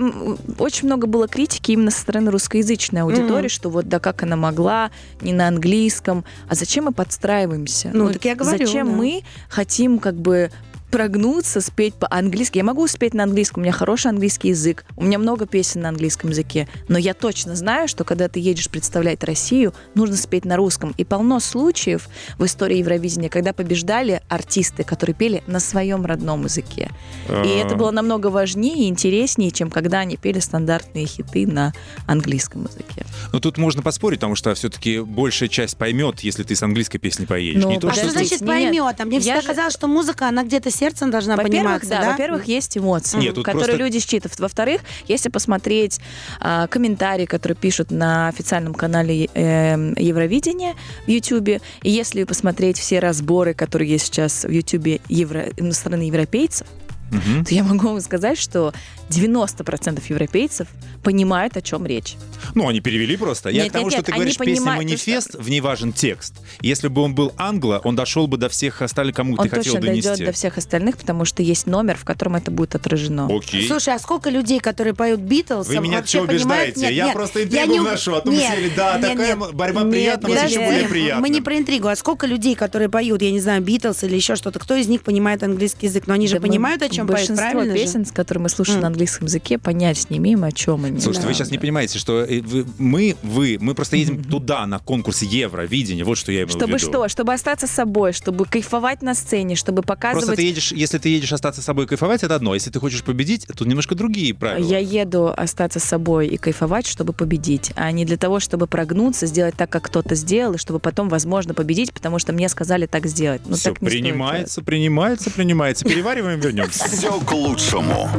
очень 0.57 0.87
много 0.87 1.07
было 1.07 1.27
критики 1.27 1.71
именно 1.71 1.91
со 1.91 2.01
стороны 2.01 2.31
русскоязычной 2.31 3.01
аудитории, 3.01 3.43
Мгм. 3.43 3.49
что 3.49 3.69
вот 3.69 3.87
да 3.87 3.99
как 3.99 4.23
она 4.23 4.35
могла, 4.35 4.91
не 5.21 5.33
на 5.33 5.47
английском, 5.47 6.25
а 6.49 6.55
зачем 6.55 6.85
мы 6.85 6.91
подстраиваемся? 6.93 7.91
Ну, 7.93 8.11
так 8.11 8.23
я 8.25 8.35
говорю, 8.35 8.65
Зачем 8.65 8.87
да. 8.87 8.93
мы 8.93 9.23
хотим 9.49 9.99
как 9.99 10.15
бы 10.15 10.51
прогнуться, 10.89 11.61
спеть 11.61 11.93
по-английски. 11.95 12.57
Я 12.57 12.63
могу 12.63 12.87
спеть 12.87 13.13
на 13.13 13.23
английском, 13.23 13.61
у 13.61 13.63
меня 13.63 13.73
хороший 13.73 14.07
английский 14.07 14.49
язык, 14.49 14.85
у 14.97 15.03
меня 15.03 15.19
много 15.19 15.45
песен 15.45 15.81
на 15.81 15.89
английском 15.89 16.29
языке, 16.31 16.67
но 16.87 16.97
я 16.97 17.13
точно 17.13 17.55
знаю, 17.55 17.87
что 17.87 18.03
когда 18.03 18.27
ты 18.27 18.39
едешь 18.39 18.69
представлять 18.69 19.23
Россию, 19.23 19.73
нужно 19.95 20.15
спеть 20.15 20.45
на 20.45 20.57
русском. 20.57 20.93
И 20.97 21.03
полно 21.03 21.39
случаев 21.39 22.07
в 22.37 22.45
истории 22.45 22.77
Евровидения, 22.77 23.29
когда 23.29 23.53
побеждали 23.53 24.21
артисты, 24.29 24.83
которые 24.83 25.15
пели 25.15 25.43
на 25.47 25.59
своем 25.59 26.05
родном 26.05 26.45
языке. 26.45 26.91
И 27.27 27.47
это 27.49 27.75
было 27.75 27.91
намного 27.91 28.27
важнее 28.27 28.85
и 28.85 28.89
интереснее, 28.89 29.51
чем 29.51 29.69
когда 29.69 29.99
они 29.99 30.17
пели 30.17 30.39
стандартные 30.39 31.05
хиты 31.05 31.45
на 31.47 31.73
английском 32.07 32.65
языке. 32.65 33.05
Ну, 33.31 33.39
тут 33.39 33.57
можно 33.57 33.81
поспорить, 33.81 34.19
потому 34.19 34.35
что 34.35 34.53
все-таки 34.55 34.99
большая 34.99 35.49
часть 35.49 35.77
поймет, 35.77 36.21
если 36.21 36.43
ты 36.43 36.55
с 36.55 36.63
английской 36.63 36.97
песней 36.99 37.25
поедешь. 37.25 37.63
Ну, 37.63 37.69
Не 37.69 37.79
то, 37.79 37.89
А 37.89 37.93
что 37.93 38.09
значит 38.09 38.39
поймет? 38.45 38.95
А 38.99 39.05
мне 39.05 39.17
я 39.17 39.21
всегда 39.21 39.41
же- 39.41 39.47
казалось, 39.47 39.73
что 39.73 39.87
музыка, 39.87 40.27
она 40.27 40.43
где-то 40.43 40.71
сердцем 40.79 41.11
должна 41.11 41.35
Во-первых, 41.35 41.59
пониматься, 41.59 41.89
да, 41.89 42.01
да? 42.01 42.11
во-первых, 42.11 42.45
есть 42.45 42.77
эмоции, 42.77 43.19
Нет, 43.19 43.35
которые 43.35 43.53
просто- 43.65 43.75
люди 43.77 43.99
считывают. 43.99 44.39
Во-вторых, 44.39 44.81
если 45.07 45.29
посмотреть 45.29 45.99
а, 46.39 46.67
комментарии, 46.67 47.25
которые 47.25 47.55
пишут 47.55 47.91
на 47.91 48.27
официальном 48.29 48.73
канале 48.73 49.25
э, 49.33 49.93
Евровидения 49.97 50.75
в 51.05 51.09
Ютубе, 51.09 51.61
и 51.83 51.89
если 51.89 52.23
посмотреть 52.23 52.77
все 52.79 52.99
разборы, 52.99 53.53
которые 53.53 53.89
есть 53.89 54.05
сейчас 54.05 54.45
в 54.45 54.49
Ютубе 54.49 55.01
евро... 55.09 55.45
на 55.57 55.73
стороны 55.73 56.03
европейцев, 56.03 56.67
Мгм. 57.11 57.43
то 57.43 57.53
я 57.55 57.63
могу 57.63 57.87
вам 57.87 58.01
сказать, 58.01 58.37
что 58.37 58.71
90% 59.09 60.01
европейцев 60.09 60.67
понимают, 61.03 61.57
о 61.57 61.61
чем 61.61 61.85
речь. 61.85 62.15
Ну, 62.55 62.67
они 62.67 62.79
перевели 62.81 63.15
просто. 63.17 63.49
Я 63.49 63.63
Нет, 63.63 63.69
к 63.71 63.73
тому, 63.73 63.85
нет, 63.85 63.93
что 63.93 63.99
нет, 63.99 64.05
ты 64.05 64.11
они 64.11 64.19
говоришь, 64.21 64.37
песня 64.37 64.55
понимают, 64.55 64.83
«Манифест», 64.83 65.35
в 65.35 65.49
ней 65.49 65.61
важен 65.61 65.93
текст. 65.93 66.33
Если 66.61 66.87
бы 66.87 67.01
он 67.01 67.15
был 67.15 67.31
англо, 67.37 67.81
он 67.83 67.95
дошел 67.95 68.27
бы 68.27 68.37
до 68.37 68.49
всех 68.49 68.81
остальных, 68.81 69.15
кому 69.15 69.33
Он 69.37 69.43
ты 69.43 69.49
хотел 69.49 69.73
точно 69.73 69.87
дойдет 69.87 70.03
донести. 70.05 70.25
до 70.25 70.31
всех 70.31 70.57
остальных, 70.57 70.97
потому 70.97 71.25
что 71.25 71.41
есть 71.43 71.67
номер, 71.67 71.97
в 71.97 72.05
котором 72.05 72.35
это 72.35 72.51
будет 72.51 72.75
отражено. 72.75 73.27
Окей. 73.31 73.67
Слушай, 73.67 73.95
а 73.95 73.99
сколько 73.99 74.29
людей, 74.29 74.59
которые 74.59 74.93
поют 74.93 75.19
Битлз, 75.21 75.67
Вы 75.67 75.79
меня 75.79 75.97
вообще 75.97 76.19
понимают? 76.25 76.43
убеждаете. 76.43 76.81
Нет, 76.81 76.91
я 76.91 77.05
нет, 77.05 77.13
просто 77.13 77.39
я 77.39 77.45
интригу 77.45 77.71
не- 77.73 77.79
вношу, 77.79 78.13
а 78.15 78.21
то 78.21 78.29
нет, 78.31 78.49
мы 78.49 78.55
сели, 78.55 78.71
да, 78.75 78.97
нет, 78.99 79.09
такая 79.11 79.35
нет. 79.35 79.53
борьба 79.53 79.81
Нет, 79.83 79.91
приятного, 79.91 80.33
подожди, 80.35 80.55
еще 80.55 80.65
более 80.65 80.87
приятно. 80.87 81.21
Мы 81.21 81.29
не 81.29 81.41
про 81.41 81.57
интригу, 81.57 81.87
а 81.87 81.95
сколько 81.95 82.27
людей, 82.27 82.55
которые 82.55 82.89
поют, 82.89 83.21
я 83.21 83.31
не 83.31 83.39
знаю, 83.39 83.61
Битлз 83.61 84.03
или 84.03 84.15
еще 84.15 84.35
что-то, 84.35 84.59
кто 84.59 84.75
из 84.75 84.87
них 84.87 85.03
понимает 85.03 85.43
английский 85.43 85.87
язык? 85.87 86.07
Но 86.07 86.13
они 86.13 86.27
же 86.27 86.35
Да 86.35 86.41
мы 86.41 86.47
понимают, 86.47 86.81
о 86.81 86.89
чем 86.89 87.07
поют, 87.07 87.19
Большинство 87.19 87.51
правильно 87.51 87.75
же? 87.77 87.83
песен, 87.83 88.05
с 88.05 88.11
которыми 88.11 88.43
мы 88.43 88.49
слушаем 88.49 88.81
на 88.81 88.87
английском 88.99 89.27
языке, 89.27 89.57
понять 89.57 90.09
не 90.09 90.17
имеем, 90.17 90.43
о 90.43 90.51
чем 90.51 90.83
они. 90.85 90.99
Слушайте, 90.99 91.21
Да, 91.21 91.27
вы 91.29 91.33
сейчас 91.33 91.51
не 91.51 91.57
да. 91.57 91.61
понимаете, 91.61 91.97
что 91.99 92.21
э, 92.23 92.41
вы- 92.41 92.65
мы, 92.77 93.15
вы, 93.23 93.57
мы 93.61 93.73
просто 93.73 93.95
едем 93.95 94.21
туда, 94.23 94.65
на 94.65 94.79
конкурс 94.79 95.21
Евровидения, 95.21 96.03
вот 96.03 96.17
что 96.17 96.31
я 96.31 96.39
имел 96.39 96.47
в 96.47 96.51
Чтобы 96.51 96.73
виду. 96.73 96.79
что? 96.79 97.07
Чтобы 97.07 97.33
остаться 97.33 97.65
собой, 97.67 98.11
чтобы 98.13 98.45
кайфовать 98.45 99.01
на 99.01 99.13
сцене, 99.13 99.55
чтобы 99.55 99.81
Просто 99.83 99.95
показывать... 100.11 100.35
ты 100.37 100.43
едешь, 100.43 100.71
если 100.73 100.97
ты 100.97 101.09
едешь 101.09 101.31
остаться 101.31 101.61
с 101.61 101.65
собой 101.65 101.85
и 101.85 101.87
кайфовать, 101.87 102.23
это 102.23 102.35
одно. 102.35 102.53
Если 102.53 102.69
ты 102.71 102.79
хочешь 102.79 103.03
победить, 103.03 103.47
тут 103.55 103.67
немножко 103.67 103.95
другие 103.95 104.33
правила. 104.33 104.65
Я 104.67 104.79
еду 104.79 105.33
остаться 105.35 105.79
собой 105.79 106.27
и 106.27 106.37
кайфовать, 106.37 106.85
чтобы 106.85 107.13
победить, 107.13 107.71
а 107.75 107.89
не 107.91 108.03
для 108.05 108.17
того, 108.17 108.39
чтобы 108.41 108.67
прогнуться, 108.67 109.25
сделать 109.27 109.55
так, 109.55 109.69
как 109.69 109.83
кто-то 109.83 110.15
сделал, 110.15 110.55
и 110.55 110.57
чтобы 110.57 110.79
потом, 110.79 111.07
возможно, 111.09 111.53
победить, 111.53 111.93
потому 111.93 112.19
что 112.19 112.33
мне 112.33 112.49
сказали 112.49 112.85
так 112.85 113.05
сделать. 113.07 113.41
Ну, 113.45 113.55
Все 113.55 113.71
так 113.71 113.81
не 113.81 113.89
стоит 113.89 114.01
принимается, 114.03 114.61
принимается, 114.61 115.29
принимается. 115.29 115.85
Перевариваем, 115.85 116.39
вернемся. 116.39 116.85
Все 116.89 117.17
к 117.19 117.31
лучшему. 117.31 118.09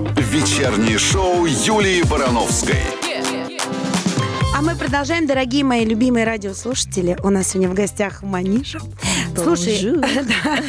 Вечернее 0.70 0.98
шоу 0.98 1.46
Юлии 1.46 2.09
Барановской. 2.09 2.78
А 4.54 4.62
мы 4.62 4.76
продолжаем, 4.76 5.26
дорогие 5.26 5.64
мои 5.64 5.85
любимые 5.85 6.24
радиослушатели. 6.24 7.18
У 7.24 7.30
нас 7.30 7.48
сегодня 7.48 7.68
в 7.68 7.74
гостях 7.74 8.22
Маниша. 8.22 8.78
Слушай, 9.35 9.83
да. 9.98 10.62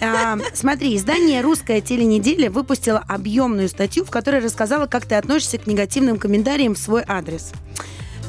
А, 0.00 0.38
смотри, 0.54 0.96
издание 0.96 1.42
«Русская 1.42 1.82
теленеделя» 1.82 2.50
выпустило 2.50 3.04
объемную 3.06 3.68
статью, 3.68 4.06
в 4.06 4.10
которой 4.10 4.40
рассказала, 4.40 4.86
как 4.86 5.04
ты 5.04 5.16
относишься 5.16 5.58
к 5.58 5.66
негативным 5.66 6.18
комментариям 6.18 6.74
в 6.74 6.78
свой 6.78 7.04
адрес. 7.06 7.52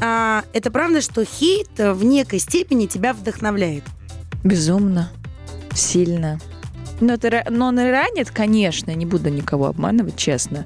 А, 0.01 0.43
это 0.51 0.71
правда, 0.71 0.99
что 0.99 1.23
хейт 1.23 1.69
в 1.77 2.03
некой 2.03 2.39
степени 2.39 2.85
тебя 2.85 3.13
вдохновляет? 3.13 3.85
Безумно, 4.43 5.09
сильно. 5.73 6.41
Но, 7.03 7.13
это, 7.13 7.43
но 7.49 7.67
он 7.67 7.79
и 7.79 7.89
ранит, 7.89 8.31
конечно, 8.31 8.91
не 8.91 9.05
буду 9.05 9.29
никого 9.29 9.65
обманывать, 9.65 10.15
честно. 10.15 10.65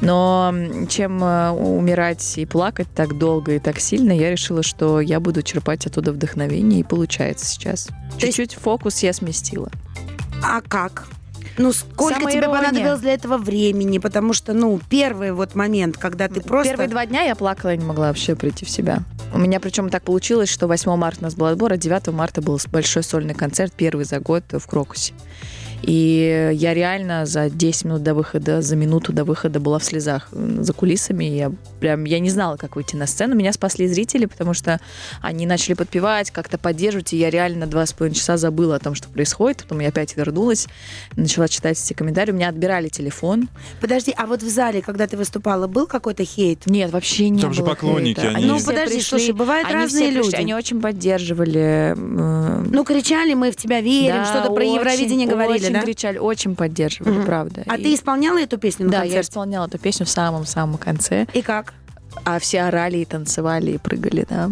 Но 0.00 0.54
чем 0.88 1.22
э, 1.22 1.50
умирать 1.50 2.38
и 2.38 2.46
плакать 2.46 2.86
так 2.94 3.18
долго 3.18 3.56
и 3.56 3.58
так 3.58 3.80
сильно, 3.80 4.12
я 4.12 4.30
решила, 4.30 4.62
что 4.62 5.00
я 5.00 5.18
буду 5.18 5.42
черпать 5.42 5.84
оттуда 5.86 6.12
вдохновение, 6.12 6.80
и 6.80 6.84
получается 6.84 7.46
сейчас. 7.46 7.88
Чуть-чуть 8.16 8.54
фокус 8.54 9.02
я 9.02 9.12
сместила. 9.12 9.70
А 10.44 10.60
как? 10.60 11.08
Ну, 11.58 11.72
сколько 11.72 12.30
тебе 12.30 12.48
понадобилось 12.48 13.00
для 13.00 13.14
этого 13.14 13.36
времени? 13.36 13.98
Потому 13.98 14.32
что, 14.32 14.52
ну, 14.52 14.80
первый 14.88 15.32
вот 15.32 15.56
момент, 15.56 15.96
когда 15.96 16.28
ты 16.28 16.40
просто... 16.40 16.70
Первые 16.70 16.88
два 16.88 17.06
дня 17.06 17.22
я 17.22 17.34
плакала, 17.34 17.72
я 17.72 17.76
не 17.76 17.84
могла 17.84 18.08
вообще 18.08 18.36
прийти 18.36 18.64
в 18.64 18.70
себя. 18.70 19.00
У 19.34 19.38
меня 19.38 19.58
причем 19.58 19.88
так 19.88 20.04
получилось, 20.04 20.48
что 20.48 20.68
8 20.68 20.94
марта 20.96 21.20
у 21.20 21.24
нас 21.24 21.34
был 21.34 21.46
отбор, 21.46 21.72
а 21.72 21.76
9 21.76 22.08
марта 22.08 22.40
был 22.40 22.60
большой 22.70 23.02
сольный 23.02 23.34
концерт, 23.34 23.72
первый 23.76 24.04
за 24.04 24.20
год 24.20 24.44
в 24.52 24.64
Крокусе. 24.66 25.14
И 25.82 26.50
я 26.54 26.74
реально 26.74 27.26
за 27.26 27.50
10 27.50 27.84
минут 27.86 28.02
до 28.02 28.14
выхода, 28.14 28.62
за 28.62 28.76
минуту 28.76 29.12
до 29.12 29.24
выхода 29.24 29.58
была 29.60 29.78
в 29.78 29.84
слезах 29.84 30.28
за 30.32 30.72
кулисами. 30.72 31.24
Я 31.24 31.52
прям, 31.80 32.04
я 32.04 32.20
не 32.20 32.30
знала, 32.30 32.56
как 32.56 32.76
выйти 32.76 32.94
на 32.94 33.06
сцену. 33.06 33.34
Меня 33.34 33.52
спасли 33.52 33.88
зрители, 33.88 34.26
потому 34.26 34.54
что 34.54 34.80
они 35.20 35.44
начали 35.46 35.74
подпевать, 35.74 36.30
как-то 36.30 36.56
поддерживать, 36.58 37.12
и 37.12 37.16
я 37.16 37.30
реально 37.30 37.66
два 37.66 37.84
с 37.84 37.92
половиной 37.92 38.14
часа 38.16 38.36
забыла 38.36 38.76
о 38.76 38.78
том, 38.78 38.94
что 38.94 39.08
происходит. 39.08 39.62
Потом 39.64 39.80
я 39.80 39.88
опять 39.88 40.16
вернулась, 40.16 40.68
начала 41.16 41.48
читать 41.48 41.80
эти 41.82 41.94
комментарии. 41.94 42.30
У 42.30 42.34
меня 42.36 42.48
отбирали 42.48 42.88
телефон. 42.88 43.48
Подожди, 43.80 44.14
а 44.16 44.26
вот 44.26 44.42
в 44.42 44.48
зале, 44.48 44.82
когда 44.82 45.06
ты 45.08 45.16
выступала, 45.16 45.66
был 45.66 45.86
какой-то 45.86 46.24
хейт? 46.24 46.66
Нет, 46.66 46.92
вообще 46.92 47.28
не 47.28 47.40
Там 47.40 47.52
же 47.52 47.62
было 47.62 47.70
поклонники, 47.70 48.20
хейта. 48.20 48.36
они- 48.36 48.46
Ну, 48.46 48.60
подожди, 48.60 48.94
пришли, 48.96 49.00
слушай, 49.02 49.32
бывают 49.32 49.66
они 49.66 49.74
разные 49.76 50.04
все 50.10 50.12
пришли, 50.12 50.22
люди. 50.30 50.36
Они 50.36 50.54
очень 50.54 50.80
поддерживали. 50.80 51.94
Ну, 51.96 52.84
кричали, 52.84 53.34
мы 53.34 53.50
в 53.50 53.56
тебя 53.56 53.80
верим, 53.80 54.16
да, 54.16 54.24
что-то 54.26 54.52
про 54.54 54.62
очень, 54.64 54.74
Евровидение 54.76 55.26
говорили, 55.26 55.71
очень 55.72 55.80
да? 55.80 55.86
кричали, 55.86 56.18
очень 56.18 56.54
поддерживали, 56.56 57.16
Мгм. 57.18 57.26
правда. 57.26 57.62
А 57.66 57.76
И- 57.76 57.82
ты 57.82 57.94
исполняла 57.94 58.38
эту 58.38 58.58
песню 58.58 58.86
на 58.86 58.92
Да, 58.92 58.96
я 58.98 59.02
концерте? 59.04 59.28
исполняла 59.30 59.66
эту 59.66 59.78
песню 59.78 60.06
в 60.06 60.10
самом-самом 60.10 60.78
конце. 60.78 61.26
И 61.34 61.42
как? 61.42 61.74
а 62.24 62.38
все 62.38 62.62
орали 62.62 62.98
и 62.98 63.04
танцевали 63.06 63.70
и 63.72 63.78
прыгали, 63.78 64.26
да. 64.28 64.50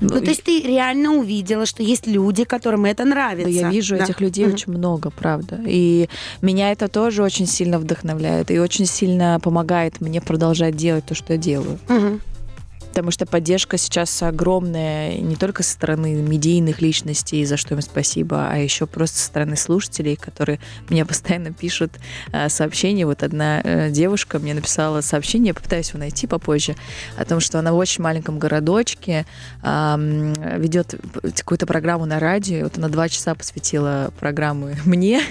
Ну, 0.00 0.08
то 0.08 0.30
есть 0.30 0.42
ты 0.42 0.62
реально 0.62 1.12
увидела, 1.12 1.64
что 1.66 1.82
есть 1.84 2.06
люди, 2.08 2.42
которым 2.44 2.86
это 2.86 3.04
нравится. 3.04 3.52
Да, 3.52 3.66
я 3.66 3.70
вижу 3.70 3.96
Да. 3.96 4.02
этих 4.04 4.20
людей 4.20 4.46
Мгм. 4.46 4.54
очень 4.54 4.72
много, 4.72 5.10
правда. 5.10 5.60
И 5.64 6.08
меня 6.40 6.72
это 6.72 6.88
тоже 6.88 7.22
очень 7.22 7.46
сильно 7.46 7.78
вдохновляет 7.78 8.50
и 8.50 8.58
очень 8.58 8.86
сильно 8.86 9.38
помогает 9.40 10.00
мне 10.00 10.20
продолжать 10.20 10.74
делать 10.74 11.04
то, 11.06 11.14
что 11.14 11.34
я 11.34 11.38
делаю. 11.38 11.78
Мгм. 11.86 12.20
Потому 12.92 13.10
что 13.10 13.24
поддержка 13.24 13.78
сейчас 13.78 14.22
огромная 14.22 15.16
не 15.16 15.34
только 15.36 15.62
со 15.62 15.72
стороны 15.72 16.12
медийных 16.12 16.82
личностей, 16.82 17.42
за 17.46 17.56
что 17.56 17.74
им 17.74 17.80
спасибо, 17.80 18.48
а 18.50 18.58
еще 18.58 18.86
просто 18.86 19.16
со 19.16 19.24
стороны 19.24 19.56
слушателей, 19.56 20.14
которые 20.16 20.60
мне 20.90 21.04
постоянно 21.06 21.54
пишут 21.54 21.92
э, 22.32 22.50
сообщения. 22.50 23.06
Вот 23.06 23.22
одна 23.22 23.62
э, 23.64 23.90
девушка 23.90 24.38
мне 24.38 24.52
написала 24.52 25.00
сообщение, 25.00 25.48
я 25.48 25.54
попытаюсь 25.54 25.88
его 25.88 26.00
найти 26.00 26.26
попозже, 26.26 26.76
о 27.16 27.24
том, 27.24 27.40
что 27.40 27.58
она 27.58 27.72
в 27.72 27.76
очень 27.76 28.02
маленьком 28.02 28.38
городочке 28.38 29.24
ведет 29.62 30.94
какую-то 31.36 31.66
программу 31.66 32.04
на 32.04 32.18
радио. 32.18 32.58
И 32.58 32.62
Вот 32.62 32.76
она 32.76 32.88
два 32.88 33.08
часа 33.08 33.34
посвятила 33.34 34.12
программу 34.20 34.70
мне, 34.84 35.22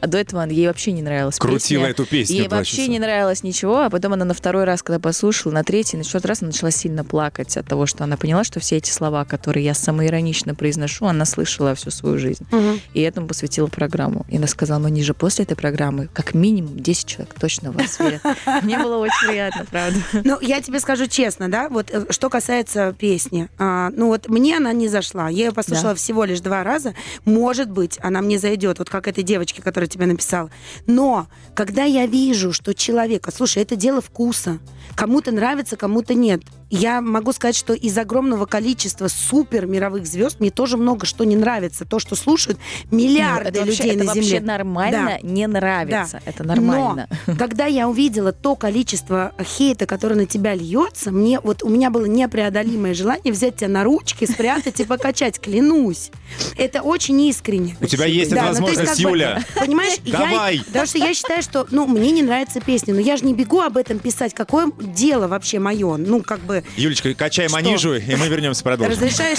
а 0.00 0.06
до 0.06 0.18
этого 0.18 0.46
ей 0.46 0.66
вообще 0.66 0.92
не 0.92 1.02
нравилась 1.02 1.38
Крутила 1.38 1.86
песня. 1.86 1.90
эту 1.90 2.04
песню 2.04 2.36
Ей 2.36 2.48
вообще 2.48 2.76
часа. 2.76 2.90
не 2.90 2.98
нравилось 2.98 3.42
ничего, 3.42 3.84
а 3.84 3.90
потом 3.90 4.12
она 4.12 4.24
на 4.24 4.34
второй 4.34 4.64
раз, 4.64 4.82
когда 4.82 4.98
послушала, 4.98 5.52
на 5.52 5.64
третий, 5.64 5.96
на 5.96 6.04
четвертый 6.04 6.26
раз 6.26 6.42
она 6.42 6.48
начала 6.48 6.70
сильно 6.70 6.97
плакать 7.04 7.56
от 7.56 7.66
того, 7.66 7.86
что 7.86 8.04
она 8.04 8.16
поняла, 8.16 8.44
что 8.44 8.60
все 8.60 8.76
эти 8.76 8.90
слова, 8.90 9.24
которые 9.24 9.64
я 9.64 9.74
самоиронично 9.74 10.54
произношу, 10.54 11.06
она 11.06 11.24
слышала 11.24 11.74
всю 11.74 11.90
свою 11.90 12.18
жизнь. 12.18 12.46
Мгм. 12.50 12.80
И 12.94 13.00
этому 13.00 13.26
посвятила 13.26 13.66
программу. 13.66 14.26
И 14.28 14.36
она 14.36 14.46
сказала, 14.46 14.78
ну 14.78 14.88
ниже 14.88 15.14
после 15.14 15.44
этой 15.44 15.56
программы 15.56 16.08
как 16.12 16.34
минимум 16.34 16.78
10 16.78 17.06
человек 17.06 17.34
точно 17.38 17.72
вас 17.72 17.98
верят. 17.98 18.22
Мне 18.62 18.78
было 18.78 18.98
очень 18.98 19.28
приятно, 19.28 19.64
правда. 19.70 19.98
Ну, 20.24 20.38
я 20.40 20.60
тебе 20.60 20.80
скажу 20.80 21.06
честно, 21.06 21.50
да, 21.50 21.68
вот 21.68 21.90
э, 21.90 22.06
что 22.10 22.28
касается 22.30 22.94
песни. 22.98 23.48
а, 23.58 23.90
ну, 23.90 24.08
вот 24.08 24.28
мне 24.28 24.56
она 24.56 24.72
не 24.72 24.88
зашла. 24.88 25.28
Я 25.28 25.46
ее 25.46 25.52
послушала 25.52 25.94
всего 25.94 26.24
лишь 26.24 26.40
два 26.40 26.62
раза. 26.64 26.94
Может 27.24 27.70
быть, 27.70 27.98
она 28.02 28.20
мне 28.20 28.38
зайдет, 28.38 28.78
вот 28.78 28.90
как 28.90 29.08
этой 29.08 29.24
девочке, 29.24 29.62
которая 29.62 29.88
тебе 29.88 30.06
написала. 30.06 30.50
Но, 30.86 31.28
когда 31.54 31.84
я 31.84 32.06
вижу, 32.06 32.52
что 32.52 32.74
человека... 32.74 33.30
Слушай, 33.30 33.62
это 33.62 33.76
дело 33.76 34.00
вкуса. 34.00 34.58
Кому-то 34.94 35.32
нравится, 35.32 35.76
кому-то 35.76 36.14
нет. 36.14 36.42
Я 36.70 37.00
могу 37.00 37.32
сказать, 37.32 37.56
что 37.56 37.72
из 37.72 37.96
огромного 37.96 38.46
количества 38.46 39.08
супер 39.08 39.66
мировых 39.66 40.06
звезд 40.06 40.40
мне 40.40 40.50
тоже 40.50 40.76
много 40.76 41.06
что 41.06 41.24
не 41.24 41.36
нравится. 41.36 41.84
То, 41.84 41.98
что 41.98 42.14
слушают 42.14 42.58
миллиарды 42.90 43.44
Ну, 43.44 43.48
это 43.50 43.58
вообще, 43.60 43.82
людей 43.82 43.90
это 43.96 43.98
на 43.98 44.04
вообще 44.06 44.22
Земле. 44.22 44.40
нормально 44.40 45.18
не 45.22 45.46
нравится. 45.46 46.20
Это 46.24 46.44
нормально. 46.44 47.08
Но 47.26 47.36
когда 47.36 47.66
я 47.66 47.88
увидела 47.88 48.32
то 48.32 48.54
количество 48.56 49.32
хейта, 49.42 49.86
которое 49.86 50.16
на 50.16 50.26
тебя 50.26 50.54
льется, 50.54 51.10
мне 51.10 51.40
вот 51.40 51.62
у 51.62 51.68
меня 51.68 51.90
было 51.90 52.04
непреодолимое 52.06 52.94
желание 52.94 53.32
взять 53.32 53.56
тебя 53.56 53.68
на 53.68 53.84
ручки, 53.84 54.24
спрятать 54.24 54.80
и 54.80 54.84
покачать, 54.84 55.40
клянусь. 55.40 56.10
Это 56.56 56.82
очень 56.82 57.20
искренне. 57.22 57.76
У 57.80 57.86
тебя 57.86 58.04
есть 58.06 58.30
Да, 58.30 58.36
эта 58.36 58.44
ну, 58.44 58.66
возможность, 58.66 59.00
Юля. 59.00 59.42
Понимаешь, 59.54 59.98
Давай. 60.04 60.62
Потому 60.66 60.86
что 60.86 60.98
я 60.98 61.14
считаю, 61.14 61.42
что, 61.42 61.66
ну, 61.70 61.86
мне 61.86 62.10
не 62.10 62.22
нравится 62.22 62.60
песня, 62.60 62.94
но 62.94 63.00
я 63.00 63.16
же 63.16 63.24
не 63.24 63.34
бегу 63.34 63.60
об 63.60 63.76
этом 63.76 63.98
писать. 63.98 64.34
Какое 64.34 64.70
дело 64.80 65.28
вообще 65.28 65.58
мое? 65.58 65.96
Ну, 65.96 66.22
как 66.22 66.40
бы, 66.40 66.57
Юлечка, 66.76 67.14
качай 67.14 67.48
Что? 67.48 67.56
манижу, 67.56 67.94
и 67.94 68.16
мы 68.16 68.28
вернемся 68.28 68.62
продолжим. 68.62 68.92
разрешаешь? 68.92 69.38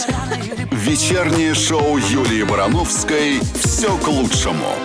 Вечернее 0.71 1.53
шоу 1.53 1.97
Юлии 1.97 2.43
Барановской 2.43 3.39
«Все 3.63 3.95
к 3.97 4.07
лучшему». 4.07 4.75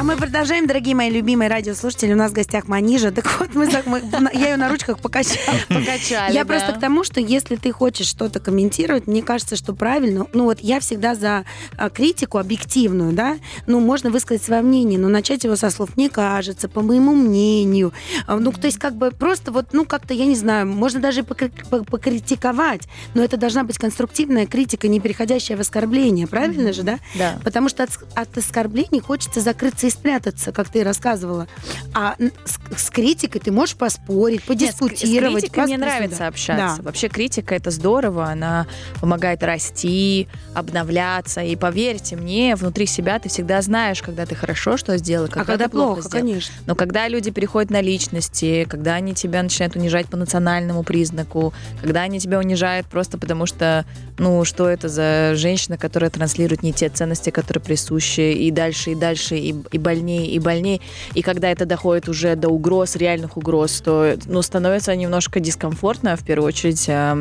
А 0.00 0.02
мы 0.02 0.16
продолжаем, 0.16 0.66
дорогие 0.66 0.94
мои 0.94 1.10
любимые 1.10 1.50
радиослушатели. 1.50 2.14
У 2.14 2.16
нас 2.16 2.30
в 2.30 2.34
гостях 2.34 2.66
Манижа. 2.68 3.10
Так 3.10 3.38
вот, 3.38 3.54
мы, 3.54 3.66
мы- 3.86 4.30
я 4.32 4.48
ее 4.52 4.56
на 4.56 4.70
ручках 4.70 4.98
покачала. 4.98 5.36
Покачали, 5.68 6.32
Я 6.32 6.44
да. 6.44 6.48
просто 6.48 6.72
к 6.72 6.80
тому, 6.80 7.04
что 7.04 7.20
если 7.20 7.56
ты 7.56 7.70
хочешь 7.70 8.06
что-то 8.06 8.40
комментировать, 8.40 9.06
мне 9.06 9.22
кажется, 9.22 9.56
что 9.56 9.74
правильно. 9.74 10.26
Ну 10.32 10.44
вот 10.44 10.60
я 10.60 10.80
всегда 10.80 11.14
за 11.14 11.44
а, 11.76 11.90
критику 11.90 12.38
объективную, 12.38 13.12
да. 13.12 13.36
Ну 13.66 13.78
можно 13.80 14.08
высказать 14.10 14.42
свое 14.42 14.62
мнение, 14.62 14.98
но 14.98 15.08
начать 15.10 15.44
его 15.44 15.54
со 15.54 15.68
слов 15.68 15.90
«мне 15.98 16.08
кажется», 16.08 16.70
«по 16.70 16.80
моему 16.80 17.14
мнению». 17.14 17.92
А, 18.26 18.36
Ну 18.38 18.52
то 18.52 18.68
есть 18.68 18.78
как 18.78 18.94
бы 18.96 19.10
просто 19.10 19.52
вот, 19.52 19.66
ну 19.72 19.84
как-то, 19.84 20.14
я 20.14 20.24
не 20.24 20.34
знаю, 20.36 20.66
можно 20.66 21.00
даже 21.00 21.20
покри- 21.24 21.52
по- 21.68 21.84
покритиковать, 21.84 22.84
но 23.12 23.22
это 23.22 23.36
должна 23.36 23.64
быть 23.64 23.76
конструктивная 23.76 24.46
критика, 24.46 24.88
не 24.88 24.98
переходящая 24.98 25.58
в 25.58 25.60
оскорбление. 25.60 26.26
Правильно 26.26 26.72
же, 26.72 26.84
да? 26.84 26.98
Да. 27.16 27.38
Потому 27.44 27.68
что 27.68 27.82
от, 27.82 27.90
от 28.14 28.38
оскорблений 28.38 29.00
хочется 29.00 29.40
закрыться 29.42 29.89
и 29.90 29.92
спрятаться, 29.92 30.52
как 30.52 30.68
ты 30.68 30.82
рассказывала. 30.82 31.46
А 31.94 32.16
с, 32.44 32.58
с 32.84 32.90
критикой 32.90 33.40
ты 33.40 33.52
можешь 33.52 33.76
поспорить, 33.76 34.40
Нет, 34.40 34.44
с- 34.44 34.78
подискутировать. 34.78 35.38
С 35.38 35.40
критикой 35.42 35.64
мне 35.64 35.78
нравится 35.78 36.26
общаться. 36.26 36.76
Да. 36.78 36.82
Вообще 36.82 37.08
критика 37.08 37.54
это 37.54 37.70
здорово, 37.70 38.26
она 38.26 38.66
помогает 39.00 39.42
расти, 39.42 40.28
обновляться. 40.54 41.40
И 41.42 41.56
поверьте 41.56 42.16
мне, 42.16 42.56
внутри 42.56 42.86
себя 42.86 43.18
ты 43.18 43.28
всегда 43.28 43.60
знаешь, 43.62 44.02
когда 44.02 44.26
ты 44.26 44.34
хорошо 44.34 44.76
что 44.76 44.96
сделал, 44.96 45.26
когда, 45.26 45.42
а 45.42 45.44
когда 45.44 45.64
ты 45.64 45.70
плохо, 45.70 45.86
плохо, 45.94 46.08
сделал. 46.08 46.22
конечно. 46.22 46.54
Но 46.66 46.74
когда 46.74 47.08
люди 47.08 47.30
переходят 47.30 47.70
на 47.70 47.80
личности, 47.80 48.66
когда 48.68 48.94
они 48.94 49.14
тебя 49.14 49.42
начинают 49.42 49.76
унижать 49.76 50.06
по 50.06 50.16
национальному 50.16 50.82
признаку, 50.82 51.52
когда 51.80 52.02
они 52.02 52.20
тебя 52.20 52.38
унижают 52.38 52.86
просто 52.86 53.18
потому 53.18 53.46
что, 53.46 53.84
ну, 54.18 54.44
что 54.44 54.68
это 54.68 54.88
за 54.88 55.32
женщина, 55.34 55.76
которая 55.76 56.10
транслирует 56.10 56.62
не 56.62 56.72
те 56.72 56.88
ценности, 56.88 57.30
которые 57.30 57.62
присущи, 57.62 58.32
и 58.32 58.50
дальше, 58.50 58.92
и 58.92 58.94
дальше, 58.94 59.36
и, 59.36 59.54
и 59.72 59.78
больнее, 59.80 60.26
и 60.28 60.38
больнее. 60.38 60.80
И 61.14 61.22
когда 61.22 61.50
это 61.50 61.66
доходит 61.66 62.08
уже 62.08 62.36
до 62.36 62.48
угроз, 62.48 62.96
реальных 62.96 63.36
угроз, 63.36 63.80
то, 63.80 64.14
ну, 64.26 64.42
становится 64.42 64.94
немножко 64.94 65.40
дискомфортно, 65.40 66.16
в 66.16 66.24
первую 66.24 66.48
очередь, 66.48 66.86
а, 66.88 67.16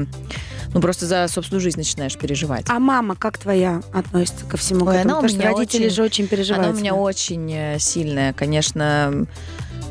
ну, 0.74 0.82
просто 0.82 1.06
за 1.06 1.28
собственную 1.28 1.62
жизнь 1.62 1.80
начинаешь 1.80 2.18
переживать. 2.18 2.66
А 2.70 2.80
мама 2.80 3.16
как 3.16 3.38
твоя 3.38 3.82
относится 3.94 4.46
ко 4.46 4.58
всему 4.58 4.86
Ой, 4.86 4.98
этому? 4.98 5.16
она 5.16 5.26
у 5.26 5.28
что 5.28 5.38
меня 5.38 5.52
родители 5.52 5.86
очень- 5.86 5.96
же 5.96 6.04
очень 6.04 6.28
переживают. 6.28 6.66
Она 6.68 6.76
у 6.76 6.80
меня 6.80 6.94
очень 6.94 7.52
э, 7.52 7.80
сильная, 7.80 8.34
конечно. 8.34 9.26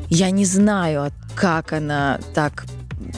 Я 0.09 0.31
не 0.31 0.44
знаю, 0.44 1.12
как 1.35 1.72
она 1.72 2.20
так 2.35 2.64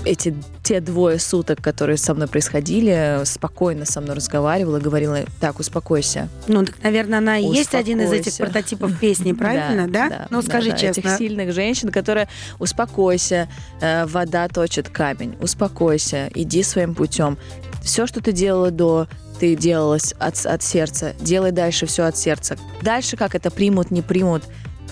эти 0.05 0.35
те 0.71 0.81
двое 0.81 1.19
суток, 1.19 1.61
которые 1.61 1.97
со 1.97 2.15
мной 2.15 2.29
происходили, 2.29 3.23
спокойно 3.25 3.85
со 3.85 4.01
мной 4.01 4.15
разговаривала, 4.15 4.79
говорила, 4.79 5.19
так, 5.41 5.59
успокойся. 5.59 6.29
Ну, 6.47 6.65
так, 6.65 6.81
наверное, 6.85 7.19
она 7.19 7.39
и 7.39 7.45
есть 7.45 7.75
один 7.75 8.01
из 8.01 8.13
этих 8.13 8.37
прототипов 8.37 8.97
песни, 9.01 9.33
правильно, 9.41 9.89
да? 9.89 10.29
Ну, 10.31 10.41
скажи 10.43 10.71
да, 10.71 10.77
честно. 10.77 11.01
Этих 11.01 11.17
сильных 11.19 11.53
женщин, 11.53 11.89
которые 11.89 12.29
успокойся, 12.61 13.49
э, 13.81 14.07
вода 14.07 14.47
точит 14.47 14.91
камень, 14.91 15.37
успокойся, 15.41 16.31
иди 16.37 16.63
своим 16.63 16.95
путем. 16.95 17.37
Все, 17.83 18.07
что 18.07 18.21
ты 18.21 18.31
делала 18.31 18.71
до, 18.71 19.09
ты 19.41 19.57
делала 19.57 19.99
с- 19.99 20.15
от, 20.21 20.47
от 20.47 20.63
сердца, 20.63 21.15
делай 21.19 21.51
дальше 21.51 21.87
все 21.87 22.05
от 22.05 22.17
сердца. 22.17 22.57
Дальше 22.81 23.17
как 23.17 23.35
это 23.35 23.51
примут, 23.51 23.91
не 23.91 24.03
примут, 24.03 24.45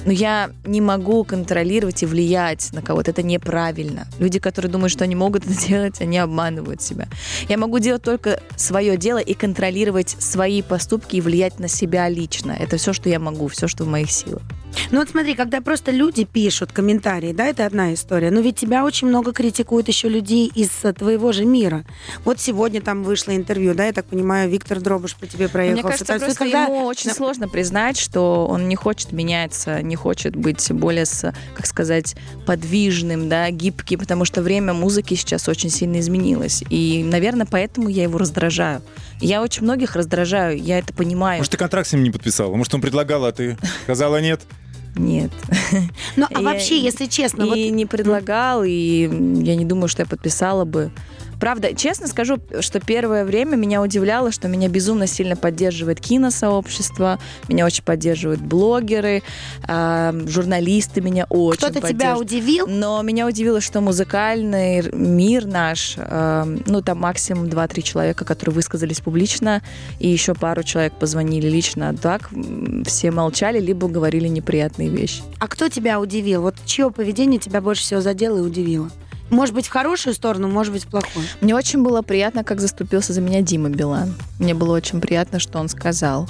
но 0.05 0.13
я 0.13 0.51
не 0.65 0.81
могу 0.81 1.25
контролировать 1.25 2.03
и 2.03 2.07
влиять 2.07 2.73
на 2.73 2.83
кого-то. 2.83 3.11
Это 3.11 3.23
неправильно. 3.23 4.07
Люди, 4.19 4.39
которые 4.39 4.71
думают, 4.71 4.93
что 4.93 5.05
они 5.05 5.15
могут 5.15 5.45
это 5.47 5.59
делать, 5.67 6.01
они 6.01 6.19
обманывают 6.19 6.83
себя. 6.83 7.09
Я 7.49 7.59
могу 7.59 7.79
делать 7.79 8.03
только 8.03 8.41
свое 8.57 8.97
дело 8.97 9.19
и 9.19 9.35
контролировать 9.35 10.17
свои 10.19 10.63
поступки 10.63 11.17
и 11.17 11.21
влиять 11.21 11.59
на 11.59 11.69
себя 11.69 12.09
лично. 12.09 12.53
Это 12.53 12.77
все, 12.77 12.93
что 12.93 13.09
я 13.09 13.19
могу, 13.19 13.49
все, 13.49 13.69
что 13.69 13.85
в 13.85 13.89
моих 13.89 14.11
силах. 14.11 14.43
Ну 14.91 15.01
вот 15.01 15.11
смотри, 15.11 15.35
когда 15.35 15.61
просто 15.61 15.91
люди 15.91 16.25
пишут 16.25 16.73
комментарии, 16.73 17.33
да, 17.33 17.47
это 17.47 17.67
одна 17.67 17.93
история, 17.93 18.31
но 18.31 18.41
ведь 18.41 18.57
тебя 18.57 18.85
очень 18.85 19.09
много 19.09 19.33
критикуют 19.33 19.89
еще 19.89 20.09
людей 20.09 20.51
из 20.55 20.71
э, 20.83 20.93
твоего 20.95 21.33
же 21.33 21.45
мира. 21.45 21.85
Вот 22.25 22.41
сегодня 22.41 22.81
там 22.81 23.03
вышло 23.05 23.37
интервью, 23.37 23.75
да, 23.75 23.87
я 23.87 23.93
так 23.93 24.07
понимаю, 24.07 24.49
Виктор 24.49 24.81
Дробыш 24.81 25.15
по 25.15 25.27
тебе 25.27 25.49
проехался. 25.49 25.83
Мне 25.83 25.91
кажется, 25.93 26.13
есть 26.15 26.25
просто 26.25 26.45
когда- 26.45 26.65
ему 26.65 26.85
очень 26.87 27.11
сложно 27.11 27.49
признать, 27.49 27.99
что 27.99 28.47
он 28.47 28.67
не 28.69 28.77
хочет 28.77 29.13
меняться, 29.13 29.83
не 29.83 29.95
хочет 29.97 30.35
быть 30.37 30.73
более, 30.73 31.05
как 31.55 31.67
сказать, 31.67 32.17
подвижным, 32.47 33.29
да, 33.29 33.51
гибким, 33.51 33.99
потому 33.99 34.25
что 34.25 34.41
время 34.43 34.73
музыки 34.73 35.15
сейчас 35.15 35.49
очень 35.49 35.71
сильно 35.71 36.01
изменилось. 36.01 36.65
И, 36.71 37.05
наверное, 37.05 37.47
поэтому 37.51 37.89
я 37.89 38.05
его 38.05 38.19
раздражаю. 38.19 38.81
Я 39.21 39.43
очень 39.43 39.65
многих 39.65 39.97
раздражаю, 39.97 40.59
я 40.59 40.79
это 40.79 40.95
понимаю. 40.95 41.39
Может, 41.39 41.53
ты 41.53 41.59
контракт 41.59 41.89
с 41.89 41.93
ним 41.93 42.05
не 42.05 42.11
подписала? 42.11 42.55
Может, 42.55 42.75
он 42.75 42.81
предлагал, 42.81 43.25
а 43.25 43.33
ты 43.33 43.59
сказала 43.85 44.21
нет? 44.21 44.41
Нет. 44.99 45.31
Ну, 46.17 46.27
а 46.31 46.39
Я- 46.41 46.45
вообще, 46.45 46.79
если 46.81 47.07
честно, 47.07 47.43
и 47.45 47.47
вот 47.47 47.57
не 47.77 47.87
предлагал, 47.87 48.65
и 48.65 49.03
я 49.45 49.57
не 49.57 49.65
думаю, 49.65 49.89
что 49.89 50.03
я 50.03 50.07
подписала 50.07 50.65
бы. 50.65 50.91
Правда, 51.41 51.75
честно 51.75 52.09
скажу, 52.09 52.39
что 52.61 52.81
первое 52.81 53.25
время 53.25 53.57
меня 53.57 53.81
удивляло, 53.81 54.33
что 54.33 54.49
меня 54.49 54.69
безумно 54.69 55.07
сильно 55.07 55.37
поддерживает 55.37 56.01
киносообщество, 56.01 57.19
меня 57.49 57.65
очень 57.65 57.85
поддерживают 57.85 58.41
блогеры, 58.41 59.23
а, 59.67 60.15
журналисты 60.27 61.01
меня 61.01 61.27
очень 61.29 61.59
кто-то 61.59 61.87
тебя 61.87 62.19
удивил, 62.19 62.67
Но 62.67 63.01
меня 63.03 63.27
удивило, 63.27 63.61
что 63.61 63.81
музыкальный 63.81 64.83
мир 64.93 65.47
наш, 65.47 65.95
э, 65.97 66.57
ну 66.67 66.83
там 66.83 66.99
максимум 66.99 67.47
2-3 67.47 67.83
человека, 67.83 68.25
которые 68.25 68.55
высказались 68.55 69.01
публично, 69.01 69.63
и 69.99 70.09
еще 70.09 70.35
пару 70.35 70.63
человек 70.63 70.95
позвонили 70.95 71.49
лично. 71.49 71.95
Так 71.95 72.31
все 72.85 73.11
молчали, 73.11 73.61
либо 73.61 73.89
говорили 73.89 74.29
неприятные 74.29 74.89
вещи. 74.89 75.23
а 75.39 75.47
кто 75.47 75.69
тебя 75.69 76.01
удивил? 76.01 76.43
Вот 76.43 76.57
чье 76.67 76.91
поведение 76.91 77.39
тебя 77.39 77.61
больше 77.61 77.83
всего 77.83 78.01
задело 78.01 78.39
и 78.39 78.41
удивило? 78.41 78.91
Может 79.31 79.55
быть, 79.55 79.67
в 79.67 79.71
хорошую 79.71 80.15
сторону, 80.15 80.49
может 80.49 80.73
быть, 80.73 80.85
в 80.85 80.89
плохую. 80.89 81.27
Мне 81.41 81.55
очень 81.55 81.83
было 81.83 82.03
приятно, 82.03 82.45
как 82.45 82.61
заступился 82.61 83.13
за 83.13 83.21
меня 83.21 83.43
Дима 83.43 83.69
Билан. 83.69 84.15
Мне 84.39 84.55
было 84.55 84.75
очень 84.75 85.01
приятно, 85.01 85.39
что 85.39 85.59
он 85.59 85.69
сказал. 85.69 86.29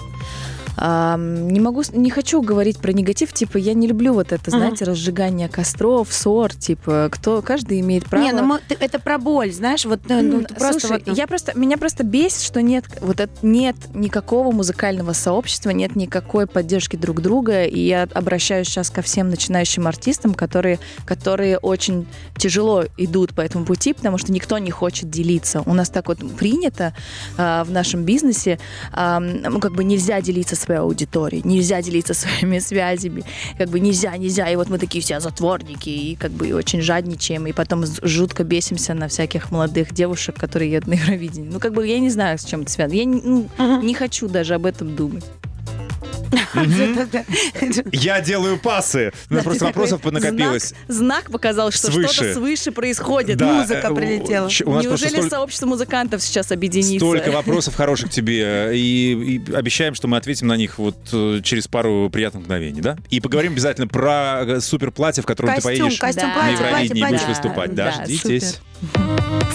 Не 0.80 1.60
могу, 1.60 1.82
с- 1.82 1.92
не 1.92 2.10
хочу 2.10 2.40
говорить 2.42 2.78
про 2.78 2.92
негатив, 2.92 3.32
типа 3.32 3.58
я 3.58 3.74
не 3.74 3.86
люблю 3.86 4.14
вот 4.14 4.32
это, 4.32 4.50
знаете, 4.50 4.84
разжигание 4.84 5.48
костров, 5.48 6.12
ссор, 6.12 6.54
типа 6.54 7.08
кто, 7.10 7.42
каждый 7.42 7.80
имеет 7.80 8.04
право. 8.06 8.22
Не, 8.24 8.32
ну 8.32 8.44
мы- 8.44 8.60
это 8.68 8.98
про 9.00 9.18
боль, 9.18 9.52
знаешь, 9.52 9.84
вот 9.84 10.00
э, 10.08 10.22
ну, 10.22 10.42
ты 10.42 10.54
просто 10.54 10.80
Слушай, 10.80 10.98
вот, 10.98 11.06
ну, 11.06 11.14
я 11.14 11.26
просто, 11.26 11.58
меня 11.58 11.76
просто 11.78 12.04
бесит, 12.04 12.42
что 12.42 12.62
нет, 12.62 12.84
вот 13.00 13.20
это, 13.20 13.32
нет 13.42 13.76
никакого 13.94 14.52
музыкального 14.52 15.12
сообщества, 15.12 15.70
нет 15.70 15.96
никакой 15.96 16.46
поддержки 16.46 16.96
друг 16.96 17.20
друга, 17.20 17.64
и 17.64 17.80
я 17.80 18.08
обращаюсь 18.14 18.68
сейчас 18.68 18.90
ко 18.90 19.02
всем 19.02 19.30
начинающим 19.30 19.86
артистам, 19.86 20.34
которые, 20.34 20.78
которые 21.04 21.58
очень 21.58 22.06
тяжело 22.36 22.84
идут 22.96 23.34
по 23.34 23.40
этому 23.40 23.64
пути, 23.64 23.92
потому 23.94 24.18
что 24.18 24.32
никто 24.32 24.58
не 24.58 24.70
хочет 24.70 25.10
делиться. 25.10 25.62
У 25.66 25.74
нас 25.74 25.90
так 25.90 26.08
вот 26.08 26.18
принято 26.36 26.94
а, 27.36 27.64
в 27.64 27.70
нашем 27.70 28.04
бизнесе, 28.04 28.58
а, 28.92 29.18
ну, 29.20 29.58
как 29.60 29.72
бы 29.72 29.84
нельзя 29.84 30.20
делиться 30.20 30.56
своей 30.68 30.80
аудиторией, 30.80 31.42
нельзя 31.44 31.80
делиться 31.80 32.14
своими 32.14 32.58
связями, 32.70 33.24
как 33.56 33.68
бы 33.68 33.80
нельзя, 33.80 34.16
нельзя, 34.16 34.48
и 34.50 34.56
вот 34.56 34.68
мы 34.68 34.78
такие 34.78 35.02
все 35.02 35.20
затворники, 35.20 35.88
и 35.88 36.14
как 36.14 36.30
бы 36.30 36.52
очень 36.52 36.82
жадничаем, 36.82 37.46
и 37.46 37.52
потом 37.52 37.84
жутко 38.02 38.44
бесимся 38.44 38.94
на 38.94 39.08
всяких 39.08 39.50
молодых 39.50 39.94
девушек, 39.94 40.36
которые 40.36 40.70
едут 40.70 40.88
на 40.88 40.94
Евровидение. 40.94 41.50
Ну, 41.50 41.58
как 41.58 41.72
бы 41.72 41.86
я 41.86 41.98
не 41.98 42.10
знаю, 42.10 42.38
с 42.38 42.44
чем 42.44 42.62
это 42.62 42.70
связано. 42.70 42.98
Я 42.98 43.04
не, 43.04 43.20
ну, 43.22 43.48
не 43.82 43.94
хочу 43.94 44.28
даже 44.28 44.54
об 44.54 44.66
этом 44.66 44.94
думать. 44.94 45.24
Я 47.92 48.20
делаю 48.20 48.58
пасы. 48.58 49.12
У 49.30 49.34
Да, 49.34 49.42
просто 49.42 49.66
вопросов 49.66 50.00
понакопилось. 50.00 50.74
Знак, 50.88 51.30
показал, 51.30 51.70
что 51.70 51.90
Свыше. 51.90 52.12
что-то 52.12 52.34
свыше 52.34 52.72
происходит. 52.72 53.40
Музыка 53.40 53.88
э, 53.90 53.94
прилетела. 53.94 54.44
нас 54.44 54.84
Неужели 54.84 55.28
сообщество 55.28 55.66
музыкантов 55.66 56.22
сейчас 56.22 56.52
объединится? 56.52 56.98
Столько 56.98 57.30
вопросов 57.30 57.74
хороших 57.74 58.10
тебе. 58.10 58.70
И, 58.74 59.42
обещаем, 59.54 59.94
что 59.94 60.08
мы 60.08 60.16
ответим 60.16 60.46
на 60.46 60.56
них 60.56 60.78
вот 60.78 60.96
э, 61.12 61.40
через 61.42 61.68
пару 61.68 62.10
приятных 62.10 62.44
мгновений, 62.44 62.80
да? 62.80 62.96
И 63.10 63.20
поговорим 63.20 63.52
обязательно 63.52 63.88
про 63.88 64.42
э, 64.44 64.60
супер 64.60 64.90
платье, 64.90 65.22
в 65.22 65.26
котором 65.26 65.54
ты 65.54 65.62
поедешь 65.62 66.00
на 66.00 66.48
Евровидении 66.50 67.02
и 67.02 67.04
будешь 67.04 67.26
выступать. 67.26 67.74
Да, 67.74 67.92
ждитесь. 68.04 68.60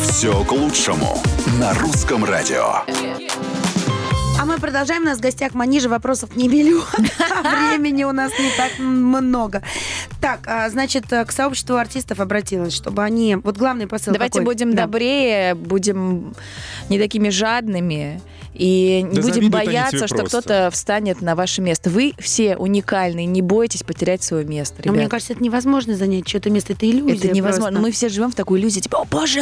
Все 0.01 0.43
к 0.43 0.51
лучшему 0.51 1.22
на 1.59 1.74
русском 1.74 2.24
радио. 2.26 2.84
А 4.44 4.46
мы 4.46 4.60
продолжаем. 4.60 5.04
У 5.04 5.06
нас 5.06 5.20
в 5.20 5.22
гостях 5.22 5.54
Манижа. 5.54 5.88
Вопросов 5.88 6.36
не 6.36 6.50
миллион. 6.50 6.84
А 7.46 7.70
времени 7.70 8.04
у 8.04 8.12
нас 8.12 8.30
не 8.38 8.50
так 8.58 8.78
много. 8.78 9.64
Так, 10.20 10.41
а, 10.48 10.70
значит, 10.70 11.06
к 11.08 11.32
сообществу 11.32 11.78
артистов 11.78 12.20
обратилась, 12.20 12.74
чтобы 12.74 13.04
они... 13.04 13.38
Вот 13.38 13.56
главный 13.56 13.88
посыл 13.88 14.12
Давайте 14.12 14.39
какой? 14.39 14.54
будем 14.54 14.76
Да. 14.76 14.84
добрее, 14.84 15.56
будем 15.56 16.36
не 16.89 17.00
такими 17.00 17.30
жадными 17.30 18.20
и 18.54 19.01
не 19.01 19.16
Да 19.16 19.22
будем 19.22 19.49
бояться, 19.49 20.08
что 20.08 20.24
кто-то 20.24 20.70
встанет 20.72 21.22
на 21.22 21.36
ваше 21.36 21.62
место. 21.62 21.89
Вы 21.89 22.14
все 22.20 22.56
уникальные, 22.56 23.26
не 23.26 23.41
бойтесь 23.41 23.84
потерять 23.84 24.24
свое 24.24 24.45
место, 24.45 24.82
Но 24.86 24.91
мне 24.91 25.01
ребят. 25.01 25.12
кажется, 25.12 25.34
это 25.34 25.43
невозможно 25.43 25.95
занять 25.95 26.28
что-то 26.28 26.49
место. 26.49 26.74
Это 26.74 26.89
иллюзия 26.89 27.16
это 27.28 27.36
невозможно. 27.36 27.72
просто. 27.72 27.82
Мы 27.82 27.91
все 27.91 28.10
живем 28.10 28.32
в 28.32 28.36
такой 28.36 28.60
иллюзии, 28.60 28.80
типа, 28.82 28.99
о 29.01 29.06
боже, 29.06 29.41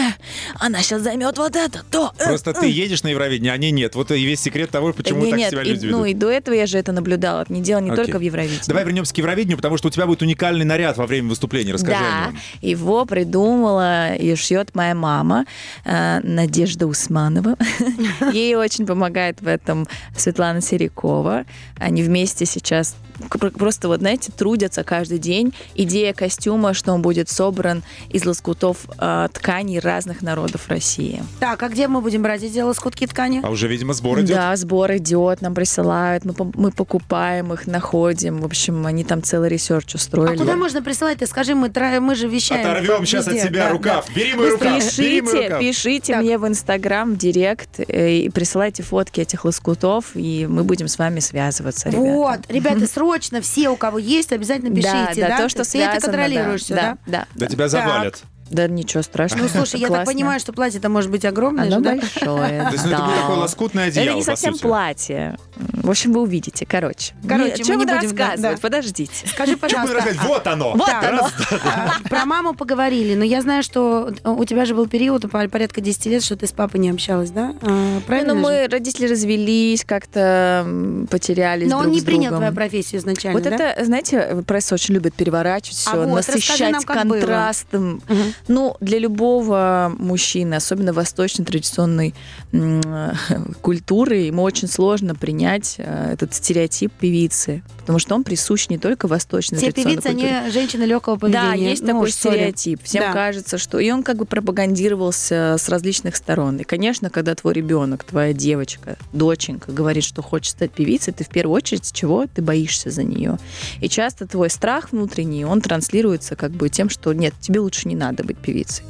она 0.59 0.82
сейчас 0.82 1.01
займет 1.01 1.38
вот 1.38 1.55
это, 1.55 1.84
то. 1.91 2.12
э, 2.20 2.26
Просто 2.26 2.53
ты 2.53 2.68
едешь 2.68 3.03
на 3.03 3.09
Евровидение, 3.09 3.51
а 3.51 3.55
они 3.55 3.72
нет. 3.72 3.95
Вот 3.95 4.12
и 4.12 4.24
весь 4.24 4.39
секрет 4.41 4.70
того, 4.70 4.93
почему 4.93 5.24
Не, 5.26 5.32
так 5.32 5.39
нет, 5.39 5.51
себя 5.51 5.62
и- 5.64 5.66
люди 5.70 5.86
ну 5.88 5.99
ведут. 6.03 6.07
и 6.07 6.14
до 6.14 6.30
этого 6.30 6.55
я 6.55 6.66
же 6.66 6.78
это 6.78 6.91
наблюдала. 6.91 7.45
Не 7.49 7.62
дело 7.62 7.80
не 7.80 7.89
Окей. 7.91 8.05
только 8.05 8.18
в 8.20 8.22
Евровидении. 8.22 8.62
Давай 8.68 8.84
вернемся 8.86 9.14
к 9.14 9.18
Евровидению, 9.18 9.57
потому 9.57 9.78
что 9.78 9.88
у 9.88 9.91
тебя 9.91 10.05
будет 10.05 10.22
уникальный 10.22 10.66
наряд 10.66 10.97
во 10.97 11.05
время 11.07 11.30
выступления. 11.30 11.74
Расскажи 11.74 11.95
о 11.95 11.99
Да, 11.99 12.26
нем. 12.32 12.39
его 12.62 13.05
придумала 13.05 14.16
и 14.16 14.36
шьет 14.36 14.74
моя 14.76 14.95
мама 14.95 15.45
э, 15.86 16.20
Надежда 16.24 16.88
Усманова. 16.88 17.55
Ей 18.34 18.55
очень 18.55 18.86
помогает 19.02 19.41
в 19.41 19.47
этом 19.47 19.88
Светлана 20.16 20.62
Серикова. 20.62 21.45
Они 21.80 22.04
вместе 22.04 22.45
сейчас 22.45 22.95
пр- 23.32 23.49
просто 23.52 23.88
вот, 23.88 23.99
знаете, 23.99 24.32
трудятся 24.32 24.84
каждый 24.84 25.18
день. 25.18 25.54
Идея 25.74 26.14
костюма, 26.14 26.76
что 26.76 26.93
он 26.93 27.02
будет 27.02 27.28
собран 27.28 27.82
из 28.10 28.24
лоскутов 28.26 28.78
э, 28.99 29.28
тканей 29.34 29.80
разных 29.80 30.22
народов 30.22 30.68
России. 30.70 31.24
Так, 31.39 31.64
а 31.64 31.70
где 31.70 31.88
мы 31.88 32.02
будем 32.02 32.22
брать 32.22 32.43
эти 32.43 32.60
лоскутки 32.60 33.08
ткани? 33.08 33.41
А 33.43 33.49
уже, 33.49 33.68
видимо, 33.68 33.93
сбор 33.93 34.20
идет. 34.20 34.38
Да, 34.38 34.56
сбор 34.56 34.91
идет, 34.97 35.41
нам 35.41 35.56
присылают, 35.56 36.24
мы, 36.24 36.36
мы 36.54 36.70
покупаем 36.72 37.52
их, 37.54 37.66
находим. 37.66 38.39
В 38.41 38.45
общем, 38.45 38.86
они 38.86 39.04
там 39.04 39.24
целый 39.24 39.49
research 39.49 39.95
А 39.95 39.97
устроили. 39.97 40.38
куда 40.38 40.56
можно 40.56 40.84
присылать? 40.84 41.18
Ты 41.18 41.26
скажи, 41.26 41.56
мы, 41.56 41.70
тра- 41.70 41.99
мы 41.99 42.14
же 42.14 42.28
вещаем. 42.28 42.70
Оторвем 42.70 43.04
сейчас 43.08 43.28
от 43.28 43.34
себя 43.39 43.66
Да, 43.66 43.70
рукав. 43.72 44.08
Бери 44.16 44.36
мой 44.36 44.52
рукав. 44.52 44.97
Бери 44.99 45.22
мой 45.22 45.32
Пишите, 45.32 45.43
рукав. 45.47 45.60
пишите 45.60 46.14
Так. 46.14 46.22
мне 46.22 46.38
в 46.38 46.47
Инстаграм, 46.47 47.14
в 47.14 47.18
Директ, 47.18 47.80
э, 47.80 48.12
и 48.12 48.30
присылайте 48.30 48.84
фотки 48.92 49.22
этих 49.22 49.46
лоскутов, 49.46 50.12
и 50.16 50.46
мы 50.50 50.66
будем 50.66 50.89
с 50.89 50.98
вами 50.98 51.22
связываться, 51.22 51.86
да. 51.86 51.92
ребята. 51.92 52.12
Вот, 52.12 52.39
ребята, 52.50 52.88
срочно 52.88 53.39
все, 53.39 53.70
у 53.70 53.78
кого 53.78 54.00
есть, 54.00 54.34
обязательно 54.34 54.76
пишите, 54.76 55.22
да? 55.22 55.30
да, 55.30 55.38
то, 55.38 55.48
что 55.48 55.64
Ты 55.64 55.80
это 55.80 56.02
связано, 56.02 56.02
контролируешь 56.02 56.66
да, 56.66 56.66
все, 56.66 56.76
да? 56.76 56.98
да, 57.06 57.28
Да 57.36 57.48
тебя 57.48 57.70
завалят. 57.70 58.22
Да, 58.52 58.68
ничего 58.68 59.02
страшного. 59.04 59.43
Ну, 59.43 59.49
слушай, 59.49 59.80
я 59.80 59.88
так 59.89 60.06
понимаю, 60.06 60.39
что 60.39 60.54
платье-то 60.54 60.89
может 60.89 61.10
быть 61.10 61.26
огромное 61.26 61.66
Оно 61.66 61.78
же, 61.78 61.82
да? 61.82 61.91
большое. 61.95 62.64
То 62.64 62.72
есть 62.72 62.86
ну, 62.86 62.91
это 62.91 62.97
да. 62.99 63.06
будет 63.06 63.16
такое 63.22 63.36
лоскутное 63.38 63.88
одеяло, 63.88 64.06
Это 64.08 64.16
не 64.18 64.24
совсем 64.24 64.58
платье. 64.58 65.38
В 65.56 65.89
общем, 65.89 66.14
вы 66.14 66.22
увидите. 66.22 66.66
Короче. 66.66 67.14
Короче, 67.28 67.64
мы 67.66 67.76
не 67.76 67.86
будем, 67.86 67.95
рассказывать? 68.02 68.41
да. 68.41 68.62
Подождите. 68.62 69.28
Скажи, 69.28 69.58
пожалуйста? 69.58 70.04
Вот 70.28 70.45
оно. 70.47 70.72
Вот 70.74 70.86
Так, 70.86 71.04
оно. 71.04 71.30
а, 71.66 72.08
про 72.10 72.26
маму 72.26 72.54
поговорили, 72.54 73.16
но 73.16 73.24
я 73.24 73.41
знаю, 73.41 73.64
что 73.64 74.14
у 74.24 74.45
тебя 74.45 74.66
же 74.66 74.76
был 74.76 74.88
период 74.88 75.30
по- 75.32 75.47
порядка 75.47 75.82
10 75.82 76.06
лет, 76.08 76.24
что 76.24 76.36
ты 76.36 76.45
с 76.47 76.52
папой 76.52 76.80
не 76.80 76.89
общалась, 76.89 77.32
да? 77.32 77.54
А, 77.62 77.99
Правильно 78.06 78.34
Ну, 78.34 78.39
же? 78.41 78.45
мы, 78.45 78.68
родители 78.68 79.08
развелись, 79.08 79.84
как-то 79.86 80.68
потерялись 81.10 81.70
Но 81.70 81.80
он 81.80 81.91
не 81.91 82.02
принял 82.02 82.30
твою 82.36 82.54
профессию 82.54 82.99
изначально, 83.02 83.39
Вот 83.39 83.49
да? 83.49 83.56
это, 83.56 83.86
знаете, 83.86 84.43
пресса 84.45 84.76
очень 84.76 84.93
любит 84.93 85.14
переворачивать 85.14 85.78
все, 85.78 85.91
А 85.91 85.95
вот, 86.06 86.18
расскажи 86.18 86.38
насыщать 86.38 86.72
нам, 86.88 87.08
было. 87.08 87.18
контрастом. 87.20 88.02
Ну, 88.48 88.76
для 88.80 89.00
любого 89.00 89.94
мужчины, 89.98 90.56
особенно 90.56 90.94
восточной 90.94 91.46
традиционной 91.46 92.14
культуры, 93.62 94.18
ему 94.18 94.44
очень 94.44 94.68
сложно 94.68 95.16
принять 95.16 95.76
э, 95.78 96.14
этот 96.14 96.34
стереотип 96.34 96.92
певицы, 96.94 97.64
потому 97.80 98.00
что 98.00 98.16
он 98.16 98.24
присущ 98.24 98.70
не 98.70 98.78
только 98.78 99.08
восточной 99.08 99.58
Все 99.58 99.72
традиционной 99.72 99.96
певицы, 99.96 100.10
культуре. 100.10 100.38
они 100.38 100.52
женщины 100.52 100.84
легкого 100.84 101.16
поведения. 101.18 101.50
Да, 101.50 101.54
есть 101.54 101.82
Ну, 101.82 101.88
такой 101.88 102.10
уж, 102.10 102.14
стереотип. 102.14 102.84
Всем 102.84 103.02
Да. 103.04 103.14
кажется, 103.14 103.58
что... 103.58 103.80
И 103.80 103.92
он 103.92 104.04
как 104.04 104.18
бы 104.18 104.26
пропагандировался 104.26 105.56
с 105.60 105.70
различных 105.70 106.16
сторон. 106.16 106.58
И, 106.58 106.64
конечно, 106.64 107.10
когда 107.10 107.36
твой 107.36 107.54
ребенок, 107.54 108.04
твоя 108.04 108.34
девочка, 108.34 108.98
доченька 109.14 109.72
говорит, 109.72 110.04
что 110.04 110.22
хочет 110.22 110.52
стать 110.52 110.72
певицей, 110.72 111.14
ты 111.14 111.24
в 111.24 111.30
первую 111.30 111.56
очередь 111.56 111.92
чего? 111.92 112.26
Ты 112.28 112.42
боишься 112.42 112.89
за 112.89 113.04
нее. 113.04 113.38
И 113.80 113.89
часто 113.89 114.28
твой 114.28 114.50
страх 114.50 114.92
внутренний, 114.92 115.46
он 115.46 115.62
транслируется 115.62 116.36
как 116.36 116.52
бы 116.52 116.70
тем, 116.70 116.89
что 116.89 117.14
нет, 117.14 117.34
тебе 117.39 117.60
лучше 117.60 117.88
не 117.88 117.96
надо 117.96 118.24
быть 118.34 118.43
певицей. 118.43 118.86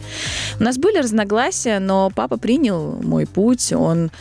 У 0.59 0.63
нас 0.63 0.77
были 0.77 0.97
разногласия, 0.97 1.79
но 1.79 2.11
папа 2.13 2.37
принял 2.37 2.99
мой 3.01 3.25
путь, 3.25 3.73
он 3.73 4.11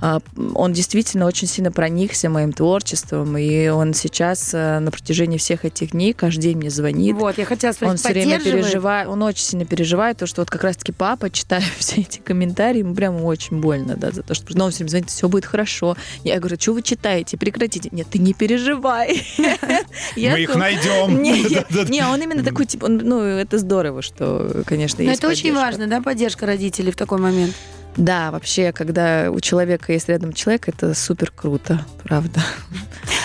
он 0.00 0.72
действительно 0.72 1.26
очень 1.26 1.46
сильно 1.46 1.70
проникся 1.70 2.28
моим 2.28 2.52
творчеством, 2.52 3.36
и 3.36 3.68
он 3.68 3.94
сейчас 3.94 4.54
э, 4.54 4.78
на 4.78 4.90
протяжении 4.90 5.38
всех 5.38 5.64
этих 5.64 5.90
дней 5.90 6.12
каждый 6.12 6.42
день 6.42 6.56
мне 6.56 6.70
звонит, 6.70 7.16
Вот, 7.16 7.38
я 7.38 7.44
хотела 7.44 7.70
он 7.70 7.98
спросить, 7.98 8.00
все 8.00 8.12
время 8.12 8.40
переживает, 8.40 9.08
он 9.08 9.22
очень 9.22 9.44
сильно 9.44 9.64
переживает, 9.64 10.18
то, 10.18 10.26
что 10.26 10.42
вот 10.42 10.50
как 10.50 10.64
раз-таки 10.64 10.92
папа, 10.92 11.30
читая 11.30 11.62
все 11.78 12.00
эти 12.00 12.18
комментарии, 12.18 12.78
ему 12.78 12.94
прямо 12.94 13.18
очень 13.22 13.60
больно, 13.60 13.96
да, 13.96 14.10
за 14.10 14.22
то, 14.22 14.34
что 14.34 14.56
ну, 14.56 14.64
он 14.64 14.70
все 14.70 14.78
время 14.78 14.90
звонит, 14.90 15.10
все 15.10 15.28
будет 15.28 15.44
хорошо. 15.44 15.96
Я 16.24 16.38
говорю, 16.38 16.56
что 16.58 16.72
вы 16.72 16.82
читаете, 16.82 17.36
прекратите. 17.36 17.88
Нет, 17.92 18.06
ты 18.10 18.18
не 18.18 18.32
переживай. 18.34 19.22
Мы 20.16 20.40
их 20.40 20.54
найдем. 20.54 21.22
Не, 21.90 22.06
он 22.06 22.20
именно 22.20 22.42
такой, 22.42 22.66
типа, 22.66 22.86
он, 22.86 22.98
ну, 22.98 23.20
это 23.22 23.58
здорово, 23.58 24.02
что, 24.02 24.62
конечно, 24.66 25.02
Но 25.02 25.10
есть 25.10 25.22
это 25.22 25.30
очень 25.30 25.54
важно, 25.54 25.86
да, 25.86 26.00
поддержка 26.00 26.46
родителей 26.46 26.92
в 26.92 26.96
такой 26.96 27.18
момент? 27.18 27.54
Да, 27.96 28.30
вообще, 28.30 28.72
когда 28.72 29.30
у 29.30 29.40
человека 29.40 29.92
есть 29.92 30.08
рядом 30.08 30.32
человек, 30.32 30.68
это 30.68 30.94
супер 30.94 31.32
круто, 31.34 31.84
правда. 32.04 32.40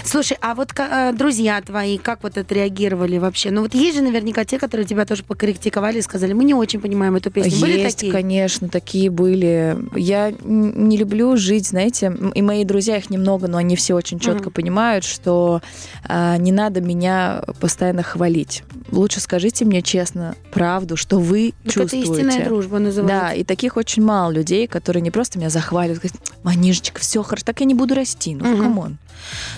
Слушай, 0.04 0.38
а 0.42 0.54
вот 0.54 0.72
э, 0.78 1.14
друзья 1.14 1.60
твои, 1.62 1.98
как 1.98 2.24
вот 2.24 2.38
отреагировали 2.38 3.18
вообще? 3.18 3.52
Ну 3.52 3.62
вот 3.62 3.74
есть 3.74 3.96
же 3.98 4.04
наверняка 4.04 4.46
те, 4.46 4.60
которые 4.60 4.86
тебя 4.86 5.06
тоже 5.06 5.24
покритиковали 5.24 5.98
и 6.00 6.02
сказали, 6.02 6.34
мы 6.34 6.44
не 6.44 6.54
очень 6.54 6.80
понимаем 6.80 7.16
эту 7.16 7.32
песню. 7.32 7.60
Были 7.60 7.80
Есть, 7.80 7.98
такие? 7.98 8.12
конечно, 8.12 8.70
такие 8.70 9.10
были. 9.10 9.78
Я 9.96 10.32
не 10.44 10.98
люблю 10.98 11.36
жить, 11.38 11.68
знаете, 11.68 12.16
и 12.36 12.42
мои 12.42 12.64
друзья, 12.66 12.98
их 12.98 13.10
немного, 13.10 13.48
но 13.48 13.58
они 13.58 13.76
все 13.76 13.94
очень 13.96 14.20
четко 14.20 14.46
Мгм. 14.50 14.52
понимают, 14.52 15.04
что 15.06 15.62
а, 16.08 16.38
не 16.38 16.52
надо 16.52 16.82
меня 16.82 17.44
постоянно 17.60 18.04
хвалить. 18.04 18.64
Лучше 18.92 19.20
скажите 19.20 19.66
мне 19.66 19.82
честно 19.82 20.36
правду, 20.52 20.96
что 20.98 21.18
вы 21.20 21.54
это 21.64 21.74
чувствуете. 21.74 22.12
истинная 22.12 22.46
дружба 22.46 22.78
Да, 22.78 22.84
называется. 22.86 23.36
и 23.40 23.44
таких 23.44 23.78
очень 23.78 24.04
мало 24.04 24.32
людей, 24.32 24.55
которые 24.68 25.02
не 25.02 25.12
просто 25.12 25.38
меня 25.38 25.50
захваливают, 25.50 26.02
говорят, 26.02 26.22
Манижечка, 26.44 27.00
все 27.00 27.22
хорошо, 27.24 27.44
так 27.46 27.60
я 27.60 27.66
не 27.66 27.74
буду 27.74 27.96
расти. 27.96 28.36
Ну, 28.36 28.58
come 28.58 28.81
on. 28.81 28.98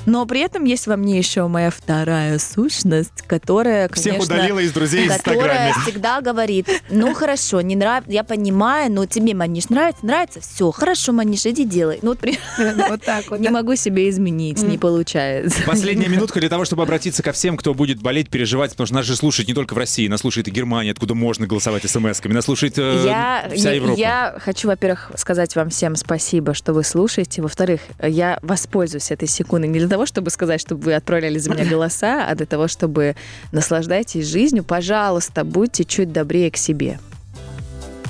Но 0.05 0.25
при 0.25 0.41
этом 0.41 0.63
есть 0.63 0.87
во 0.87 0.95
мне 0.95 1.17
еще 1.17 1.47
моя 1.47 1.69
вторая 1.71 2.39
сущность, 2.39 3.23
которая, 3.27 3.89
Всех 3.89 4.13
конечно... 4.15 4.35
удалила 4.35 4.59
из 4.59 4.71
друзей 4.71 5.07
в 5.07 5.17
которая 5.17 5.69
Инстаграме. 5.69 5.73
всегда 5.83 6.21
говорит, 6.21 6.69
ну 6.89 7.13
хорошо, 7.13 7.61
не 7.61 7.75
нравится, 7.75 8.11
я 8.11 8.23
понимаю, 8.23 8.91
но 8.91 9.05
тебе, 9.05 9.33
Маниш, 9.33 9.69
нравится, 9.69 10.05
нравится, 10.05 10.39
все, 10.41 10.71
хорошо, 10.71 11.11
Маниш, 11.11 11.45
иди 11.45 11.65
делай. 11.65 11.99
Ну 12.01 12.09
вот 12.09 12.19
при- 12.19 12.39
Вот 12.89 13.03
так 13.03 13.29
вот. 13.29 13.39
не 13.39 13.47
да. 13.47 13.51
могу 13.51 13.75
себе 13.75 14.09
изменить, 14.09 14.61
не 14.63 14.77
получается. 14.77 15.59
Последняя 15.65 16.07
минутка 16.09 16.39
для 16.39 16.49
того, 16.49 16.65
чтобы 16.65 16.83
обратиться 16.83 17.23
ко 17.23 17.31
всем, 17.31 17.57
кто 17.57 17.73
будет 17.73 18.01
болеть, 18.01 18.29
переживать, 18.29 18.71
потому 18.71 18.85
что 18.87 18.95
нас 18.95 19.05
же 19.05 19.15
слушают 19.15 19.47
не 19.47 19.53
только 19.53 19.73
в 19.73 19.77
России, 19.77 20.07
нас 20.07 20.21
слушает 20.21 20.47
и 20.47 20.51
Германия, 20.51 20.91
откуда 20.91 21.13
можно 21.15 21.47
голосовать 21.47 21.83
смс-ками, 21.85 22.33
нас 22.33 22.45
слушает 22.45 22.77
э, 22.77 23.03
Я, 23.05 23.49
вся 23.55 23.71
Европа. 23.71 23.97
я 23.97 24.35
хочу, 24.39 24.67
во-первых, 24.67 25.11
сказать 25.15 25.55
вам 25.55 25.69
всем 25.69 25.95
спасибо, 25.95 26.53
что 26.53 26.73
вы 26.73 26.83
слушаете. 26.83 27.41
Во-вторых, 27.41 27.81
я 28.01 28.39
воспользуюсь 28.41 29.11
этой 29.11 29.27
секундой 29.27 29.46
не 29.55 29.79
для 29.79 29.87
того, 29.87 30.05
чтобы 30.05 30.29
сказать, 30.29 30.59
чтобы 30.59 30.81
вы 30.83 30.93
отправляли 30.93 31.37
за 31.37 31.49
меня 31.51 31.65
голоса, 31.69 32.27
а 32.27 32.35
для 32.35 32.45
того, 32.45 32.67
чтобы 32.67 33.15
наслаждайтесь 33.51 34.27
жизнью. 34.27 34.63
Пожалуйста, 34.63 35.43
будьте 35.43 35.85
чуть 35.85 36.11
добрее 36.11 36.51
к 36.51 36.57
себе. 36.57 36.99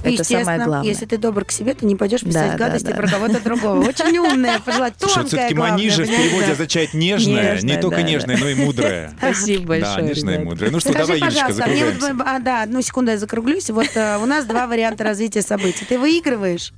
Это 0.04 0.24
самое 0.24 0.64
главное. 0.64 0.84
Если 0.84 1.06
ты 1.06 1.18
добр 1.18 1.44
к 1.44 1.52
себе, 1.52 1.74
ты 1.74 1.86
не 1.86 1.96
пойдешь 1.96 2.22
писать 2.22 2.52
Да, 2.52 2.58
да, 2.58 2.66
гадости 2.66 2.88
да. 2.88 2.96
про 2.96 3.08
кого-то 3.08 3.42
другого. 3.44 3.82
Очень 3.84 4.18
умная, 4.20 4.62
вот 4.66 4.94
Тонкая, 4.98 5.26
все-таки 5.26 5.54
главное, 5.54 5.78
манижа 5.78 6.04
в 6.04 6.08
переводе 6.08 6.46
да. 6.46 6.52
означает 6.54 6.94
нежная, 6.94 7.44
не 7.44 7.52
Нежная, 7.56 7.82
только 7.82 7.98
да, 7.98 8.04
да. 8.04 8.08
нежная, 8.10 8.38
но 8.38 8.48
и 8.48 8.56
мудрая. 8.56 9.14
Спасибо 9.18 9.64
большое. 9.66 9.96
Да, 9.96 10.02
нежная 10.02 10.36
и 10.40 10.44
мудрая. 10.44 10.72
Ну 10.72 10.80
что, 10.80 10.92
Скажи, 10.92 11.08
давай, 11.08 11.20
Юлечка, 11.20 11.48
пожалуйста, 11.48 11.70
мне 11.70 11.86
вот, 11.86 11.94
закругляемся. 11.96 12.36
а, 12.36 12.40
да, 12.40 12.62
одну 12.64 12.82
секунду 12.82 13.12
я 13.12 13.18
закруглюсь. 13.18 13.70
Вот 13.70 13.90
э, 13.96 14.18
у 14.22 14.26
нас 14.26 14.46
два 14.46 14.68
варианта 14.68 15.04
развития 15.04 15.42
событий. 15.42 15.84
Ты 15.84 15.98
выигрываешь. 16.00 16.74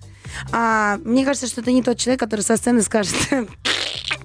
А, 0.51 0.97
мне 1.03 1.26
кажется, 1.26 1.47
что 1.47 1.62
ты 1.62 1.72
не 1.72 1.84
тот 1.84 1.97
человек, 1.97 2.20
который 2.20 2.41
со 2.41 2.55
сцены 2.57 2.82
скажет. 2.82 3.16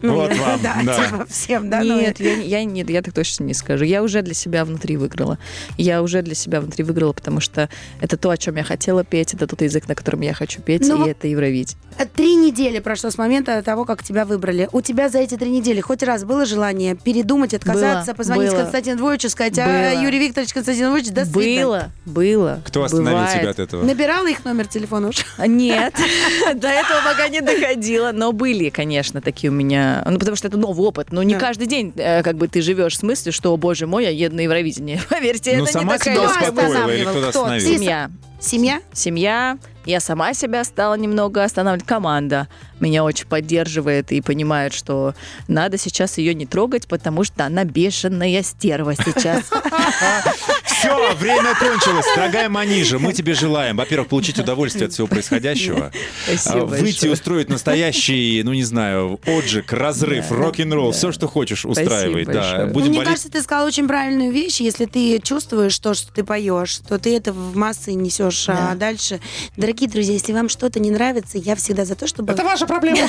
Ну, 0.02 0.14
Вот 0.14 0.32
я- 0.34 0.40
вам, 0.42 0.60
да, 0.62 0.76
да. 0.84 1.04
типа 1.06 1.26
всем, 1.28 1.70
да. 1.70 1.80
ну, 1.82 2.00
Нет, 2.00 2.20
я, 2.20 2.34
я- 2.34 2.64
нет, 2.64 2.90
я 2.90 3.02
так 3.02 3.14
точно 3.14 3.44
не 3.44 3.54
скажу. 3.54 3.84
Я 3.84 4.02
уже 4.02 4.22
для 4.22 4.34
себя 4.34 4.64
внутри 4.64 4.96
выиграла. 4.96 5.38
Я 5.78 6.02
уже 6.02 6.22
для 6.22 6.34
себя 6.34 6.60
внутри 6.60 6.84
выиграла, 6.84 7.12
потому 7.12 7.40
что 7.40 7.68
это 8.00 8.16
то, 8.16 8.30
о 8.30 8.36
чем 8.36 8.56
я 8.56 8.64
хотела 8.64 9.04
петь, 9.04 9.34
это 9.34 9.46
тот 9.46 9.62
язык, 9.62 9.88
на 9.88 9.94
котором 9.94 10.20
я 10.22 10.34
хочу 10.34 10.60
петь, 10.60 10.82
Ну 10.86 11.06
и 11.06 11.10
это 11.10 11.26
Евровидение. 11.28 11.76
э, 11.98 12.04
Три 12.06 12.34
недели 12.36 12.78
прошло 12.80 13.10
с 13.10 13.18
момента 13.18 13.62
того, 13.62 13.84
как 13.84 14.02
тебя 14.02 14.24
выбрали. 14.24 14.68
У 14.72 14.80
тебя 14.80 15.08
за 15.08 15.18
эти 15.18 15.36
три 15.36 15.50
недели 15.50 15.80
хоть 15.80 16.02
раз 16.02 16.24
было 16.24 16.44
желание 16.46 16.94
передумать, 16.96 17.54
отказаться, 17.54 18.12
Было, 18.12 18.16
позвонить 18.16 18.50
было. 18.50 18.60
Константину 18.60 18.96
Двоевичу, 18.98 19.28
сказать, 19.30 19.58
а, 19.58 19.66
Было. 19.66 20.02
Юрий 20.02 20.18
Викторович 20.18 20.52
Константин 20.52 20.86
Двоевич, 20.88 21.10
до 21.10 21.24
свидания. 21.24 21.64
Было, 21.64 21.92
было. 22.06 22.62
Кто 22.66 22.84
остановил 22.84 23.18
бывает. 23.18 23.40
тебя 23.40 23.50
от 23.50 23.58
этого? 23.58 23.82
Набирала 23.84 24.28
их 24.28 24.44
номер 24.44 24.66
телефона 24.66 25.08
уже? 25.08 25.22
Нет, 25.46 25.94
до 26.54 26.68
этого 26.68 27.00
пока 27.04 27.28
не 27.28 27.40
доходило, 27.40 28.12
но 28.12 28.32
были, 28.32 28.68
конечно, 28.70 29.20
такие 29.20 29.50
у 29.50 29.54
меня, 29.54 29.93
ну 30.06 30.18
потому 30.18 30.36
что 30.36 30.48
это 30.48 30.56
новый 30.56 30.86
опыт, 30.86 31.12
но 31.12 31.22
не 31.22 31.34
Да. 31.34 31.40
каждый 31.40 31.66
день 31.66 31.92
э, 31.96 32.22
как 32.22 32.36
бы 32.36 32.48
ты 32.48 32.60
живешь 32.62 32.98
с 32.98 33.02
мыслью, 33.02 33.32
что, 33.32 33.52
о 33.52 33.56
боже 33.56 33.86
мой, 33.86 34.04
я 34.04 34.10
еду 34.10 34.36
на 34.36 34.40
Евровидение. 34.40 35.00
Поверьте, 35.08 35.56
Ну, 35.58 35.64
это 35.64 35.72
сама 35.72 35.92
не 35.94 35.98
такая 35.98 36.14
тебя 36.16 36.28
Кто 36.28 36.40
успокоила 36.46 36.88
или 36.94 37.02
кто-то 37.04 37.30
Кто? 37.30 37.40
остановил? 37.44 37.74
Семья. 37.76 38.10
Семья? 38.40 38.80
Семья, 38.92 39.58
я 39.86 40.00
сама 40.00 40.34
себя 40.34 40.64
стала 40.64 40.94
немного 40.96 41.42
останавливать. 41.44 41.86
Команда 41.86 42.48
меня 42.78 43.02
очень 43.04 43.26
поддерживает 43.26 44.12
и 44.12 44.20
понимает, 44.20 44.74
что 44.74 45.14
надо 45.48 45.78
сейчас 45.78 46.18
ее 46.18 46.34
не 46.34 46.44
трогать, 46.44 46.86
потому 46.86 47.24
что 47.24 47.46
она 47.46 47.64
бешеная 47.64 48.42
стерва 48.42 48.94
сейчас. 48.96 49.44
Все, 50.84 51.14
время 51.14 51.54
кончилось. 51.54 52.06
Дорогая 52.14 52.48
Манижа, 52.48 52.98
мы 52.98 53.12
тебе 53.12 53.34
желаем, 53.34 53.76
во-первых, 53.76 54.08
получить 54.08 54.38
удовольствие 54.38 54.86
от 54.86 54.92
всего 54.92 55.06
происходящего. 55.06 55.90
Спасибо 56.26 56.62
а, 56.62 56.64
Выйти 56.66 56.80
и 56.80 56.84
большое. 56.92 57.12
устроить 57.12 57.48
настоящий, 57.48 58.42
ну 58.44 58.52
не 58.52 58.64
знаю, 58.64 59.18
отжиг, 59.26 59.72
разрыв, 59.72 60.28
Да, 60.28 60.36
рок-н-ролл, 60.36 60.90
да. 60.90 60.96
все, 60.96 61.12
что 61.12 61.26
хочешь, 61.26 61.64
устраивай. 61.64 62.24
Да. 62.24 62.32
большое. 62.32 62.66
Ну, 62.66 62.72
Будем 62.72 62.88
мне 62.88 62.98
болеть. 62.98 63.08
кажется, 63.12 63.30
ты 63.30 63.42
сказала 63.42 63.66
очень 63.66 63.88
правильную 63.88 64.30
вещь. 64.32 64.60
Если 64.60 64.84
ты 64.84 65.18
чувствуешь 65.20 65.78
то, 65.78 65.94
что 65.94 66.12
ты 66.12 66.22
поешь, 66.24 66.78
то 66.88 66.98
ты 66.98 67.16
это 67.16 67.32
в 67.32 67.56
массы 67.56 67.94
несешь 67.94 68.48
а 68.48 68.70
Да. 68.70 68.74
дальше. 68.74 69.20
Дорогие 69.56 69.88
друзья, 69.88 70.12
если 70.12 70.32
вам 70.32 70.48
что-то 70.48 70.80
не 70.80 70.90
нравится, 70.90 71.38
я 71.38 71.56
всегда 71.56 71.84
за 71.84 71.94
то, 71.94 72.06
чтобы... 72.06 72.34
ваша 72.34 72.66
проблема. 72.66 73.08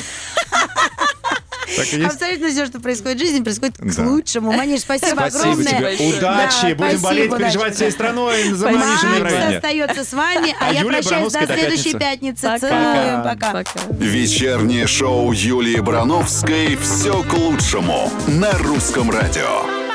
Так 1.76 1.92
и 1.92 1.96
есть. 1.96 2.14
Абсолютно 2.14 2.48
все, 2.50 2.66
что 2.66 2.80
происходит 2.80 3.18
в 3.18 3.20
жизни, 3.20 3.42
происходит 3.42 3.76
к 3.78 3.84
Да. 3.84 4.02
лучшему. 4.04 4.52
Маниш, 4.52 4.80
спасибо, 4.80 5.14
Спасибо 5.28 5.52
огромное. 5.52 5.94
Удачи. 5.96 6.20
Да, 6.20 6.50
Будем 6.74 6.76
спасибо, 6.78 7.02
болеть, 7.02 7.26
удачи, 7.28 7.42
переживать 7.44 7.74
всей 7.74 7.90
страной 7.90 8.42
за 8.52 8.70
на 8.70 8.78
Макс 8.78 9.02
остается 9.56 10.04
с 10.04 10.12
вами, 10.12 10.54
а, 10.60 10.68
А 10.68 10.72
я 10.72 10.80
Юлия 10.80 11.02
прощаюсь 11.02 11.32
до 11.32 11.38
Барановская 11.40 11.46
до 11.46 11.54
следующей 11.54 11.98
пятницы. 11.98 12.42
пятницы. 12.42 12.58
Целуем, 12.68 13.22
пока. 13.22 13.52
Пока. 13.52 13.80
Вечернее 13.98 14.86
шоу 14.86 15.32
Юлии 15.32 15.80
Барановской 15.80 16.76
«Все 16.76 17.22
к 17.22 17.32
лучшему» 17.34 18.12
на 18.26 18.52
русском 18.58 19.10
радио. 19.10 19.85